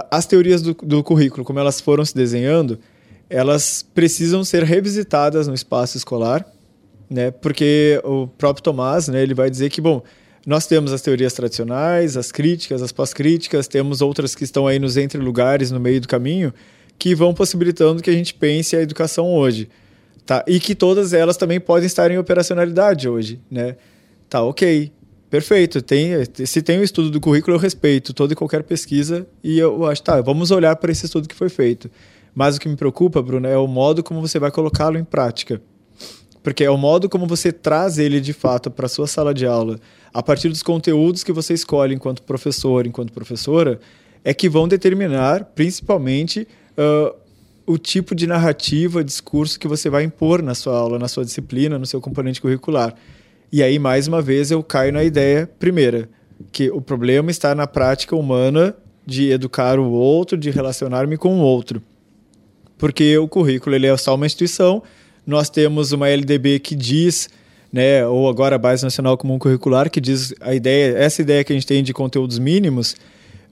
as 0.09 0.25
teorias 0.25 0.61
do, 0.61 0.73
do 0.73 1.03
currículo, 1.03 1.43
como 1.43 1.59
elas 1.59 1.81
foram 1.81 2.05
se 2.05 2.15
desenhando, 2.15 2.79
elas 3.29 3.85
precisam 3.93 4.43
ser 4.43 4.63
revisitadas 4.63 5.47
no 5.47 5.53
espaço 5.53 5.97
escolar, 5.97 6.45
né? 7.09 7.31
Porque 7.31 7.99
o 8.03 8.27
próprio 8.27 8.63
Tomás, 8.63 9.07
né, 9.07 9.21
ele 9.21 9.33
vai 9.33 9.49
dizer 9.49 9.69
que, 9.69 9.81
bom, 9.81 10.01
nós 10.45 10.67
temos 10.67 10.93
as 10.93 11.01
teorias 11.01 11.33
tradicionais, 11.33 12.15
as 12.15 12.31
críticas, 12.31 12.81
as 12.81 12.91
pós-críticas, 12.91 13.67
temos 13.67 14.01
outras 14.01 14.35
que 14.35 14.43
estão 14.43 14.67
aí 14.67 14.77
nos 14.77 14.95
entre 14.95 15.19
lugares, 15.19 15.71
no 15.71 15.79
meio 15.79 15.99
do 15.99 16.07
caminho, 16.07 16.53
que 16.99 17.15
vão 17.15 17.33
possibilitando 17.33 18.01
que 18.01 18.09
a 18.09 18.13
gente 18.13 18.33
pense 18.33 18.75
a 18.75 18.81
educação 18.81 19.33
hoje, 19.33 19.67
tá? 20.25 20.43
E 20.47 20.59
que 20.59 20.75
todas 20.75 21.13
elas 21.13 21.35
também 21.35 21.59
podem 21.59 21.87
estar 21.87 22.11
em 22.11 22.17
operacionalidade 22.17 23.09
hoje, 23.09 23.39
né? 23.49 23.75
Tá, 24.29 24.43
ok, 24.43 24.91
perfeito. 25.29 25.81
Tem, 25.81 26.11
se 26.45 26.61
tem 26.61 26.77
o 26.77 26.81
um 26.81 26.83
estudo 26.83 27.09
do 27.09 27.19
currículo, 27.19 27.57
eu 27.57 27.59
respeito 27.59 28.13
toda 28.13 28.33
e 28.33 28.35
qualquer 28.35 28.63
pesquisa 28.63 29.25
e 29.43 29.57
eu 29.57 29.85
acho, 29.85 30.03
tá, 30.03 30.21
vamos 30.21 30.51
olhar 30.51 30.75
para 30.75 30.91
esse 30.91 31.05
estudo 31.05 31.27
que 31.27 31.35
foi 31.35 31.49
feito. 31.49 31.89
Mas 32.35 32.57
o 32.57 32.59
que 32.59 32.67
me 32.67 32.75
preocupa, 32.75 33.21
Bruno, 33.21 33.47
é 33.47 33.57
o 33.57 33.65
modo 33.65 34.03
como 34.03 34.19
você 34.19 34.37
vai 34.37 34.51
colocá-lo 34.51 34.97
em 34.97 35.05
prática. 35.05 35.61
Porque 36.43 36.65
é 36.65 36.69
o 36.69 36.77
modo 36.77 37.07
como 37.07 37.25
você 37.25 37.51
traz 37.51 37.97
ele 37.97 38.19
de 38.19 38.33
fato 38.33 38.69
para 38.69 38.87
a 38.87 38.89
sua 38.89 39.07
sala 39.07 39.33
de 39.33 39.47
aula, 39.47 39.79
a 40.13 40.21
partir 40.21 40.49
dos 40.49 40.61
conteúdos 40.61 41.23
que 41.23 41.31
você 41.31 41.53
escolhe 41.53 41.95
enquanto 41.95 42.21
professor, 42.21 42.85
enquanto 42.85 43.13
professora, 43.13 43.79
é 44.23 44.33
que 44.33 44.49
vão 44.49 44.67
determinar, 44.67 45.45
principalmente, 45.55 46.45
uh, 46.77 47.15
o 47.65 47.77
tipo 47.77 48.13
de 48.13 48.27
narrativa, 48.27 49.03
discurso 49.03 49.57
que 49.57 49.67
você 49.67 49.89
vai 49.89 50.03
impor 50.03 50.41
na 50.43 50.53
sua 50.53 50.77
aula, 50.77 50.99
na 50.99 51.07
sua 51.07 51.23
disciplina, 51.23 51.79
no 51.79 51.85
seu 51.85 52.01
componente 52.01 52.41
curricular. 52.41 52.93
E 53.51 53.63
aí, 53.63 53.79
mais 53.79 54.07
uma 54.07 54.21
vez, 54.21 54.51
eu 54.51 54.61
caio 54.61 54.91
na 54.91 55.03
ideia 55.03 55.49
primeira, 55.57 56.09
que 56.51 56.69
o 56.69 56.81
problema 56.81 57.31
está 57.31 57.55
na 57.55 57.65
prática 57.65 58.15
humana 58.15 58.75
de 59.05 59.31
educar 59.31 59.79
o 59.79 59.89
outro, 59.89 60.37
de 60.37 60.49
relacionar-me 60.49 61.17
com 61.17 61.39
o 61.39 61.41
outro 61.41 61.81
porque 62.85 63.17
o 63.17 63.27
currículo 63.27 63.75
ele 63.75 63.87
é 63.87 63.97
só 63.97 64.13
uma 64.13 64.27
instituição. 64.27 64.83
Nós 65.25 65.49
temos 65.49 65.91
uma 65.91 66.07
LDB 66.07 66.59
que 66.59 66.75
diz, 66.75 67.27
né, 67.73 68.05
ou 68.05 68.29
agora 68.29 68.57
a 68.57 68.59
Base 68.59 68.83
Nacional 68.83 69.17
Comum 69.17 69.39
Curricular, 69.39 69.89
que 69.89 69.99
diz 69.99 70.35
a 70.39 70.53
ideia, 70.53 70.95
essa 70.95 71.19
ideia 71.19 71.43
que 71.43 71.51
a 71.51 71.55
gente 71.55 71.65
tem 71.65 71.83
de 71.83 71.91
conteúdos 71.91 72.37
mínimos, 72.37 72.95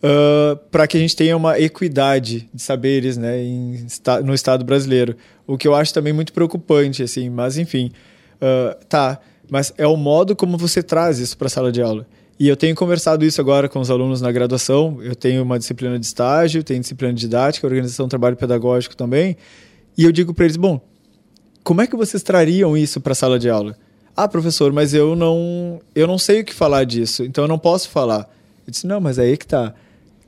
uh, 0.03 0.55
para 0.69 0.85
que 0.85 0.97
a 0.97 0.99
gente 0.99 1.15
tenha 1.15 1.35
uma 1.35 1.59
equidade 1.59 2.47
de 2.53 2.61
saberes 2.61 3.17
né, 3.17 3.41
em, 3.41 3.87
no 4.23 4.35
Estado 4.35 4.63
brasileiro. 4.63 5.15
O 5.47 5.57
que 5.57 5.67
eu 5.67 5.73
acho 5.73 5.91
também 5.91 6.13
muito 6.13 6.31
preocupante, 6.31 7.01
assim, 7.01 7.27
mas 7.27 7.57
enfim. 7.57 7.91
Uh, 8.35 8.85
tá, 8.85 9.19
mas 9.49 9.73
é 9.79 9.87
o 9.87 9.97
modo 9.97 10.35
como 10.35 10.59
você 10.59 10.83
traz 10.83 11.17
isso 11.17 11.35
para 11.35 11.47
a 11.47 11.49
sala 11.49 11.71
de 11.71 11.81
aula. 11.81 12.05
E 12.39 12.47
eu 12.47 12.57
tenho 12.57 12.75
conversado 12.75 13.23
isso 13.23 13.39
agora 13.39 13.69
com 13.69 13.79
os 13.79 13.91
alunos 13.91 14.21
na 14.21 14.31
graduação. 14.31 14.97
Eu 15.01 15.15
tenho 15.15 15.43
uma 15.43 15.59
disciplina 15.59 15.99
de 15.99 16.05
estágio, 16.05 16.63
tenho 16.63 16.81
disciplina 16.81 17.13
de 17.13 17.21
didática, 17.21 17.67
organização 17.67 18.07
do 18.07 18.09
trabalho 18.09 18.35
pedagógico 18.35 18.95
também. 18.95 19.37
E 19.97 20.03
eu 20.03 20.11
digo 20.11 20.33
para 20.33 20.45
eles: 20.45 20.57
bom, 20.57 20.81
como 21.63 21.81
é 21.81 21.87
que 21.87 21.95
vocês 21.95 22.23
trariam 22.23 22.75
isso 22.75 22.99
para 22.99 23.13
a 23.13 23.15
sala 23.15 23.37
de 23.37 23.49
aula? 23.49 23.77
Ah, 24.15 24.27
professor, 24.27 24.71
mas 24.71 24.93
eu 24.93 25.15
não, 25.15 25.81
eu 25.95 26.05
não 26.05 26.17
sei 26.17 26.41
o 26.41 26.45
que 26.45 26.53
falar 26.53 26.83
disso, 26.83 27.23
então 27.23 27.45
eu 27.45 27.47
não 27.47 27.57
posso 27.57 27.89
falar. 27.89 28.29
Eu 28.65 28.71
disse: 28.71 28.87
não, 28.87 28.99
mas 28.99 29.17
é 29.17 29.23
aí 29.23 29.37
que 29.37 29.47
tá. 29.47 29.73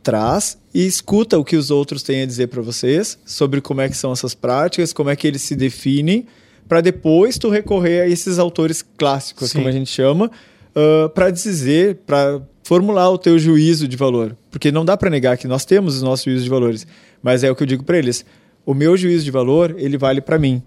Traz 0.02 0.60
e 0.72 0.86
escuta 0.86 1.39
o 1.39 1.44
que 1.44 1.56
os 1.56 1.72
outros 1.72 2.04
têm 2.04 2.22
a 2.22 2.26
dizer 2.28 2.48
para 2.48 2.62
vocês 2.62 3.18
sobre 3.26 3.60
como 3.60 3.82
é 3.82 3.89
que 3.89 3.98
são 3.98 4.12
essas 4.12 4.36
práticas, 4.36 4.94
como 4.94 5.10
é 5.10 5.15
que 5.15 5.26
eles 5.26 5.41
se 5.41 5.56
definem, 5.56 6.28
para 6.68 6.80
depois 6.80 7.39
tu 7.39 7.50
recorrer 7.50 8.02
a 8.02 8.08
esses 8.08 8.38
autores 8.38 8.84
clássicos, 8.84 9.50
Sim. 9.50 9.58
como 9.58 9.68
a 9.68 9.72
gente 9.72 9.89
chama, 9.89 10.30
uh, 10.75 11.09
para 11.09 11.31
dizer, 11.31 11.97
para 12.05 12.41
formular 12.63 13.09
o 13.09 13.17
teu 13.17 13.38
juízo 13.39 13.88
de 13.88 13.95
valor. 13.95 14.35
Porque 14.51 14.71
não 14.71 14.83
dá 14.83 14.97
para 14.97 15.09
negar 15.09 15.38
que 15.38 15.47
nós 15.47 15.65
temos 15.65 15.95
os 15.95 16.01
nossos 16.01 16.25
juízos 16.25 16.43
de 16.43 16.49
valores. 16.49 16.88
Mas 17.21 17.43
é 17.43 17.51
o 17.51 17.55
que 17.55 17.63
eu 17.63 17.67
digo 17.67 17.83
para 17.83 17.97
eles. 17.97 18.25
O 18.65 18.73
meu 18.73 18.97
juízo 18.97 19.23
de 19.23 19.31
valor, 19.31 19.75
ele 19.77 19.97
vale 19.97 20.21
para 20.21 20.39
mim. 20.39 20.61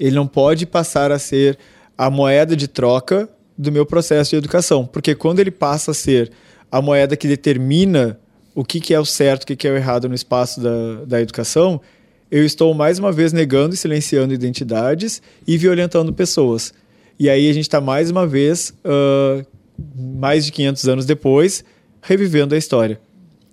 Ele 0.00 0.16
não 0.16 0.26
pode 0.26 0.66
passar 0.66 1.12
a 1.12 1.18
ser 1.18 1.58
a 1.96 2.10
moeda 2.10 2.56
de 2.56 2.66
troca 2.66 3.28
do 3.56 3.70
meu 3.70 3.86
processo 3.86 4.30
de 4.30 4.36
educação. 4.36 4.86
Porque 4.86 5.14
quando 5.14 5.40
ele 5.40 5.50
passa 5.50 5.92
a 5.92 5.94
ser 5.94 6.32
a 6.72 6.82
moeda 6.82 7.16
que 7.16 7.28
determina 7.28 8.18
o 8.54 8.64
que, 8.64 8.80
que 8.80 8.94
é 8.94 8.98
o 8.98 9.04
certo, 9.04 9.42
o 9.42 9.46
que, 9.46 9.56
que 9.56 9.68
é 9.68 9.70
o 9.70 9.76
errado 9.76 10.08
no 10.08 10.14
espaço 10.14 10.60
da, 10.60 11.04
da 11.06 11.20
educação, 11.20 11.80
eu 12.30 12.44
estou 12.44 12.72
mais 12.72 12.98
uma 12.98 13.12
vez 13.12 13.32
negando 13.32 13.74
e 13.74 13.78
silenciando 13.78 14.32
identidades 14.32 15.20
e 15.46 15.58
violentando 15.58 16.12
pessoas. 16.12 16.72
E 17.18 17.30
aí 17.30 17.48
a 17.48 17.52
gente 17.52 17.64
está 17.64 17.80
mais 17.80 18.10
uma 18.10 18.26
vez, 18.26 18.74
uh, 18.84 19.44
mais 19.96 20.44
de 20.44 20.52
500 20.52 20.88
anos 20.88 21.06
depois, 21.06 21.64
revivendo 22.02 22.54
a 22.54 22.58
história. 22.58 23.00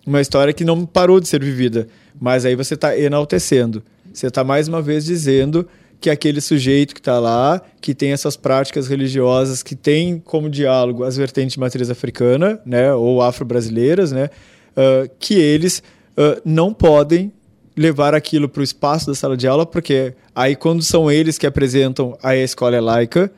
Uma 0.06 0.20
história 0.20 0.52
que 0.52 0.66
não 0.66 0.86
parou 0.86 1.20
de 1.20 1.28
ser 1.28 1.44
vivida, 1.44 1.88
mas 2.20 2.44
aí 2.44 2.56
você 2.56 2.74
está 2.74 2.98
enaltecendo. 2.98 3.84
Você 4.12 4.28
está 4.28 4.44
mais 4.44 4.68
uma 4.68 4.82
vez 4.82 5.06
dizendo 5.06 5.68
que 6.00 6.10
aquele 6.10 6.42
sujeito 6.42 6.96
que 6.96 7.00
está 7.00 7.20
lá, 7.20 7.62
que 7.80 7.94
tem 7.94 8.12
essas 8.12 8.36
práticas 8.36 8.88
religiosas, 8.88 9.62
que 9.62 9.76
tem 9.76 10.18
como 10.18 10.50
diálogo 10.50 11.04
as 11.04 11.16
vertentes 11.16 11.54
de 11.54 11.60
matriz 11.60 11.92
africana, 11.92 12.60
né, 12.66 12.92
ou 12.94 13.22
afro-brasileiras, 13.22 14.12
né, 14.12 14.32
uh, 14.76 15.10
que 15.20 15.36
eles 15.36 15.84
uh, 16.18 16.42
não 16.44 16.74
podem 16.74 17.32
levar 17.78 18.16
aquilo 18.16 18.50
para 18.50 18.62
o 18.62 18.64
espaço 18.64 19.08
da 19.08 19.16
sala 19.16 19.38
de 19.38 19.48
aula, 19.48 19.66
porque 19.66 20.16
aí 20.36 20.56
quando 20.56 20.82
são 20.82 21.10
eles 21.12 21.38
que 21.38 21.46
apresentam 21.46 22.18
a 22.24 22.36
escola 22.36 22.76
é 22.76 22.82
laica, 22.82 23.32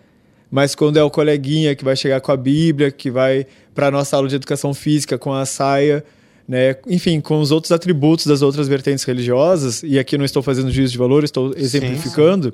mas 0.53 0.75
quando 0.75 0.97
é 0.97 1.03
o 1.03 1.09
coleguinha 1.09 1.75
que 1.75 1.83
vai 1.83 1.95
chegar 1.95 2.21
com 2.21 2.31
a 2.31 2.37
Bíblia, 2.37 2.91
que 2.91 3.09
vai 3.09 3.47
para 3.73 3.87
a 3.87 3.91
nossa 3.91 4.15
aula 4.15 4.29
de 4.29 4.35
educação 4.35 4.71
física 4.71 5.17
com 5.17 5.33
a 5.33 5.47
saia, 5.47 6.05
né? 6.47 6.75
enfim, 6.85 7.19
com 7.19 7.41
os 7.41 7.49
outros 7.49 7.71
atributos 7.71 8.27
das 8.27 8.43
outras 8.43 8.67
vertentes 8.67 9.03
religiosas, 9.03 9.81
e 9.81 9.97
aqui 9.97 10.15
não 10.15 10.23
estou 10.23 10.43
fazendo 10.43 10.69
juízo 10.69 10.91
de 10.91 10.97
valor, 10.99 11.23
estou 11.23 11.55
exemplificando, 11.57 12.53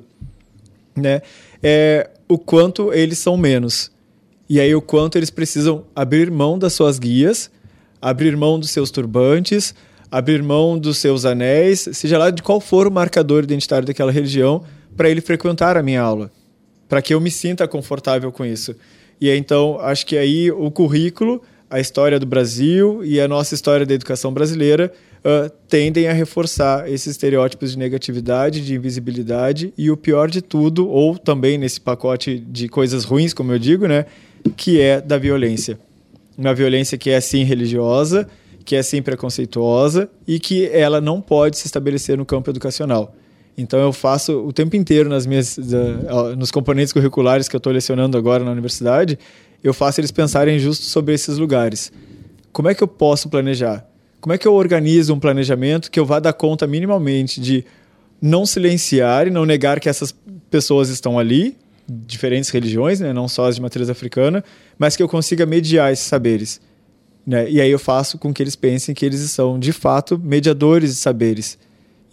sim. 0.94 1.02
né? 1.02 1.20
É, 1.62 2.08
o 2.26 2.38
quanto 2.38 2.90
eles 2.90 3.18
são 3.18 3.36
menos. 3.36 3.90
E 4.48 4.58
aí 4.58 4.74
o 4.74 4.80
quanto 4.80 5.18
eles 5.18 5.28
precisam 5.28 5.84
abrir 5.94 6.30
mão 6.30 6.58
das 6.58 6.72
suas 6.72 6.98
guias, 6.98 7.50
abrir 8.00 8.34
mão 8.34 8.58
dos 8.58 8.70
seus 8.70 8.90
turbantes, 8.90 9.74
abrir 10.10 10.42
mão 10.42 10.78
dos 10.78 10.96
seus 10.96 11.26
anéis, 11.26 11.86
seja 11.92 12.16
lá 12.16 12.30
de 12.30 12.42
qual 12.42 12.62
for 12.62 12.86
o 12.86 12.90
marcador 12.90 13.44
identitário 13.44 13.86
daquela 13.86 14.10
religião, 14.10 14.64
para 14.96 15.10
ele 15.10 15.20
frequentar 15.20 15.76
a 15.76 15.82
minha 15.82 16.00
aula 16.00 16.32
para 16.90 17.00
que 17.00 17.14
eu 17.14 17.20
me 17.20 17.30
sinta 17.30 17.68
confortável 17.68 18.32
com 18.32 18.44
isso. 18.44 18.74
E 19.20 19.30
então, 19.30 19.78
acho 19.80 20.04
que 20.04 20.18
aí 20.18 20.50
o 20.50 20.72
currículo, 20.72 21.40
a 21.70 21.78
história 21.78 22.18
do 22.18 22.26
Brasil 22.26 23.04
e 23.04 23.20
a 23.20 23.28
nossa 23.28 23.54
história 23.54 23.86
da 23.86 23.94
educação 23.94 24.32
brasileira 24.34 24.92
uh, 25.18 25.48
tendem 25.68 26.08
a 26.08 26.12
reforçar 26.12 26.90
esses 26.90 27.06
estereótipos 27.12 27.70
de 27.70 27.78
negatividade, 27.78 28.66
de 28.66 28.74
invisibilidade 28.74 29.72
e 29.78 29.88
o 29.88 29.96
pior 29.96 30.28
de 30.28 30.42
tudo, 30.42 30.88
ou 30.88 31.16
também 31.16 31.56
nesse 31.56 31.80
pacote 31.80 32.40
de 32.40 32.68
coisas 32.68 33.04
ruins, 33.04 33.32
como 33.32 33.52
eu 33.52 33.58
digo, 33.58 33.86
né, 33.86 34.06
que 34.56 34.80
é 34.80 35.00
da 35.00 35.16
violência. 35.16 35.78
Uma 36.36 36.52
violência 36.52 36.98
que 36.98 37.10
é 37.10 37.20
sim 37.20 37.44
religiosa, 37.44 38.26
que 38.64 38.74
é 38.74 38.82
sim 38.82 39.00
preconceituosa 39.00 40.10
e 40.26 40.40
que 40.40 40.66
ela 40.66 41.00
não 41.00 41.20
pode 41.20 41.56
se 41.56 41.66
estabelecer 41.66 42.18
no 42.18 42.26
campo 42.26 42.50
educacional. 42.50 43.14
Então 43.60 43.78
eu 43.78 43.92
faço 43.92 44.38
o 44.40 44.52
tempo 44.52 44.74
inteiro 44.76 45.08
nas 45.08 45.26
minhas 45.26 45.58
nos 46.36 46.50
componentes 46.50 46.92
curriculares 46.92 47.48
que 47.48 47.54
eu 47.54 47.58
estou 47.58 47.72
lecionando 47.72 48.16
agora 48.16 48.42
na 48.42 48.50
universidade, 48.50 49.18
eu 49.62 49.74
faço 49.74 50.00
eles 50.00 50.10
pensarem 50.10 50.58
justo 50.58 50.86
sobre 50.86 51.14
esses 51.14 51.36
lugares. 51.36 51.92
Como 52.52 52.68
é 52.68 52.74
que 52.74 52.82
eu 52.82 52.88
posso 52.88 53.28
planejar? 53.28 53.86
Como 54.20 54.32
é 54.32 54.38
que 54.38 54.48
eu 54.48 54.54
organizo 54.54 55.14
um 55.14 55.20
planejamento 55.20 55.90
que 55.90 56.00
eu 56.00 56.06
vá 56.06 56.18
dar 56.18 56.32
conta 56.32 56.66
minimamente 56.66 57.40
de 57.40 57.64
não 58.20 58.44
silenciar 58.44 59.26
e 59.26 59.30
não 59.30 59.46
negar 59.46 59.80
que 59.80 59.88
essas 59.88 60.14
pessoas 60.50 60.88
estão 60.88 61.18
ali, 61.18 61.56
diferentes 61.88 62.50
religiões, 62.50 63.00
né, 63.00 63.12
não 63.12 63.28
só 63.28 63.46
as 63.46 63.56
de 63.56 63.62
matriz 63.62 63.88
africana, 63.88 64.44
mas 64.78 64.96
que 64.96 65.02
eu 65.02 65.08
consiga 65.08 65.46
mediar 65.46 65.92
esses 65.92 66.06
saberes. 66.06 66.60
Né? 67.26 67.50
E 67.50 67.60
aí 67.60 67.70
eu 67.70 67.78
faço 67.78 68.18
com 68.18 68.32
que 68.32 68.42
eles 68.42 68.56
pensem 68.56 68.94
que 68.94 69.04
eles 69.06 69.20
são, 69.30 69.58
de 69.58 69.72
fato, 69.72 70.18
mediadores 70.18 70.90
de 70.90 70.96
saberes 70.96 71.58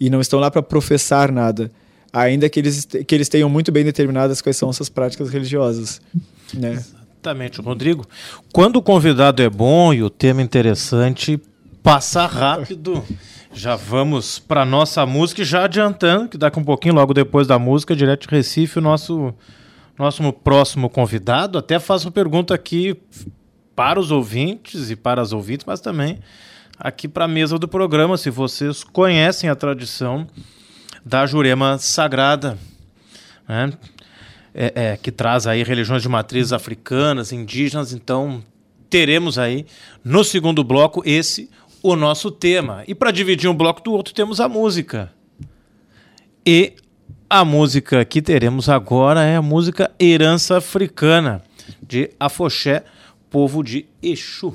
e 0.00 0.08
não 0.08 0.20
estão 0.20 0.38
lá 0.38 0.50
para 0.50 0.62
professar 0.62 1.32
nada, 1.32 1.70
ainda 2.12 2.48
que 2.48 2.60
eles, 2.60 2.84
que 2.84 3.14
eles 3.14 3.28
tenham 3.28 3.48
muito 3.48 3.72
bem 3.72 3.84
determinadas 3.84 4.40
quais 4.40 4.56
são 4.56 4.70
essas 4.70 4.88
práticas 4.88 5.30
religiosas. 5.30 6.00
Né? 6.54 6.72
Exatamente, 6.72 7.60
Rodrigo. 7.60 8.06
Quando 8.52 8.76
o 8.76 8.82
convidado 8.82 9.42
é 9.42 9.50
bom 9.50 9.92
e 9.92 10.02
o 10.02 10.10
tema 10.10 10.40
interessante, 10.40 11.40
passa 11.82 12.26
rápido. 12.26 13.04
Já 13.52 13.76
vamos 13.76 14.38
para 14.38 14.64
nossa 14.64 15.04
música 15.04 15.42
já 15.42 15.64
adiantando, 15.64 16.28
que 16.28 16.38
daqui 16.38 16.58
um 16.58 16.64
pouquinho, 16.64 16.94
logo 16.94 17.12
depois 17.12 17.46
da 17.46 17.58
música, 17.58 17.96
direto 17.96 18.28
de 18.28 18.34
Recife, 18.34 18.78
o 18.78 18.82
nosso, 18.82 19.34
nosso 19.98 20.32
próximo 20.32 20.88
convidado 20.88 21.58
até 21.58 21.78
faz 21.78 22.04
uma 22.04 22.12
pergunta 22.12 22.54
aqui 22.54 22.96
para 23.74 23.98
os 23.98 24.10
ouvintes 24.10 24.90
e 24.90 24.96
para 24.96 25.22
as 25.22 25.32
ouvintes, 25.32 25.64
mas 25.66 25.80
também 25.80 26.18
aqui 26.78 27.08
para 27.08 27.24
a 27.24 27.28
mesa 27.28 27.58
do 27.58 27.66
programa, 27.66 28.16
se 28.16 28.30
vocês 28.30 28.84
conhecem 28.84 29.50
a 29.50 29.56
tradição 29.56 30.26
da 31.04 31.26
Jurema 31.26 31.78
Sagrada, 31.78 32.58
né? 33.48 33.72
é, 34.54 34.72
é, 34.74 34.96
que 34.96 35.10
traz 35.10 35.46
aí 35.46 35.62
religiões 35.62 36.02
de 36.02 36.08
matrizes 36.08 36.52
africanas, 36.52 37.32
indígenas, 37.32 37.92
então 37.92 38.42
teremos 38.88 39.38
aí 39.38 39.66
no 40.04 40.24
segundo 40.24 40.64
bloco 40.64 41.02
esse 41.04 41.50
o 41.82 41.94
nosso 41.94 42.30
tema. 42.30 42.82
E 42.86 42.94
para 42.94 43.10
dividir 43.10 43.48
um 43.48 43.54
bloco 43.54 43.82
do 43.82 43.92
outro, 43.92 44.12
temos 44.12 44.40
a 44.40 44.48
música. 44.48 45.12
E 46.44 46.74
a 47.30 47.44
música 47.44 48.04
que 48.04 48.20
teremos 48.22 48.68
agora 48.68 49.22
é 49.22 49.36
a 49.36 49.42
música 49.42 49.90
Herança 50.00 50.56
Africana, 50.56 51.42
de 51.82 52.10
Afoxé, 52.18 52.84
povo 53.30 53.62
de 53.62 53.86
Exu. 54.02 54.54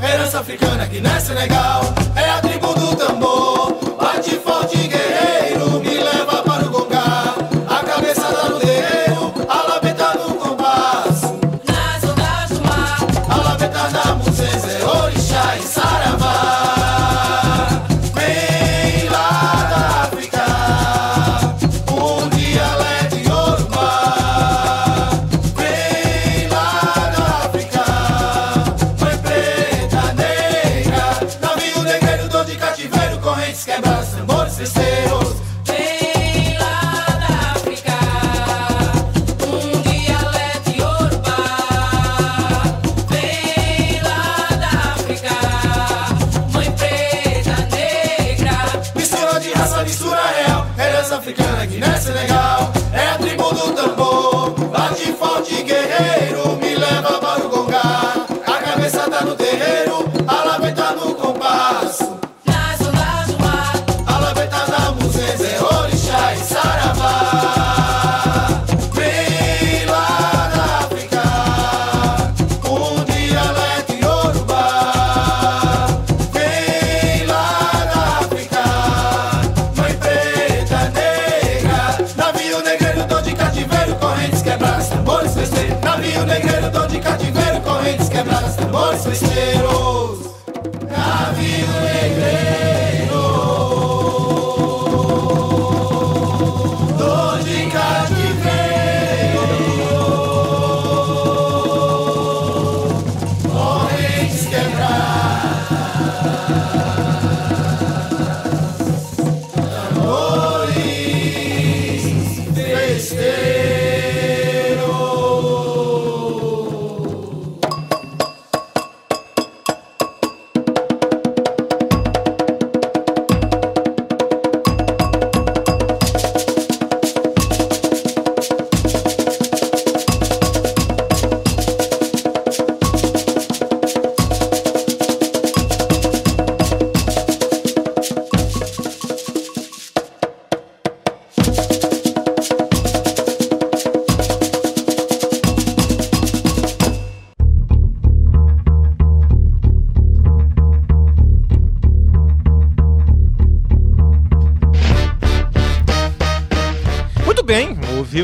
Africana 0.41 0.89
que 0.89 0.99
nasce 0.99 1.35
legal. 1.35 2.00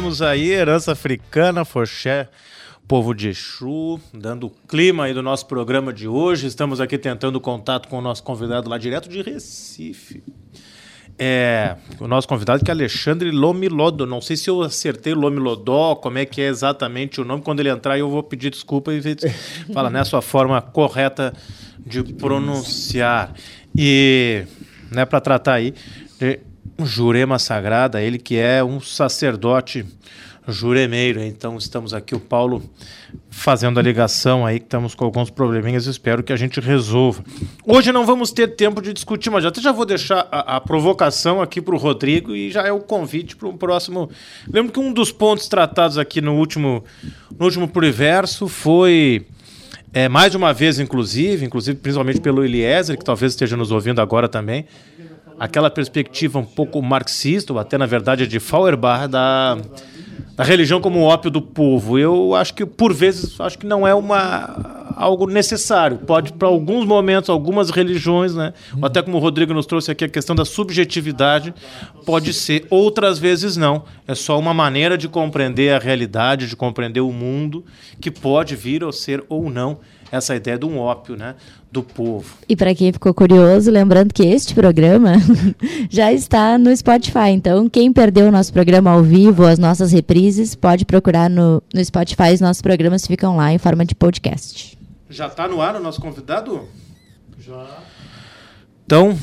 Ouvimos 0.07 0.21
aí 0.21 0.51
Herança 0.51 0.93
Africana, 0.93 1.65
Foché, 1.65 2.29
povo 2.87 3.13
de 3.13 3.27
Exu, 3.27 3.99
dando 4.13 4.47
o 4.47 4.49
clima 4.49 5.03
aí 5.03 5.13
do 5.13 5.21
nosso 5.21 5.45
programa 5.47 5.91
de 5.91 6.07
hoje. 6.07 6.47
Estamos 6.47 6.79
aqui 6.79 6.97
tentando 6.97 7.41
contato 7.41 7.89
com 7.89 7.97
o 7.97 8.01
nosso 8.01 8.23
convidado 8.23 8.69
lá 8.69 8.77
direto 8.77 9.09
de 9.09 9.21
Recife. 9.21 10.23
é, 11.19 11.75
o 11.99 12.07
nosso 12.07 12.25
convidado 12.25 12.63
que 12.63 12.71
é 12.71 12.73
Alexandre 12.73 13.31
Lomilodo. 13.31 14.05
Não 14.05 14.21
sei 14.21 14.37
se 14.37 14.49
eu 14.49 14.61
acertei 14.61 15.13
Lomilodó, 15.13 15.95
como 15.95 16.17
é 16.19 16.25
que 16.25 16.41
é 16.41 16.47
exatamente 16.47 17.19
o 17.19 17.25
nome. 17.25 17.41
Quando 17.41 17.59
ele 17.59 17.69
entrar, 17.69 17.99
eu 17.99 18.09
vou 18.09 18.23
pedir 18.23 18.49
desculpa 18.49 18.93
e 18.93 19.01
fala 19.73 19.89
né, 19.89 19.99
a 19.99 20.05
sua 20.05 20.21
forma 20.21 20.61
correta 20.61 21.33
de 21.85 22.01
pronunciar. 22.01 23.33
E 23.75 24.45
né, 24.89 25.05
para 25.05 25.19
tratar 25.19 25.55
aí 25.55 25.73
de 26.17 26.46
Jurema 26.83 27.39
Sagrada, 27.39 28.01
ele 28.01 28.17
que 28.17 28.37
é 28.37 28.63
um 28.63 28.79
sacerdote 28.79 29.85
juremeiro. 30.47 31.21
Então 31.21 31.57
estamos 31.57 31.93
aqui, 31.93 32.15
o 32.15 32.19
Paulo 32.19 32.63
fazendo 33.29 33.79
a 33.79 33.83
ligação 33.83 34.45
aí, 34.45 34.59
que 34.59 34.65
estamos 34.65 34.95
com 34.95 35.05
alguns 35.05 35.29
probleminhas, 35.29 35.85
espero 35.85 36.23
que 36.23 36.33
a 36.33 36.35
gente 36.35 36.59
resolva. 36.59 37.23
Hoje 37.65 37.91
não 37.91 38.05
vamos 38.05 38.31
ter 38.31 38.55
tempo 38.55 38.81
de 38.81 38.93
discutir, 38.93 39.29
mas 39.29 39.45
até 39.45 39.61
já 39.61 39.71
vou 39.71 39.85
deixar 39.85 40.27
a, 40.31 40.55
a 40.55 40.61
provocação 40.61 41.41
aqui 41.41 41.61
para 41.61 41.75
o 41.75 41.77
Rodrigo 41.77 42.35
e 42.35 42.49
já 42.49 42.65
é 42.65 42.71
o 42.71 42.79
convite 42.79 43.35
para 43.35 43.47
um 43.47 43.57
próximo. 43.57 44.09
Lembro 44.51 44.71
que 44.71 44.79
um 44.79 44.91
dos 44.91 45.11
pontos 45.11 45.47
tratados 45.47 45.97
aqui 45.97 46.21
no 46.21 46.35
último, 46.35 46.83
no 47.37 47.45
último 47.45 47.67
Pluriverso 47.67 48.47
foi. 48.47 49.25
É, 49.93 50.09
mais 50.09 50.35
uma 50.35 50.53
vez, 50.53 50.79
inclusive, 50.79 51.45
inclusive 51.45 51.79
principalmente 51.79 52.19
pelo 52.19 52.43
Eliezer, 52.43 52.97
que 52.97 53.05
talvez 53.05 53.31
esteja 53.31 53.55
nos 53.55 53.71
ouvindo 53.71 53.99
agora 53.99 54.27
também, 54.27 54.65
aquela 55.39 55.69
perspectiva 55.69 56.39
um 56.39 56.45
pouco 56.45 56.81
marxista, 56.81 57.53
ou 57.53 57.59
até 57.59 57.77
na 57.77 57.85
verdade 57.85 58.27
de 58.27 58.39
Feuerbach, 58.39 59.07
da, 59.07 59.57
da 60.35 60.43
religião 60.43 60.81
como 60.81 61.01
ópio 61.01 61.29
do 61.29 61.41
povo. 61.41 61.97
Eu 61.97 62.35
acho 62.35 62.53
que, 62.53 62.65
por 62.65 62.93
vezes, 62.93 63.39
acho 63.39 63.57
que 63.57 63.65
não 63.65 63.87
é 63.87 63.93
uma, 63.93 64.93
algo 64.95 65.27
necessário. 65.27 65.99
Pode, 65.99 66.33
para 66.33 66.47
alguns 66.47 66.85
momentos, 66.85 67.29
algumas 67.29 67.69
religiões, 67.69 68.35
né? 68.35 68.53
Ou 68.79 68.85
até 68.85 69.01
como 69.01 69.17
o 69.17 69.19
Rodrigo 69.19 69.53
nos 69.53 69.65
trouxe 69.65 69.91
aqui, 69.91 70.05
a 70.05 70.09
questão 70.09 70.35
da 70.35 70.45
subjetividade, 70.45 71.53
pode 72.05 72.33
ser. 72.33 72.65
Outras 72.69 73.19
vezes, 73.19 73.55
não. 73.55 73.83
É 74.07 74.15
só 74.15 74.37
uma 74.39 74.53
maneira 74.53 74.97
de 74.97 75.07
compreender 75.07 75.73
a 75.73 75.79
realidade, 75.79 76.47
de 76.47 76.55
compreender 76.55 77.01
o 77.01 77.11
mundo, 77.11 77.63
que 78.01 78.09
pode 78.09 78.55
vir 78.55 78.83
a 78.83 78.91
ser 78.91 79.23
ou 79.29 79.49
não 79.49 79.79
essa 80.11 80.35
ideia 80.35 80.57
de 80.57 80.65
um 80.65 80.77
ópio, 80.79 81.15
né? 81.15 81.35
Do 81.77 81.83
povo. 81.83 82.25
E 82.49 82.55
para 82.55 82.73
quem 82.73 82.91
ficou 82.91 83.13
curioso, 83.13 83.69
lembrando 83.69 84.11
que 84.11 84.23
este 84.23 84.55
programa 84.55 85.13
já 85.91 86.11
está 86.11 86.57
no 86.57 86.75
Spotify. 86.75 87.29
Então, 87.29 87.69
quem 87.69 87.93
perdeu 87.93 88.29
o 88.29 88.31
nosso 88.31 88.51
programa 88.51 88.89
ao 88.89 89.03
vivo, 89.03 89.45
as 89.45 89.59
nossas 89.59 89.91
reprises, 89.91 90.55
pode 90.55 90.85
procurar 90.85 91.29
no, 91.29 91.61
no 91.71 91.85
Spotify. 91.85 92.33
Os 92.33 92.41
nossos 92.41 92.63
programas 92.63 93.05
ficam 93.05 93.35
lá 93.35 93.53
em 93.53 93.59
forma 93.59 93.85
de 93.85 93.93
podcast. 93.93 94.75
Já 95.07 95.27
está 95.27 95.47
no 95.47 95.61
ar 95.61 95.75
o 95.75 95.79
nosso 95.79 96.01
convidado? 96.01 96.67
Já. 97.39 97.63
Então, 98.83 99.15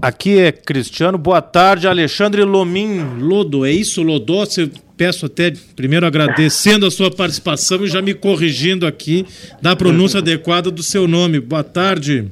aqui 0.00 0.38
é 0.38 0.52
Cristiano. 0.52 1.18
Boa 1.18 1.42
tarde, 1.42 1.88
Alexandre 1.88 2.42
Lomim 2.42 3.18
Lodo. 3.18 3.64
É 3.64 3.70
isso, 3.70 4.02
Lodó? 4.02 4.44
Você 4.44 4.70
peço 4.96 5.26
até 5.26 5.52
primeiro 5.74 6.06
agradecendo 6.06 6.86
a 6.86 6.90
sua 6.90 7.10
participação 7.10 7.84
e 7.84 7.88
já 7.88 8.00
me 8.00 8.14
corrigindo 8.14 8.86
aqui 8.86 9.26
da 9.60 9.74
pronúncia 9.74 10.20
adequada 10.20 10.70
do 10.70 10.82
seu 10.82 11.08
nome. 11.08 11.40
Boa 11.40 11.64
tarde. 11.64 12.30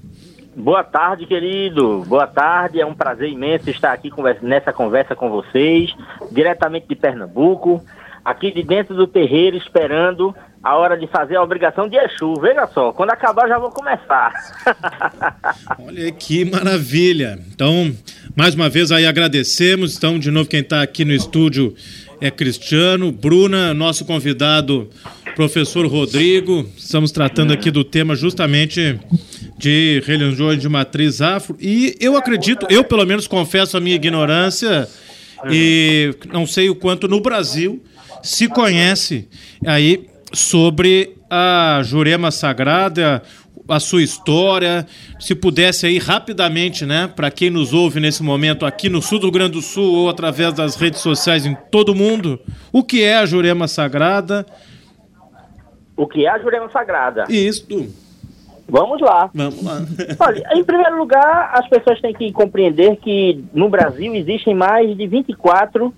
Boa 0.54 0.84
tarde, 0.84 1.26
querido. 1.26 2.04
Boa 2.06 2.26
tarde. 2.26 2.80
É 2.80 2.86
um 2.86 2.94
prazer 2.94 3.28
imenso 3.30 3.70
estar 3.70 3.92
aqui 3.92 4.10
nessa 4.42 4.72
conversa 4.72 5.14
com 5.14 5.30
vocês, 5.30 5.94
diretamente 6.30 6.86
de 6.88 6.94
Pernambuco, 6.94 7.82
aqui 8.24 8.52
de 8.52 8.62
dentro 8.62 8.94
do 8.94 9.06
terreiro, 9.06 9.56
esperando 9.56 10.34
a 10.62 10.76
hora 10.76 10.96
de 10.96 11.08
fazer 11.08 11.36
a 11.36 11.42
obrigação 11.42 11.88
de 11.88 11.96
Exu. 11.96 12.34
Veja 12.40 12.66
só, 12.68 12.92
quando 12.92 13.10
acabar 13.10 13.48
já 13.48 13.58
vou 13.58 13.70
começar. 13.70 14.32
Olha 15.78 16.12
que 16.12 16.44
maravilha. 16.44 17.38
Então, 17.52 17.92
mais 18.36 18.54
uma 18.54 18.68
vez 18.68 18.92
aí 18.92 19.04
agradecemos. 19.04 19.96
Então, 19.96 20.18
de 20.18 20.30
novo, 20.30 20.48
quem 20.48 20.60
está 20.60 20.82
aqui 20.82 21.04
no 21.04 21.12
estúdio 21.12 21.74
é 22.20 22.30
Cristiano, 22.30 23.10
Bruna, 23.10 23.74
nosso 23.74 24.04
convidado, 24.04 24.88
professor 25.34 25.84
Rodrigo. 25.86 26.64
Estamos 26.76 27.10
tratando 27.10 27.52
aqui 27.52 27.68
do 27.68 27.82
tema 27.82 28.14
justamente 28.14 29.00
de 29.58 30.00
religiões 30.06 30.60
de 30.60 30.68
matriz 30.68 31.20
afro. 31.20 31.56
E 31.60 31.96
eu 32.00 32.16
acredito, 32.16 32.68
eu 32.70 32.84
pelo 32.84 33.04
menos 33.04 33.26
confesso 33.26 33.76
a 33.76 33.80
minha 33.80 33.96
ignorância, 33.96 34.88
e 35.50 36.14
não 36.32 36.46
sei 36.46 36.70
o 36.70 36.76
quanto 36.76 37.08
no 37.08 37.20
Brasil 37.20 37.82
se 38.22 38.48
conhece 38.48 39.28
aí 39.66 40.08
sobre 40.32 41.16
a 41.28 41.80
Jurema 41.82 42.30
Sagrada, 42.30 43.22
a 43.68 43.80
sua 43.80 44.02
história, 44.02 44.86
se 45.18 45.34
pudesse 45.34 45.86
aí 45.86 45.98
rapidamente, 45.98 46.84
né, 46.84 47.10
para 47.14 47.30
quem 47.30 47.50
nos 47.50 47.72
ouve 47.72 48.00
nesse 48.00 48.22
momento 48.22 48.66
aqui 48.66 48.88
no 48.88 49.00
sul 49.00 49.18
do 49.18 49.26
Rio 49.26 49.32
Grande 49.32 49.52
do 49.52 49.62
Sul 49.62 49.94
ou 49.94 50.08
através 50.08 50.52
das 50.54 50.76
redes 50.76 51.00
sociais 51.00 51.46
em 51.46 51.56
todo 51.70 51.90
o 51.90 51.94
mundo, 51.94 52.40
o 52.72 52.82
que 52.82 53.02
é 53.02 53.16
a 53.16 53.26
Jurema 53.26 53.68
Sagrada? 53.68 54.46
o 55.96 56.06
que 56.06 56.26
é 56.26 56.28
a 56.28 56.38
Jurema 56.38 56.68
Sagrada? 56.70 57.24
Isto. 57.28 57.86
Vamos 58.68 59.00
lá. 59.00 59.30
Vamos 59.34 59.62
lá. 59.62 59.80
Olha, 60.18 60.42
em 60.54 60.64
primeiro 60.64 60.98
lugar, 60.98 61.50
as 61.54 61.68
pessoas 61.68 62.00
têm 62.00 62.12
que 62.12 62.32
compreender 62.32 62.96
que 62.96 63.44
no 63.52 63.68
Brasil 63.68 64.14
existem 64.14 64.54
mais 64.54 64.96
de 64.96 65.06
24 65.06 65.94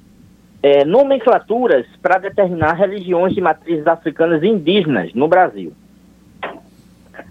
eh, 0.65 0.83
nomenclaturas 0.83 1.85
para 2.01 2.17
determinar 2.17 2.73
religiões 2.73 3.35
de 3.35 3.41
matrizes 3.43 3.87
africanas 3.87 4.43
e 4.43 4.47
indígenas 4.47 5.13
no 5.13 5.29
Brasil. 5.29 5.75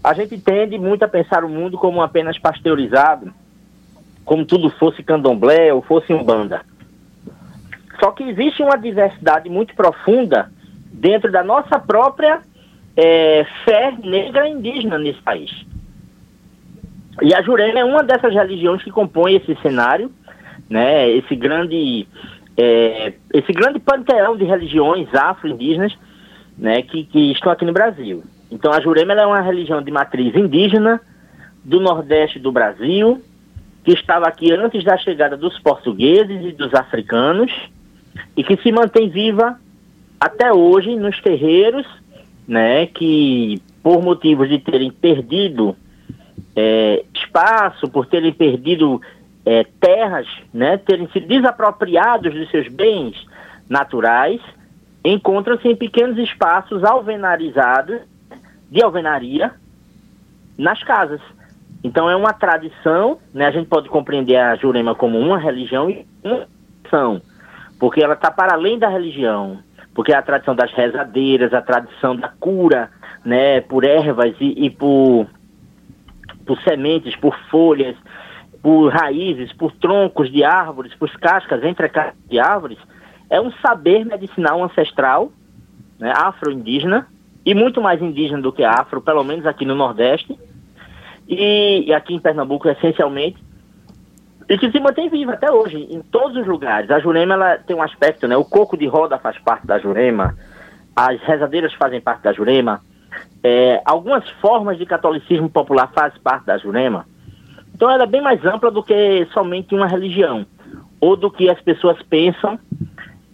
A 0.03 0.13
gente 0.13 0.37
tende 0.37 0.77
muito 0.77 1.01
a 1.01 1.07
pensar 1.07 1.43
o 1.43 1.49
mundo 1.49 1.75
como 1.75 2.03
apenas 2.03 2.37
pasteurizado, 2.37 3.33
como 4.23 4.45
tudo 4.45 4.69
fosse 4.69 5.01
candomblé 5.01 5.73
ou 5.73 5.81
fosse 5.81 6.13
umbanda. 6.13 6.61
Só 7.99 8.11
que 8.11 8.21
existe 8.21 8.61
uma 8.61 8.77
diversidade 8.77 9.49
muito 9.49 9.73
profunda 9.73 10.51
dentro 10.91 11.31
da 11.31 11.43
nossa 11.43 11.79
própria 11.79 12.39
eh, 12.95 13.47
fé 13.65 13.97
negra 14.03 14.47
indígena 14.47 14.99
nesse 14.99 15.23
país. 15.23 15.65
E 17.19 17.33
a 17.33 17.41
Jurema 17.41 17.79
é 17.79 17.83
uma 17.83 18.03
dessas 18.03 18.31
religiões 18.31 18.83
que 18.83 18.91
compõe 18.91 19.37
esse 19.37 19.55
cenário, 19.63 20.11
né? 20.69 21.09
Esse 21.09 21.35
grande, 21.35 22.07
é, 22.57 23.13
esse 23.33 23.51
grande 23.51 23.79
panteão 23.79 24.37
de 24.37 24.43
religiões 24.43 25.13
afro-indígenas, 25.13 25.93
né? 26.57 26.81
Que, 26.81 27.03
que 27.05 27.31
estão 27.31 27.51
aqui 27.51 27.65
no 27.65 27.73
Brasil. 27.73 28.23
Então 28.51 28.71
a 28.71 28.79
Jurema 28.79 29.13
é 29.13 29.25
uma 29.25 29.41
religião 29.41 29.81
de 29.81 29.91
matriz 29.91 30.35
indígena 30.35 31.01
do 31.63 31.79
Nordeste 31.79 32.39
do 32.39 32.51
Brasil, 32.51 33.21
que 33.83 33.91
estava 33.91 34.27
aqui 34.27 34.51
antes 34.51 34.83
da 34.83 34.97
chegada 34.97 35.35
dos 35.35 35.57
portugueses 35.59 36.45
e 36.45 36.51
dos 36.51 36.73
africanos 36.73 37.51
e 38.37 38.43
que 38.43 38.55
se 38.61 38.71
mantém 38.71 39.09
viva 39.09 39.59
até 40.19 40.53
hoje 40.53 40.95
nos 40.95 41.19
terreiros, 41.21 41.87
né? 42.47 42.85
Que 42.85 43.61
por 43.81 44.01
motivos 44.01 44.47
de 44.47 44.59
terem 44.59 44.91
perdido 44.91 45.75
é, 46.55 47.03
espaço, 47.13 47.89
por 47.89 48.05
terem 48.05 48.31
perdido 48.31 49.01
é, 49.45 49.63
terras, 49.79 50.27
né, 50.53 50.77
terem 50.77 51.07
sido 51.09 51.27
desapropriados 51.27 52.33
dos 52.33 52.49
seus 52.49 52.67
bens 52.67 53.15
naturais, 53.69 54.41
encontram-se 55.03 55.67
em 55.67 55.75
pequenos 55.75 56.17
espaços 56.17 56.83
alvenarizados, 56.83 58.01
de 58.69 58.81
alvenaria, 58.81 59.51
nas 60.57 60.81
casas. 60.83 61.21
Então 61.83 62.09
é 62.09 62.15
uma 62.15 62.33
tradição, 62.33 63.19
né, 63.33 63.47
a 63.47 63.51
gente 63.51 63.67
pode 63.67 63.89
compreender 63.89 64.37
a 64.37 64.55
Jurema 64.55 64.95
como 64.95 65.19
uma 65.19 65.37
religião 65.37 65.89
e 65.89 66.05
uma 66.23 66.47
tradição, 66.81 67.21
porque 67.79 68.01
ela 68.01 68.13
está 68.13 68.31
para 68.31 68.53
além 68.53 68.79
da 68.79 68.87
religião, 68.87 69.59
porque 69.93 70.13
é 70.13 70.15
a 70.15 70.21
tradição 70.21 70.55
das 70.55 70.71
rezadeiras, 70.71 71.53
a 71.53 71.61
tradição 71.61 72.15
da 72.15 72.29
cura, 72.29 72.89
né, 73.25 73.59
por 73.61 73.83
ervas 73.83 74.33
e, 74.39 74.65
e 74.65 74.69
por 74.69 75.27
por 76.45 76.61
sementes, 76.61 77.15
por 77.15 77.37
folhas, 77.49 77.95
por 78.63 78.93
raízes, 78.93 79.51
por 79.51 79.73
troncos 79.73 80.31
de 80.31 80.41
árvores, 80.41 80.95
por 80.95 81.11
cascas, 81.19 81.61
entre 81.65 81.89
cascas 81.89 82.15
de 82.29 82.39
árvores, 82.39 82.77
é 83.29 83.39
um 83.39 83.51
saber 83.61 84.05
medicinal 84.05 84.63
ancestral, 84.63 85.33
né, 85.99 86.13
afro-indígena, 86.15 87.05
e 87.45 87.53
muito 87.53 87.81
mais 87.81 88.01
indígena 88.01 88.41
do 88.41 88.53
que 88.53 88.63
afro, 88.63 89.01
pelo 89.01 89.21
menos 89.21 89.45
aqui 89.45 89.65
no 89.65 89.75
Nordeste, 89.75 90.39
e, 91.27 91.83
e 91.87 91.93
aqui 91.93 92.13
em 92.13 92.19
Pernambuco 92.19 92.69
essencialmente, 92.69 93.43
e 94.47 94.57
que 94.57 94.71
se 94.71 94.79
mantém 94.79 95.09
viva 95.09 95.33
até 95.33 95.51
hoje, 95.51 95.77
em 95.91 96.01
todos 96.01 96.37
os 96.37 96.47
lugares. 96.47 96.89
A 96.89 96.99
Jurema 96.99 97.33
ela 97.33 97.57
tem 97.57 97.75
um 97.75 97.81
aspecto, 97.81 98.29
né? 98.29 98.37
O 98.37 98.45
coco 98.45 98.77
de 98.77 98.87
roda 98.87 99.17
faz 99.17 99.37
parte 99.39 99.67
da 99.67 99.77
Jurema, 99.77 100.37
as 100.95 101.21
rezadeiras 101.21 101.73
fazem 101.73 101.99
parte 101.99 102.23
da 102.23 102.31
Jurema, 102.31 102.79
é, 103.43 103.81
algumas 103.83 104.29
formas 104.39 104.77
de 104.77 104.85
catolicismo 104.85 105.49
popular 105.49 105.91
fazem 105.93 106.21
parte 106.21 106.45
da 106.45 106.57
Jurema. 106.57 107.05
Então 107.73 107.89
ela 107.89 108.03
é 108.03 108.07
bem 108.07 108.21
mais 108.21 108.43
ampla 108.45 108.69
do 108.69 108.83
que 108.83 109.27
somente 109.33 109.73
uma 109.73 109.87
religião, 109.87 110.45
ou 110.99 111.15
do 111.15 111.29
que 111.29 111.49
as 111.49 111.59
pessoas 111.61 112.01
pensam 112.03 112.59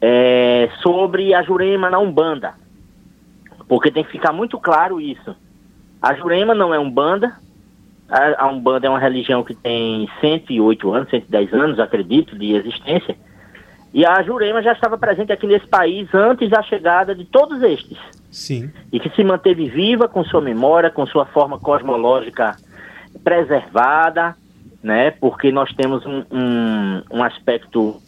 é, 0.01 0.69
sobre 0.81 1.33
a 1.33 1.43
Jurema 1.43 1.89
na 1.89 1.99
Umbanda. 1.99 2.53
Porque 3.67 3.91
tem 3.91 4.03
que 4.03 4.11
ficar 4.11 4.31
muito 4.31 4.57
claro 4.57 4.99
isso. 4.99 5.35
A 6.01 6.13
Jurema 6.15 6.55
não 6.55 6.73
é 6.73 6.79
Umbanda, 6.79 7.35
A, 8.09 8.45
a 8.45 8.47
Umbanda 8.47 8.87
é 8.87 8.89
uma 8.89 8.99
religião 8.99 9.43
que 9.43 9.53
tem 9.53 10.09
108 10.21 10.91
anos, 10.91 11.09
110 11.09 11.53
anos, 11.53 11.79
acredito, 11.79 12.37
de 12.37 12.55
existência. 12.55 13.15
E 13.93 14.05
a 14.05 14.21
Jurema 14.23 14.61
já 14.61 14.71
estava 14.71 14.97
presente 14.97 15.31
aqui 15.31 15.47
nesse 15.47 15.67
país 15.67 16.07
antes 16.13 16.49
da 16.49 16.61
chegada 16.61 17.13
de 17.13 17.25
todos 17.25 17.61
estes. 17.61 17.97
Sim. 18.31 18.71
E 18.91 18.99
que 18.99 19.09
se 19.09 19.23
manteve 19.23 19.67
viva 19.67 20.07
com 20.07 20.23
sua 20.23 20.41
memória, 20.41 20.89
com 20.89 21.05
sua 21.05 21.25
forma 21.25 21.59
cosmológica 21.59 22.55
preservada, 23.23 24.35
né? 24.83 25.11
Porque 25.11 25.51
nós 25.51 25.73
temos 25.73 26.05
um, 26.05 26.23
um, 26.31 27.01
um 27.11 27.23
aspecto 27.23 28.01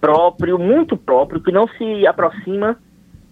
próprio, 0.00 0.58
muito 0.58 0.96
próprio, 0.96 1.40
que 1.40 1.52
não 1.52 1.66
se 1.68 2.06
aproxima 2.06 2.76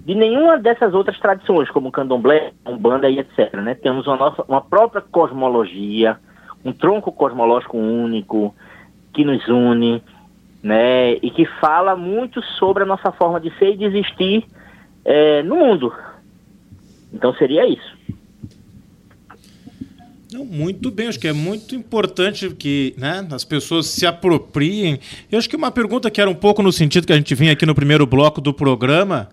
de 0.04 0.14
nenhuma 0.14 0.58
dessas 0.58 0.92
outras 0.92 1.18
tradições, 1.18 1.70
como 1.70 1.90
candomblé, 1.90 2.52
umbanda 2.66 3.08
e 3.08 3.18
etc. 3.18 3.54
Né? 3.54 3.74
Temos 3.74 4.06
uma, 4.06 4.16
nossa, 4.16 4.44
uma 4.46 4.60
própria 4.60 5.00
cosmologia, 5.00 6.18
um 6.62 6.72
tronco 6.72 7.10
cosmológico 7.10 7.78
único 7.78 8.54
que 9.14 9.24
nos 9.24 9.46
une, 9.48 10.02
né? 10.62 11.12
E 11.14 11.30
que 11.30 11.46
fala 11.46 11.94
muito 11.94 12.42
sobre 12.58 12.82
a 12.82 12.86
nossa 12.86 13.12
forma 13.12 13.40
de 13.40 13.50
ser 13.58 13.72
e 13.72 13.76
de 13.76 13.84
existir 13.84 14.44
eh, 15.04 15.42
no 15.42 15.56
mundo. 15.56 15.92
Então 17.12 17.32
seria 17.34 17.66
isso. 17.66 17.96
Não, 20.34 20.44
muito 20.44 20.90
bem, 20.90 21.06
acho 21.06 21.20
que 21.20 21.28
é 21.28 21.32
muito 21.32 21.76
importante 21.76 22.50
que 22.50 22.92
né, 22.98 23.24
as 23.30 23.44
pessoas 23.44 23.86
se 23.86 24.04
apropriem. 24.04 24.98
Eu 25.30 25.38
acho 25.38 25.48
que 25.48 25.54
uma 25.54 25.70
pergunta 25.70 26.10
que 26.10 26.20
era 26.20 26.28
um 26.28 26.34
pouco 26.34 26.60
no 26.60 26.72
sentido 26.72 27.06
que 27.06 27.12
a 27.12 27.16
gente 27.16 27.32
vinha 27.36 27.52
aqui 27.52 27.64
no 27.64 27.72
primeiro 27.72 28.04
bloco 28.04 28.40
do 28.40 28.52
programa, 28.52 29.28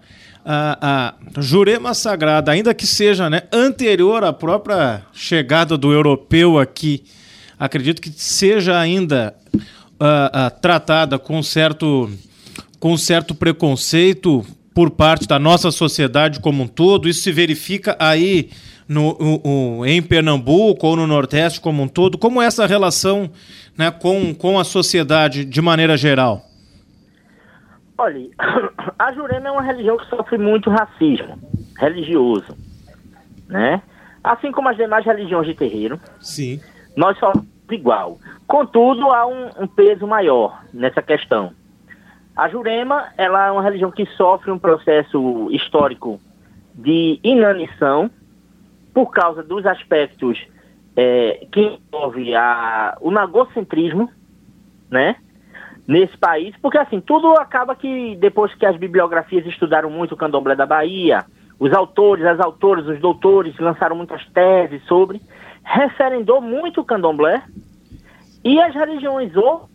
a, 0.45 1.15
a 1.35 1.41
Jurema 1.41 1.95
Sagrada, 1.95 2.51
ainda 2.51 2.71
que 2.75 2.85
seja 2.85 3.31
né, 3.31 3.41
anterior 3.51 4.23
à 4.23 4.31
própria 4.31 5.01
chegada 5.11 5.75
do 5.75 5.91
europeu 5.91 6.59
aqui, 6.59 7.03
acredito 7.57 7.99
que 7.99 8.11
seja 8.11 8.79
ainda 8.79 9.35
tratada 10.61 11.17
com 11.17 11.41
certo, 11.41 12.11
com 12.79 12.95
certo 12.95 13.33
preconceito 13.33 14.45
por 14.71 14.91
parte 14.91 15.27
da 15.27 15.39
nossa 15.39 15.71
sociedade 15.71 16.39
como 16.39 16.61
um 16.61 16.67
todo. 16.67 17.09
Isso 17.09 17.21
se 17.21 17.31
verifica 17.31 17.97
aí 17.97 18.51
no, 18.91 19.11
o- 19.11 19.79
o- 19.79 19.85
em 19.85 20.01
Pernambuco 20.01 20.85
ou 20.85 20.95
no 20.97 21.07
Nordeste 21.07 21.61
como 21.61 21.81
um 21.81 21.87
todo. 21.87 22.17
Como 22.17 22.41
é 22.41 22.45
essa 22.45 22.65
relação 22.65 23.29
né, 23.77 23.89
com, 23.89 24.33
com 24.35 24.59
a 24.59 24.63
sociedade 24.65 25.45
de 25.45 25.61
maneira 25.61 25.95
geral? 25.95 26.41
Olha, 27.97 28.19
a 28.99 29.13
Jurema 29.13 29.47
é 29.47 29.51
uma 29.51 29.61
religião 29.61 29.97
que 29.97 30.05
sofre 30.07 30.37
muito 30.37 30.69
racismo 30.69 31.39
religioso, 31.79 32.55
né? 33.47 33.81
Assim 34.23 34.51
como 34.51 34.69
as 34.69 34.77
demais 34.77 35.05
religiões 35.05 35.47
de 35.47 35.53
terreiro, 35.55 35.99
Sim. 36.19 36.59
nós 36.95 37.17
somos 37.17 37.43
igual. 37.71 38.19
Contudo, 38.45 39.09
há 39.11 39.25
um, 39.25 39.49
um 39.61 39.67
peso 39.67 40.05
maior 40.05 40.61
nessa 40.73 41.01
questão. 41.01 41.53
A 42.35 42.47
Jurema, 42.49 43.05
ela 43.17 43.47
é 43.47 43.51
uma 43.51 43.63
religião 43.63 43.89
que 43.89 44.05
sofre 44.17 44.51
um 44.51 44.59
processo 44.59 45.47
histórico 45.51 46.19
de 46.75 47.19
inanição 47.23 48.11
por 48.93 49.11
causa 49.11 49.43
dos 49.43 49.65
aspectos 49.65 50.37
eh, 50.95 51.47
que 51.51 51.61
envolve 51.61 52.35
a, 52.35 52.97
o 53.01 53.11
nagocentrismo, 53.11 54.09
né? 54.89 55.15
Nesse 55.87 56.17
país, 56.17 56.55
porque 56.61 56.77
assim, 56.77 57.01
tudo 57.01 57.33
acaba 57.33 57.75
que 57.75 58.15
depois 58.17 58.53
que 58.55 58.65
as 58.65 58.77
bibliografias 58.77 59.45
estudaram 59.45 59.89
muito 59.89 60.13
o 60.13 60.17
candomblé 60.17 60.55
da 60.55 60.65
Bahia, 60.65 61.25
os 61.59 61.73
autores, 61.73 62.25
as 62.25 62.39
autoras, 62.39 62.87
os 62.87 62.99
doutores 62.99 63.57
lançaram 63.59 63.95
muitas 63.95 64.25
teses 64.27 64.83
sobre, 64.85 65.21
referendou 65.63 66.41
muito 66.41 66.81
o 66.81 66.85
candomblé 66.85 67.41
e 68.43 68.59
as 68.61 68.73
religiões 68.73 69.35
outras, 69.35 69.69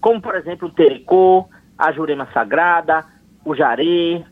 como 0.00 0.20
por 0.20 0.34
exemplo 0.34 0.68
o 0.68 0.72
Terecô, 0.72 1.48
a 1.76 1.90
Jurema 1.92 2.28
Sagrada, 2.32 3.04
o 3.44 3.54
Jaré, 3.54 4.22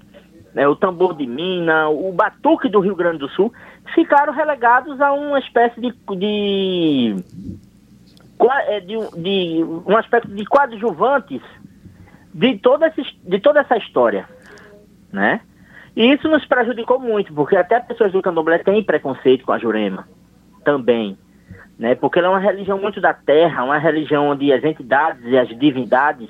né, 0.54 0.66
o 0.66 0.76
tambor 0.76 1.14
de 1.14 1.26
Mina, 1.26 1.88
o 1.88 2.12
batuque 2.12 2.68
do 2.68 2.80
Rio 2.80 2.96
Grande 2.96 3.18
do 3.18 3.28
Sul, 3.28 3.52
ficaram 3.94 4.32
relegados 4.32 5.00
a 5.00 5.12
uma 5.12 5.38
espécie 5.38 5.80
de, 5.80 5.92
de, 6.16 7.16
é, 8.66 8.80
de, 8.80 8.96
de 9.16 9.64
um 9.86 9.96
aspecto 9.96 10.28
de 10.28 10.44
coadjuvantes 10.44 11.42
de 12.32 12.58
toda, 12.58 12.86
esses, 12.88 13.06
de 13.24 13.40
toda 13.40 13.60
essa 13.60 13.76
história, 13.76 14.28
né? 15.12 15.40
E 15.96 16.12
isso 16.12 16.28
nos 16.28 16.44
prejudicou 16.44 17.00
muito, 17.00 17.32
porque 17.34 17.56
até 17.56 17.80
pessoas 17.80 18.12
do 18.12 18.22
candomblé 18.22 18.58
têm 18.58 18.82
preconceito 18.84 19.44
com 19.44 19.52
a 19.52 19.58
Jurema, 19.58 20.06
também, 20.64 21.18
né? 21.78 21.94
Porque 21.94 22.18
ela 22.18 22.28
é 22.28 22.30
uma 22.30 22.38
religião 22.38 22.78
muito 22.78 23.00
da 23.00 23.12
terra, 23.12 23.64
uma 23.64 23.78
religião 23.78 24.28
onde 24.28 24.52
as 24.52 24.62
entidades 24.62 25.24
e 25.24 25.36
as 25.36 25.48
divindades 25.48 26.28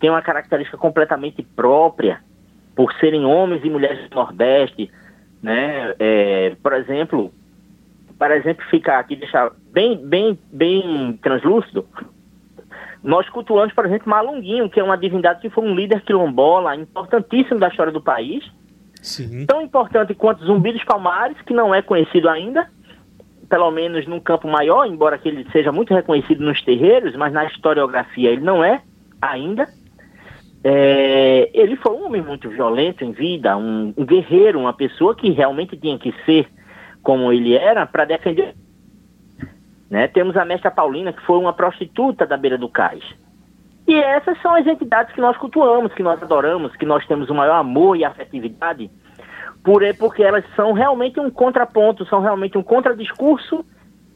têm 0.00 0.10
uma 0.10 0.22
característica 0.22 0.78
completamente 0.78 1.42
própria, 1.42 2.20
por 2.74 2.92
serem 2.94 3.24
homens 3.24 3.64
e 3.64 3.70
mulheres 3.70 4.08
do 4.08 4.14
Nordeste, 4.14 4.90
né? 5.42 5.94
É, 5.98 6.56
por 6.62 6.72
exemplo, 6.72 7.32
para 8.18 8.36
exemplificar 8.36 8.98
aqui, 8.98 9.16
deixar 9.16 9.52
bem, 9.72 9.96
bem, 9.96 10.38
bem 10.52 11.18
translúcido, 11.22 11.86
nós 13.02 13.28
cultuamos, 13.28 13.74
por 13.74 13.84
exemplo, 13.84 14.08
Malunguinho, 14.08 14.70
que 14.70 14.80
é 14.80 14.82
uma 14.82 14.96
divindade 14.96 15.40
que 15.40 15.50
foi 15.50 15.62
um 15.62 15.74
líder 15.74 16.00
quilombola 16.02 16.74
importantíssimo 16.74 17.60
da 17.60 17.68
história 17.68 17.92
do 17.92 18.00
país, 18.00 18.42
Sim. 19.02 19.44
tão 19.44 19.60
importante 19.60 20.14
quanto 20.14 20.44
Zumbi 20.46 20.72
dos 20.72 20.84
Palmares, 20.84 21.36
que 21.42 21.52
não 21.52 21.74
é 21.74 21.82
conhecido 21.82 22.30
ainda, 22.30 22.66
pelo 23.46 23.70
menos 23.70 24.06
num 24.06 24.18
campo 24.18 24.48
maior, 24.48 24.86
embora 24.86 25.18
que 25.18 25.28
ele 25.28 25.46
seja 25.52 25.70
muito 25.70 25.92
reconhecido 25.92 26.42
nos 26.42 26.62
terreiros, 26.62 27.14
mas 27.14 27.30
na 27.30 27.44
historiografia 27.44 28.30
ele 28.30 28.40
não 28.40 28.64
é 28.64 28.80
ainda. 29.20 29.68
É, 30.66 31.50
ele 31.52 31.76
foi 31.76 31.92
um 31.92 32.06
homem 32.06 32.22
muito 32.22 32.48
violento 32.48 33.04
em 33.04 33.12
vida, 33.12 33.54
um, 33.54 33.92
um 33.94 34.06
guerreiro, 34.06 34.58
uma 34.58 34.72
pessoa 34.72 35.14
que 35.14 35.30
realmente 35.30 35.76
tinha 35.76 35.98
que 35.98 36.14
ser 36.24 36.48
como 37.02 37.30
ele 37.30 37.54
era 37.54 37.84
para 37.84 38.06
defender. 38.06 38.54
Né? 39.90 40.08
Temos 40.08 40.34
a 40.38 40.44
mestra 40.46 40.70
Paulina, 40.70 41.12
que 41.12 41.20
foi 41.20 41.38
uma 41.38 41.52
prostituta 41.52 42.26
da 42.26 42.38
beira 42.38 42.56
do 42.56 42.66
cais. 42.66 43.04
E 43.86 43.94
essas 43.94 44.40
são 44.40 44.54
as 44.54 44.66
entidades 44.66 45.14
que 45.14 45.20
nós 45.20 45.36
cultuamos, 45.36 45.92
que 45.92 46.02
nós 46.02 46.22
adoramos, 46.22 46.74
que 46.76 46.86
nós 46.86 47.06
temos 47.06 47.28
o 47.28 47.34
maior 47.34 47.56
amor 47.56 47.98
e 47.98 48.04
afetividade, 48.04 48.90
por, 49.62 49.82
porque 49.98 50.22
elas 50.22 50.44
são 50.56 50.72
realmente 50.72 51.20
um 51.20 51.28
contraponto, 51.30 52.06
são 52.06 52.22
realmente 52.22 52.56
um 52.56 52.62
contradiscurso 52.62 53.62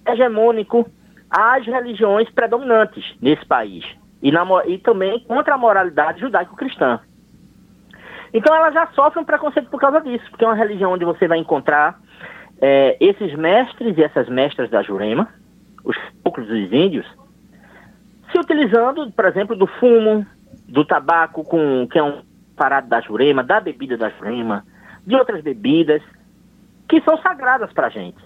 hegemônico 0.06 0.88
às 1.28 1.66
religiões 1.66 2.30
predominantes 2.30 3.04
nesse 3.20 3.44
país. 3.44 3.84
E, 4.22 4.32
na 4.32 4.44
e 4.66 4.78
também 4.78 5.20
contra 5.20 5.54
a 5.54 5.58
moralidade 5.58 6.20
judaico-cristã. 6.20 7.00
Então 8.32 8.54
ela 8.54 8.70
já 8.70 8.86
sofre 8.88 9.20
um 9.20 9.24
preconceito 9.24 9.70
por 9.70 9.80
causa 9.80 10.00
disso, 10.00 10.24
porque 10.30 10.44
é 10.44 10.48
uma 10.48 10.56
religião 10.56 10.92
onde 10.92 11.04
você 11.04 11.26
vai 11.26 11.38
encontrar 11.38 11.98
eh, 12.60 12.96
esses 13.00 13.34
mestres 13.34 13.96
e 13.96 14.02
essas 14.02 14.28
mestras 14.28 14.68
da 14.70 14.82
Jurema, 14.82 15.28
os 15.84 15.96
poucos 16.22 16.46
dos 16.46 16.72
índios, 16.72 17.06
se 18.30 18.38
utilizando, 18.38 19.10
por 19.12 19.24
exemplo, 19.24 19.56
do 19.56 19.66
fumo, 19.66 20.26
do 20.68 20.84
tabaco, 20.84 21.44
com, 21.44 21.86
que 21.88 21.98
é 21.98 22.02
um 22.02 22.22
parado 22.56 22.88
da 22.88 23.00
Jurema, 23.00 23.42
da 23.42 23.60
bebida 23.60 23.96
da 23.96 24.10
Jurema, 24.10 24.64
de 25.06 25.16
outras 25.16 25.42
bebidas, 25.42 26.02
que 26.88 27.00
são 27.02 27.16
sagradas 27.18 27.72
para 27.72 27.86
a 27.86 27.90
gente, 27.90 28.18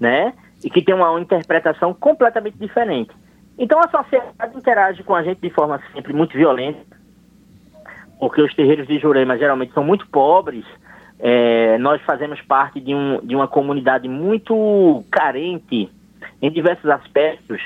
né? 0.00 0.32
E 0.64 0.70
que 0.70 0.82
tem 0.82 0.94
uma 0.94 1.20
interpretação 1.20 1.94
completamente 1.94 2.56
diferente. 2.58 3.14
Então 3.58 3.80
a 3.80 3.88
sociedade 3.88 4.56
interage 4.56 5.02
com 5.02 5.14
a 5.14 5.22
gente 5.22 5.40
de 5.40 5.50
forma 5.50 5.80
sempre 5.94 6.12
muito 6.12 6.36
violenta, 6.36 6.80
porque 8.18 8.42
os 8.42 8.54
terreiros 8.54 8.86
de 8.86 8.98
Jurema 8.98 9.38
geralmente 9.38 9.72
são 9.72 9.84
muito 9.84 10.06
pobres. 10.08 10.64
É, 11.18 11.78
nós 11.78 12.00
fazemos 12.02 12.40
parte 12.42 12.80
de, 12.80 12.94
um, 12.94 13.20
de 13.24 13.34
uma 13.34 13.48
comunidade 13.48 14.06
muito 14.08 15.02
carente 15.10 15.90
em 16.42 16.50
diversos 16.50 16.90
aspectos. 16.90 17.62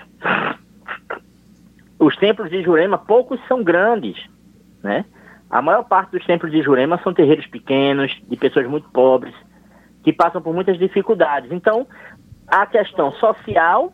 Os 1.98 2.16
templos 2.16 2.48
de 2.50 2.62
Jurema, 2.62 2.96
poucos 2.96 3.40
são 3.46 3.62
grandes, 3.62 4.16
né? 4.82 5.04
A 5.50 5.60
maior 5.60 5.82
parte 5.82 6.12
dos 6.12 6.24
templos 6.24 6.52
de 6.52 6.62
Jurema 6.62 7.00
são 7.02 7.12
terreiros 7.12 7.46
pequenos, 7.46 8.16
de 8.28 8.36
pessoas 8.36 8.68
muito 8.68 8.88
pobres, 8.90 9.34
que 10.04 10.12
passam 10.12 10.40
por 10.40 10.54
muitas 10.54 10.78
dificuldades. 10.78 11.50
Então, 11.50 11.86
a 12.46 12.64
questão 12.66 13.12
social 13.14 13.92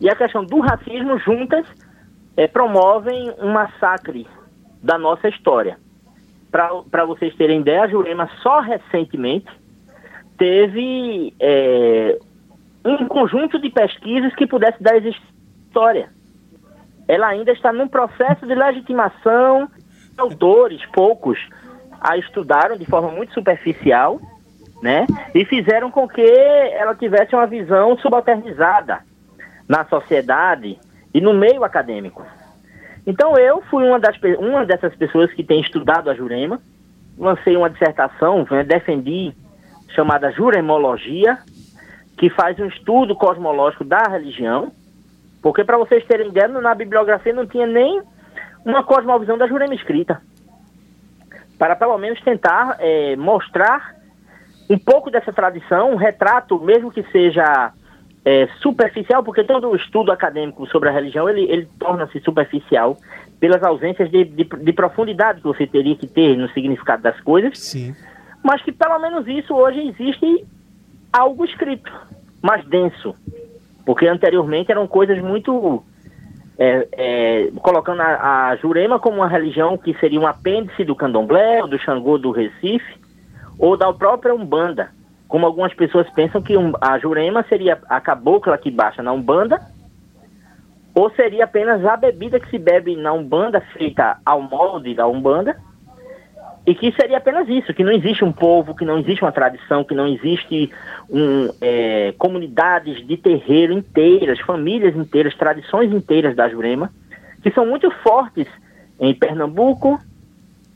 e 0.00 0.08
a 0.08 0.16
questão 0.16 0.44
do 0.44 0.60
racismo 0.60 1.18
juntas 1.18 1.66
eh, 2.36 2.48
promovem 2.48 3.32
um 3.38 3.52
massacre 3.52 4.26
da 4.82 4.96
nossa 4.96 5.28
história. 5.28 5.78
Para 6.50 7.04
vocês 7.04 7.34
terem 7.36 7.60
ideia, 7.60 7.82
a 7.82 7.88
Jurema 7.88 8.28
só 8.42 8.60
recentemente 8.60 9.46
teve 10.38 11.34
eh, 11.38 12.18
um 12.84 13.06
conjunto 13.06 13.60
de 13.60 13.68
pesquisas 13.68 14.34
que 14.34 14.46
pudesse 14.46 14.82
dar 14.82 14.96
história. 14.96 16.08
Ela 17.06 17.28
ainda 17.28 17.52
está 17.52 17.72
num 17.72 17.86
processo 17.86 18.46
de 18.46 18.54
legitimação, 18.54 19.68
autores, 20.16 20.80
poucos, 20.92 21.38
a 22.00 22.16
estudaram 22.16 22.76
de 22.76 22.86
forma 22.86 23.10
muito 23.10 23.34
superficial, 23.34 24.18
né? 24.82 25.06
E 25.34 25.44
fizeram 25.44 25.90
com 25.90 26.08
que 26.08 26.22
ela 26.22 26.94
tivesse 26.94 27.34
uma 27.34 27.46
visão 27.46 27.98
subalternizada 27.98 29.09
na 29.70 29.84
sociedade 29.84 30.76
e 31.14 31.20
no 31.20 31.32
meio 31.32 31.62
acadêmico. 31.62 32.26
Então 33.06 33.38
eu 33.38 33.62
fui 33.70 33.86
uma, 33.86 34.00
das, 34.00 34.16
uma 34.40 34.66
dessas 34.66 34.92
pessoas 34.96 35.32
que 35.32 35.44
tem 35.44 35.60
estudado 35.60 36.10
a 36.10 36.14
Jurema, 36.14 36.60
lancei 37.16 37.56
uma 37.56 37.70
dissertação, 37.70 38.44
né, 38.50 38.64
defendi, 38.64 39.32
chamada 39.94 40.32
Juremologia, 40.32 41.38
que 42.18 42.28
faz 42.30 42.58
um 42.58 42.66
estudo 42.66 43.14
cosmológico 43.14 43.84
da 43.84 44.02
religião, 44.08 44.72
porque 45.40 45.62
para 45.62 45.78
vocês 45.78 46.04
terem 46.04 46.30
ideia, 46.30 46.48
na 46.48 46.74
bibliografia 46.74 47.32
não 47.32 47.46
tinha 47.46 47.66
nem 47.66 48.02
uma 48.64 48.82
cosmovisão 48.82 49.38
da 49.38 49.46
Jurema 49.46 49.74
escrita, 49.74 50.20
para 51.56 51.76
pelo 51.76 51.96
menos 51.96 52.20
tentar 52.22 52.76
eh, 52.80 53.14
mostrar 53.14 53.94
um 54.68 54.78
pouco 54.78 55.12
dessa 55.12 55.32
tradição, 55.32 55.92
um 55.92 55.96
retrato, 55.96 56.58
mesmo 56.58 56.90
que 56.90 57.04
seja 57.12 57.72
é, 58.24 58.48
superficial, 58.60 59.22
porque 59.22 59.44
todo 59.44 59.68
o 59.68 59.76
estudo 59.76 60.12
acadêmico 60.12 60.66
sobre 60.66 60.88
a 60.88 60.92
religião 60.92 61.28
ele, 61.28 61.42
ele 61.50 61.68
torna-se 61.78 62.20
superficial 62.20 62.96
pelas 63.38 63.62
ausências 63.62 64.10
de, 64.10 64.24
de, 64.24 64.44
de 64.44 64.72
profundidade 64.72 65.40
que 65.40 65.46
você 65.46 65.66
teria 65.66 65.96
que 65.96 66.06
ter 66.06 66.36
no 66.36 66.48
significado 66.50 67.02
das 67.02 67.18
coisas, 67.20 67.58
Sim. 67.58 67.94
mas 68.44 68.62
que 68.62 68.70
pelo 68.70 68.98
menos 68.98 69.26
isso 69.26 69.54
hoje 69.54 69.80
existe 69.88 70.44
algo 71.12 71.44
escrito, 71.44 71.90
mais 72.42 72.64
denso, 72.66 73.14
porque 73.86 74.06
anteriormente 74.06 74.70
eram 74.70 74.86
coisas 74.86 75.18
muito 75.22 75.82
é, 76.58 76.88
é, 76.92 77.50
colocando 77.62 78.02
a, 78.02 78.50
a 78.50 78.56
Jurema 78.56 79.00
como 79.00 79.16
uma 79.16 79.28
religião 79.28 79.78
que 79.78 79.94
seria 79.94 80.20
um 80.20 80.26
apêndice 80.26 80.84
do 80.84 80.94
Candomblé, 80.94 81.62
ou 81.62 81.68
do 81.68 81.78
Xangô 81.78 82.18
do 82.18 82.30
Recife, 82.30 83.00
ou 83.58 83.78
da 83.78 83.90
própria 83.94 84.34
Umbanda. 84.34 84.90
Como 85.30 85.46
algumas 85.46 85.72
pessoas 85.72 86.10
pensam 86.10 86.42
que 86.42 86.56
um- 86.56 86.72
a 86.80 86.98
Jurema 86.98 87.44
seria 87.48 87.78
a 87.88 88.00
cabocla 88.00 88.58
que 88.58 88.68
baixa 88.68 89.00
na 89.00 89.12
Umbanda, 89.12 89.60
ou 90.92 91.08
seria 91.12 91.44
apenas 91.44 91.84
a 91.86 91.96
bebida 91.96 92.40
que 92.40 92.50
se 92.50 92.58
bebe 92.58 92.96
na 92.96 93.12
Umbanda, 93.12 93.60
feita 93.60 94.18
ao 94.26 94.42
molde 94.42 94.92
da 94.92 95.06
Umbanda, 95.06 95.56
e 96.66 96.74
que 96.74 96.90
seria 96.92 97.18
apenas 97.18 97.48
isso, 97.48 97.72
que 97.72 97.84
não 97.84 97.92
existe 97.92 98.24
um 98.24 98.32
povo, 98.32 98.74
que 98.74 98.84
não 98.84 98.98
existe 98.98 99.22
uma 99.22 99.30
tradição, 99.30 99.84
que 99.84 99.94
não 99.94 100.08
existe 100.08 100.68
um, 101.08 101.48
é, 101.60 102.12
comunidades 102.18 103.06
de 103.06 103.16
terreiro 103.16 103.72
inteiras, 103.72 104.40
famílias 104.40 104.96
inteiras, 104.96 105.36
tradições 105.36 105.92
inteiras 105.92 106.34
da 106.34 106.48
Jurema, 106.48 106.90
que 107.40 107.52
são 107.52 107.64
muito 107.64 107.88
fortes 108.02 108.48
em 108.98 109.14
Pernambuco, 109.14 109.96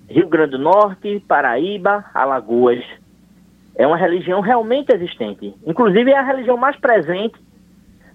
Rio 0.08 0.28
Grande 0.28 0.52
do 0.52 0.58
Norte, 0.60 1.22
Paraíba, 1.26 2.04
Alagoas. 2.14 2.84
É 3.76 3.86
uma 3.86 3.96
religião 3.96 4.40
realmente 4.40 4.92
existente. 4.94 5.52
Inclusive 5.66 6.10
é 6.10 6.18
a 6.18 6.22
religião 6.24 6.56
mais 6.56 6.76
presente 6.76 7.34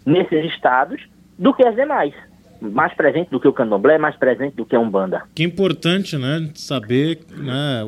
nesses 0.06 0.46
estados 0.54 1.02
do 1.38 1.54
que 1.54 1.66
as 1.66 1.76
demais. 1.76 2.14
Mais 2.62 2.94
presente 2.94 3.30
do 3.30 3.40
que 3.40 3.48
o 3.48 3.54
candomblé, 3.54 3.98
mais 3.98 4.16
presente 4.18 4.56
do 4.56 4.66
que 4.66 4.76
a 4.76 4.80
Umbanda. 4.80 5.24
Que 5.34 5.44
importante, 5.44 6.18
né, 6.18 6.50
saber 6.56 7.20
né, 7.38 7.84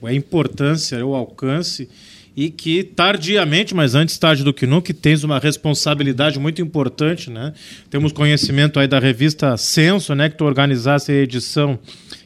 o- 0.00 0.06
a 0.06 0.12
importância, 0.12 1.04
o 1.06 1.14
alcance 1.14 1.88
e 2.36 2.50
que 2.50 2.82
tardiamente, 2.84 3.74
mas 3.74 3.94
antes 3.94 4.18
tarde 4.18 4.42
do 4.44 4.52
que 4.52 4.66
nunca, 4.66 4.92
tens 4.92 5.22
uma 5.24 5.38
responsabilidade 5.38 6.38
muito 6.38 6.60
importante, 6.60 7.30
né? 7.30 7.52
Temos 7.88 8.12
conhecimento 8.12 8.78
aí 8.78 8.86
da 8.88 8.98
revista 8.98 9.56
Censo, 9.56 10.14
né, 10.14 10.28
que 10.28 10.36
tu 10.36 10.44
organizasse 10.44 11.12
a 11.12 11.14
edição 11.14 11.78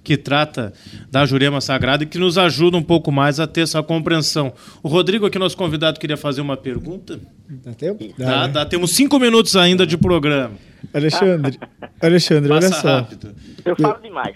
que 0.02 0.16
trata 0.16 0.72
da 1.10 1.26
Jurema 1.26 1.60
Sagrada 1.60 2.04
e 2.04 2.06
que 2.06 2.18
nos 2.18 2.38
ajuda 2.38 2.76
um 2.76 2.82
pouco 2.82 3.12
mais 3.12 3.38
a 3.38 3.46
ter 3.46 3.62
essa 3.62 3.82
compreensão. 3.82 4.52
O 4.82 4.88
Rodrigo, 4.88 5.26
aqui 5.26 5.38
nosso 5.38 5.56
convidado, 5.56 6.00
queria 6.00 6.16
fazer 6.16 6.40
uma 6.40 6.56
pergunta. 6.56 7.20
Dá 7.48 7.72
tempo? 7.74 8.04
Dá, 8.16 8.24
Dá, 8.24 8.46
né? 8.46 8.52
dá, 8.52 8.66
temos 8.66 8.92
cinco 8.92 9.18
minutos 9.18 9.56
ainda 9.56 9.86
de 9.86 9.96
programa. 9.98 10.52
Alexandre, 10.94 11.58
Alexandre, 12.00 12.52
olha 12.52 12.68
só. 12.68 12.96
rápido. 13.00 13.34
Eu 13.64 13.76
falo 13.76 14.00
demais. 14.02 14.34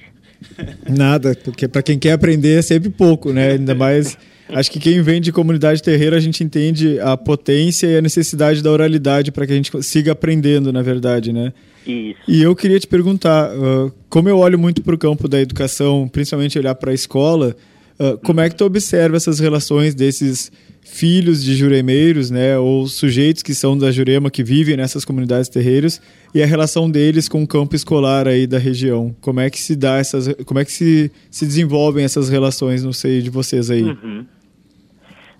Nada, 0.89 1.37
porque 1.43 1.67
para 1.67 1.83
quem 1.83 1.99
quer 1.99 2.13
aprender 2.13 2.59
é 2.59 2.63
sempre 2.63 2.91
pouco, 2.91 3.33
né? 3.33 3.53
Ainda 3.53 3.75
mais. 3.75 4.19
Acho 4.49 4.71
que 4.71 4.79
quem 4.79 5.01
vem 5.01 5.21
de 5.21 5.33
comunidade 5.33 5.83
terreira, 5.83 6.17
a 6.17 6.21
gente 6.21 6.45
entende 6.45 6.99
a 7.01 7.17
potência 7.17 7.87
e 7.87 7.97
a 7.97 8.03
necessidade 8.03 8.63
da 8.63 8.71
oralidade 8.71 9.33
para 9.33 9.47
que 9.47 9.53
a 9.53 9.57
gente 9.57 9.71
siga 9.83 10.13
aprendendo, 10.13 10.73
na 10.73 10.83
verdade, 10.83 11.33
né? 11.33 11.53
Isso. 11.87 12.19
E 12.29 12.43
eu 12.43 12.55
queria 12.55 12.79
te 12.79 12.87
perguntar, 12.87 13.51
ah, 13.51 13.91
como 14.09 14.29
eu 14.29 14.39
olho 14.39 14.59
muito 14.59 14.83
para 14.83 14.95
o 14.95 14.99
campo 14.99 15.29
da 15.29 15.41
educação, 15.41 16.09
principalmente 16.09 16.59
olhar 16.59 16.75
para 16.75 16.91
a 16.91 16.95
escola, 16.95 17.57
ah, 17.99 18.19
como 18.23 18.41
é 18.41 18.49
que 18.49 18.57
tu 18.57 18.65
observa 18.65 19.17
essas 19.17 19.39
relações 19.39 19.95
desses 19.95 20.53
filhos 20.85 21.43
de 21.43 21.55
juremeiros, 21.55 22.31
né, 22.31 22.59
ou 22.59 22.87
sujeitos 22.87 23.43
que 23.43 23.55
são 23.55 23.77
da 23.77 23.91
Jurema, 23.91 24.31
que 24.31 24.45
vivem 24.45 24.77
nessas 24.77 25.05
comunidades 25.05 25.49
terreiras, 25.49 26.01
e 26.35 26.43
a 26.43 26.47
relação 26.47 26.91
deles 26.91 27.29
com 27.29 27.43
o 27.43 27.49
campo 27.49 27.75
escolar 27.75 28.29
aí 28.29 28.47
da 28.47 28.59
região? 28.59 29.17
Como 29.23 29.41
é 29.41 29.49
que 29.49 29.59
se 29.59 29.75
dá 29.75 29.97
essas, 29.97 30.33
como 30.45 30.61
é 30.61 30.65
que 30.65 30.71
se, 30.71 31.11
se 31.31 31.47
desenvolvem 31.47 32.05
essas 32.05 32.29
relações 32.29 32.85
no 32.85 32.93
seio 32.93 33.23
de 33.23 33.31
vocês 33.31 33.71
aí? 33.71 33.83
Uhum. 33.83 34.27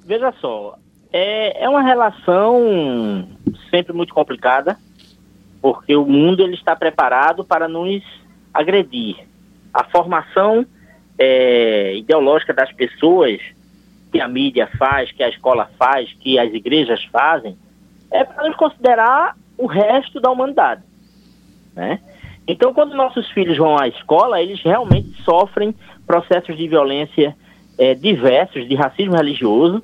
Veja 0.07 0.33
só, 0.41 0.79
é, 1.13 1.65
é 1.65 1.69
uma 1.69 1.83
relação 1.83 3.29
sempre 3.71 3.93
muito 3.93 4.15
complicada, 4.15 4.79
porque 5.61 5.95
o 5.95 6.07
mundo 6.07 6.43
ele 6.43 6.55
está 6.55 6.75
preparado 6.75 7.45
para 7.45 7.69
nos 7.69 8.03
agredir. 8.53 9.17
A 9.73 9.85
formação 9.85 10.67
é, 11.19 11.97
ideológica 11.97 12.53
das 12.53 12.73
pessoas 12.73 13.41
que 14.15 14.21
a 14.21 14.29
mídia 14.29 14.69
faz, 14.79 15.11
que 15.11 15.25
a 15.25 15.29
escola 15.29 15.69
faz, 15.77 16.09
que 16.21 16.39
as 16.39 16.55
igrejas 16.55 17.03
fazem, 17.07 17.57
é 18.13 18.23
para 18.23 18.47
nos 18.47 18.57
considerar 18.57 19.37
o 19.59 19.67
resto 19.67 20.21
da 20.21 20.31
humanidade. 20.31 20.83
Né? 21.75 21.99
Então, 22.47 22.73
quando 22.73 22.95
nossos 22.95 23.29
filhos 23.33 23.59
vão 23.59 23.77
à 23.77 23.89
escola, 23.89 24.41
eles 24.41 24.63
realmente 24.63 25.21
sofrem 25.25 25.75
processos 26.07 26.57
de 26.57 26.69
violência 26.69 27.35
eh, 27.77 27.97
diversos, 27.97 28.69
de 28.69 28.77
racismo 28.77 29.17
religioso, 29.17 29.83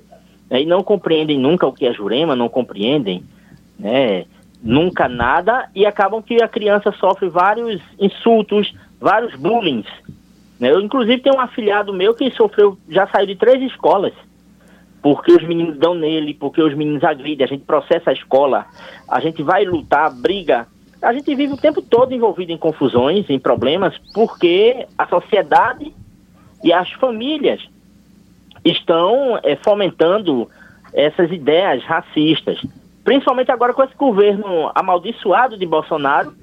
né, 0.48 0.62
e 0.62 0.66
não 0.66 0.84
compreendem 0.84 1.36
nunca 1.36 1.66
o 1.66 1.72
que 1.72 1.84
é 1.84 1.92
jurema, 1.92 2.36
não 2.36 2.48
compreendem 2.48 3.24
né, 3.76 4.26
nunca 4.62 5.08
nada, 5.08 5.68
e 5.74 5.84
acabam 5.84 6.22
que 6.22 6.40
a 6.40 6.46
criança 6.46 6.92
sofre 6.92 7.28
vários 7.28 7.82
insultos, 7.98 8.72
vários 9.00 9.34
bullying. 9.34 9.84
Né? 10.60 10.70
Eu, 10.70 10.80
inclusive, 10.80 11.22
tenho 11.22 11.36
um 11.36 11.40
afilhado 11.40 11.92
meu 11.92 12.14
que 12.14 12.30
sofreu, 12.32 12.76
já 12.88 13.06
saiu 13.08 13.26
de 13.26 13.34
três 13.34 13.62
escolas, 13.62 14.12
porque 15.02 15.32
os 15.32 15.42
meninos 15.42 15.78
dão 15.78 15.94
nele, 15.94 16.34
porque 16.34 16.62
os 16.62 16.74
meninos 16.74 17.02
agridem, 17.02 17.44
a 17.44 17.48
gente 17.48 17.64
processa 17.64 18.10
a 18.10 18.12
escola, 18.12 18.66
a 19.08 19.18
gente 19.18 19.42
vai 19.42 19.64
lutar, 19.64 20.14
briga. 20.14 20.68
A 21.00 21.14
gente 21.14 21.34
vive 21.34 21.54
o 21.54 21.56
tempo 21.56 21.80
todo 21.80 22.14
envolvido 22.14 22.52
em 22.52 22.58
confusões, 22.58 23.28
em 23.30 23.38
problemas, 23.38 23.96
porque 24.12 24.86
a 24.98 25.06
sociedade 25.06 25.94
e 26.62 26.70
as 26.70 26.92
famílias 26.92 27.66
estão 28.62 29.40
eh, 29.42 29.56
fomentando 29.64 30.46
essas 30.92 31.32
ideias 31.32 31.82
racistas. 31.84 32.60
Principalmente 33.02 33.50
agora 33.50 33.72
com 33.72 33.82
esse 33.82 33.94
governo 33.94 34.70
amaldiçoado 34.74 35.56
de 35.56 35.64
Bolsonaro, 35.64 36.34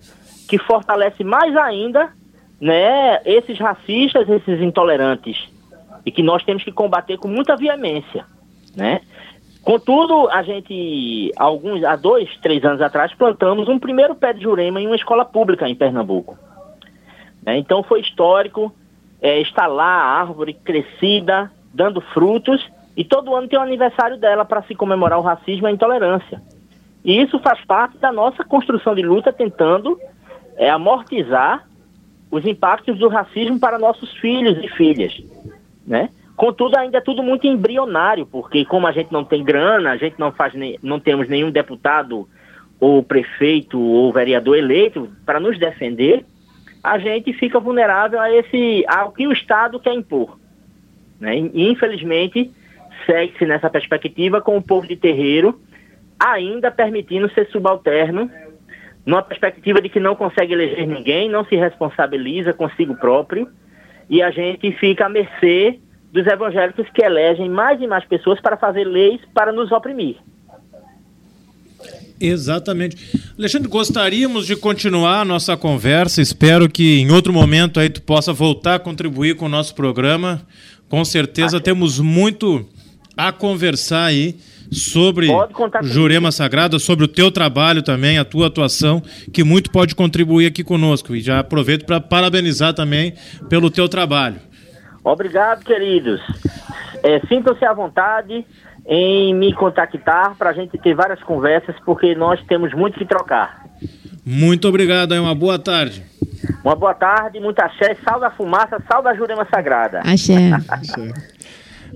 que 0.49 0.57
fortalece 0.57 1.23
mais 1.23 1.55
ainda 1.55 2.11
né, 2.59 3.21
esses 3.25 3.57
racistas, 3.59 4.27
esses 4.27 4.61
intolerantes, 4.61 5.49
e 6.05 6.11
que 6.11 6.23
nós 6.23 6.43
temos 6.43 6.63
que 6.63 6.71
combater 6.71 7.17
com 7.17 7.27
muita 7.27 7.55
veemência. 7.55 8.25
Né? 8.75 9.01
Contudo, 9.61 10.29
a 10.29 10.41
gente, 10.43 11.31
alguns, 11.35 11.83
há 11.83 11.95
dois, 11.95 12.29
três 12.37 12.63
anos 12.63 12.81
atrás, 12.81 13.13
plantamos 13.13 13.67
um 13.67 13.77
primeiro 13.77 14.15
pé 14.15 14.33
de 14.33 14.41
jurema 14.41 14.79
em 14.79 14.87
uma 14.87 14.95
escola 14.95 15.25
pública 15.25 15.67
em 15.67 15.75
Pernambuco. 15.75 16.37
Né? 17.45 17.57
Então 17.57 17.83
foi 17.83 18.01
histórico, 18.01 18.73
é, 19.21 19.39
está 19.41 19.67
lá 19.67 19.85
a 19.85 20.19
árvore 20.21 20.53
crescida, 20.53 21.51
dando 21.73 22.01
frutos, 22.01 22.65
e 22.95 23.03
todo 23.03 23.35
ano 23.35 23.47
tem 23.47 23.59
o 23.59 23.61
aniversário 23.61 24.17
dela 24.17 24.43
para 24.43 24.63
se 24.63 24.73
comemorar 24.73 25.19
o 25.19 25.23
racismo 25.23 25.67
e 25.67 25.69
a 25.69 25.73
intolerância. 25.73 26.41
E 27.03 27.21
isso 27.21 27.39
faz 27.39 27.63
parte 27.65 27.97
da 27.97 28.11
nossa 28.11 28.43
construção 28.43 28.95
de 28.95 29.01
luta, 29.01 29.31
tentando 29.31 29.99
é, 30.55 30.69
amortizar 30.69 31.67
os 32.29 32.45
impactos 32.45 32.97
do 32.99 33.07
racismo 33.07 33.59
para 33.59 33.79
nossos 33.79 34.11
filhos 34.17 34.57
e 34.63 34.67
filhas, 34.69 35.13
né? 35.85 36.09
Contudo, 36.35 36.77
ainda 36.77 36.99
é 36.99 37.01
tudo 37.01 37.23
muito 37.23 37.47
embrionário, 37.47 38.25
porque 38.25 38.63
como 38.63 38.85
a 38.85 38.91
gente 38.91 39.11
não 39.11 39.23
tem 39.23 39.43
grana, 39.43 39.91
a 39.91 39.97
gente 39.97 40.19
não 40.19 40.31
faz 40.31 40.53
nem, 40.53 40.77
não 40.83 40.99
temos 40.99 41.27
nenhum 41.27 41.49
deputado 41.49 42.27
ou 42.79 43.01
prefeito 43.01 43.79
ou 43.79 44.13
vereador 44.13 44.55
eleito 44.55 45.09
para 45.25 45.39
nos 45.39 45.57
defender, 45.57 46.23
a 46.83 46.99
gente 46.99 47.33
fica 47.33 47.59
vulnerável 47.59 48.19
a 48.19 48.31
esse 48.31 48.85
ao 48.87 49.11
que 49.11 49.25
o 49.25 49.31
Estado 49.31 49.79
quer 49.79 49.95
impor. 49.95 50.37
Né? 51.19 51.37
E, 51.39 51.69
infelizmente, 51.71 52.51
segue-se 53.07 53.45
nessa 53.45 53.67
perspectiva 53.67 54.39
com 54.39 54.57
o 54.57 54.61
povo 54.61 54.87
de 54.87 54.95
terreiro 54.95 55.59
ainda 56.19 56.71
permitindo 56.71 57.31
ser 57.31 57.47
subalterno, 57.49 58.29
numa 59.07 59.23
perspectiva 59.23 59.81
de 59.81 59.87
que 59.87 60.01
não 60.01 60.17
consegue 60.17 60.51
eleger 60.51 60.85
ninguém, 60.85 61.29
não 61.29 61.45
se 61.45 61.55
responsabiliza 61.55 62.51
consigo 62.51 62.93
próprio, 62.97 63.47
e 64.09 64.21
a 64.21 64.29
gente 64.31 64.69
fica 64.73 65.05
à 65.05 65.09
mercê 65.09 65.79
dos 66.11 66.27
evangélicos 66.27 66.85
que 66.93 67.01
elegem 67.01 67.49
mais 67.49 67.81
e 67.81 67.87
mais 67.87 68.03
pessoas 68.03 68.41
para 68.41 68.57
fazer 68.57 68.83
leis 68.83 69.21
para 69.33 69.53
nos 69.53 69.71
oprimir. 69.71 70.17
Exatamente. 72.19 72.97
Alexandre, 73.37 73.69
gostaríamos 73.69 74.45
de 74.45 74.57
continuar 74.57 75.21
a 75.21 75.25
nossa 75.25 75.55
conversa. 75.55 76.21
Espero 76.21 76.67
que 76.67 76.99
em 76.99 77.09
outro 77.11 77.31
momento 77.31 77.79
aí 77.79 77.89
tu 77.89 78.01
possa 78.01 78.33
voltar 78.33 78.75
a 78.75 78.79
contribuir 78.79 79.35
com 79.35 79.45
o 79.45 79.49
nosso 79.49 79.73
programa. 79.73 80.41
Com 80.89 81.05
certeza 81.05 81.61
temos 81.61 81.97
muito 81.99 82.67
a 83.15 83.31
conversar 83.31 84.05
aí 84.05 84.35
sobre. 84.71 85.27
Jurema 85.83 86.31
Sagrada, 86.31 86.79
sobre 86.79 87.05
o 87.05 87.07
teu 87.07 87.31
trabalho 87.31 87.81
também, 87.81 88.17
a 88.17 88.25
tua 88.25 88.47
atuação, 88.47 89.01
que 89.33 89.43
muito 89.43 89.71
pode 89.71 89.95
contribuir 89.95 90.47
aqui 90.47 90.63
conosco. 90.63 91.15
E 91.15 91.21
já 91.21 91.39
aproveito 91.39 91.85
para 91.85 91.99
parabenizar 91.99 92.73
também 92.73 93.13
pelo 93.49 93.69
teu 93.69 93.87
trabalho. 93.87 94.37
Obrigado, 95.03 95.63
queridos. 95.63 96.21
É, 97.03 97.19
Sintam-se 97.27 97.63
à 97.63 97.73
vontade 97.73 98.45
em 98.85 99.33
me 99.33 99.53
contactar 99.53 100.35
para 100.35 100.49
a 100.49 100.53
gente 100.53 100.77
ter 100.77 100.93
várias 100.93 101.21
conversas, 101.21 101.75
porque 101.85 102.15
nós 102.15 102.41
temos 102.47 102.73
muito 102.73 102.97
que 102.97 103.05
trocar. 103.05 103.65
Muito 104.25 104.67
obrigado 104.67 105.13
aí, 105.13 105.19
uma 105.19 105.35
boa 105.35 105.57
tarde. 105.59 106.03
Uma 106.63 106.75
boa 106.75 106.93
tarde, 106.93 107.39
muita 107.39 107.65
axé, 107.65 107.95
salve 108.03 108.25
a 108.25 108.31
fumaça, 108.31 108.81
salve 108.89 109.09
a 109.09 109.13
Jurema 109.13 109.47
Sagrada. 109.49 110.01
Axé. 110.01 110.51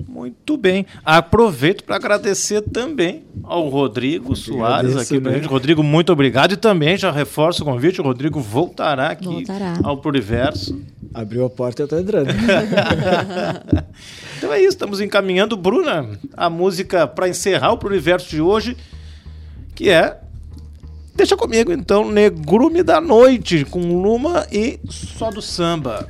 Muito 0.07 0.57
bem. 0.57 0.85
Aproveito 1.03 1.83
para 1.83 1.95
agradecer 1.95 2.61
também 2.61 3.23
ao 3.43 3.67
Rodrigo 3.69 4.35
Soares 4.35 4.91
agradeço, 4.91 5.13
aqui 5.13 5.21
pra 5.21 5.31
né? 5.31 5.37
gente. 5.37 5.47
Rodrigo, 5.47 5.83
muito 5.83 6.11
obrigado. 6.11 6.53
E 6.53 6.57
também 6.57 6.97
já 6.97 7.11
reforço 7.11 7.63
o 7.63 7.65
convite, 7.65 8.01
o 8.01 8.03
Rodrigo 8.03 8.39
voltará 8.39 9.07
aqui 9.07 9.25
Voltará. 9.25 9.77
ao 9.83 9.97
Pluriverso. 9.97 10.81
Abriu 11.13 11.45
a 11.45 11.49
porta 11.49 11.81
e 11.81 11.83
eu 11.83 11.87
tô 11.87 11.97
entrando. 11.97 12.29
Então 14.37 14.51
é 14.51 14.59
isso, 14.59 14.69
estamos 14.69 14.99
encaminhando, 14.99 15.55
Bruna, 15.55 16.09
a 16.35 16.49
música 16.49 17.05
para 17.05 17.29
encerrar 17.29 17.73
o 17.73 17.77
Pluriverso 17.77 18.27
de 18.27 18.41
hoje, 18.41 18.75
que 19.75 19.87
é. 19.87 20.17
Deixa 21.13 21.37
comigo 21.37 21.71
então, 21.71 22.09
Negrume 22.09 22.81
da 22.81 22.99
Noite, 22.99 23.63
com 23.65 24.01
Luma 24.01 24.47
e 24.51 24.79
só 24.89 25.29
do 25.29 25.43
samba. 25.43 26.07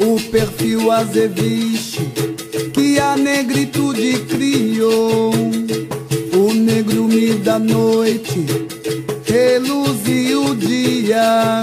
O 0.00 0.20
perfil 0.30 0.90
azeviche 0.90 2.00
que 2.72 2.98
a 2.98 3.16
negritude 3.16 4.18
criou. 4.28 5.32
O 6.32 6.52
negrume 6.52 7.34
da 7.34 7.58
noite 7.58 8.44
reluzia 9.24 10.40
o 10.40 10.54
dia, 10.54 11.62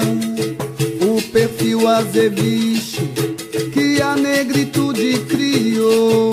o 1.02 1.22
perfil 1.32 1.88
azeviche 1.88 3.02
que 3.74 4.02
a 4.02 4.16
negritude 4.16 5.20
criou 5.30 6.32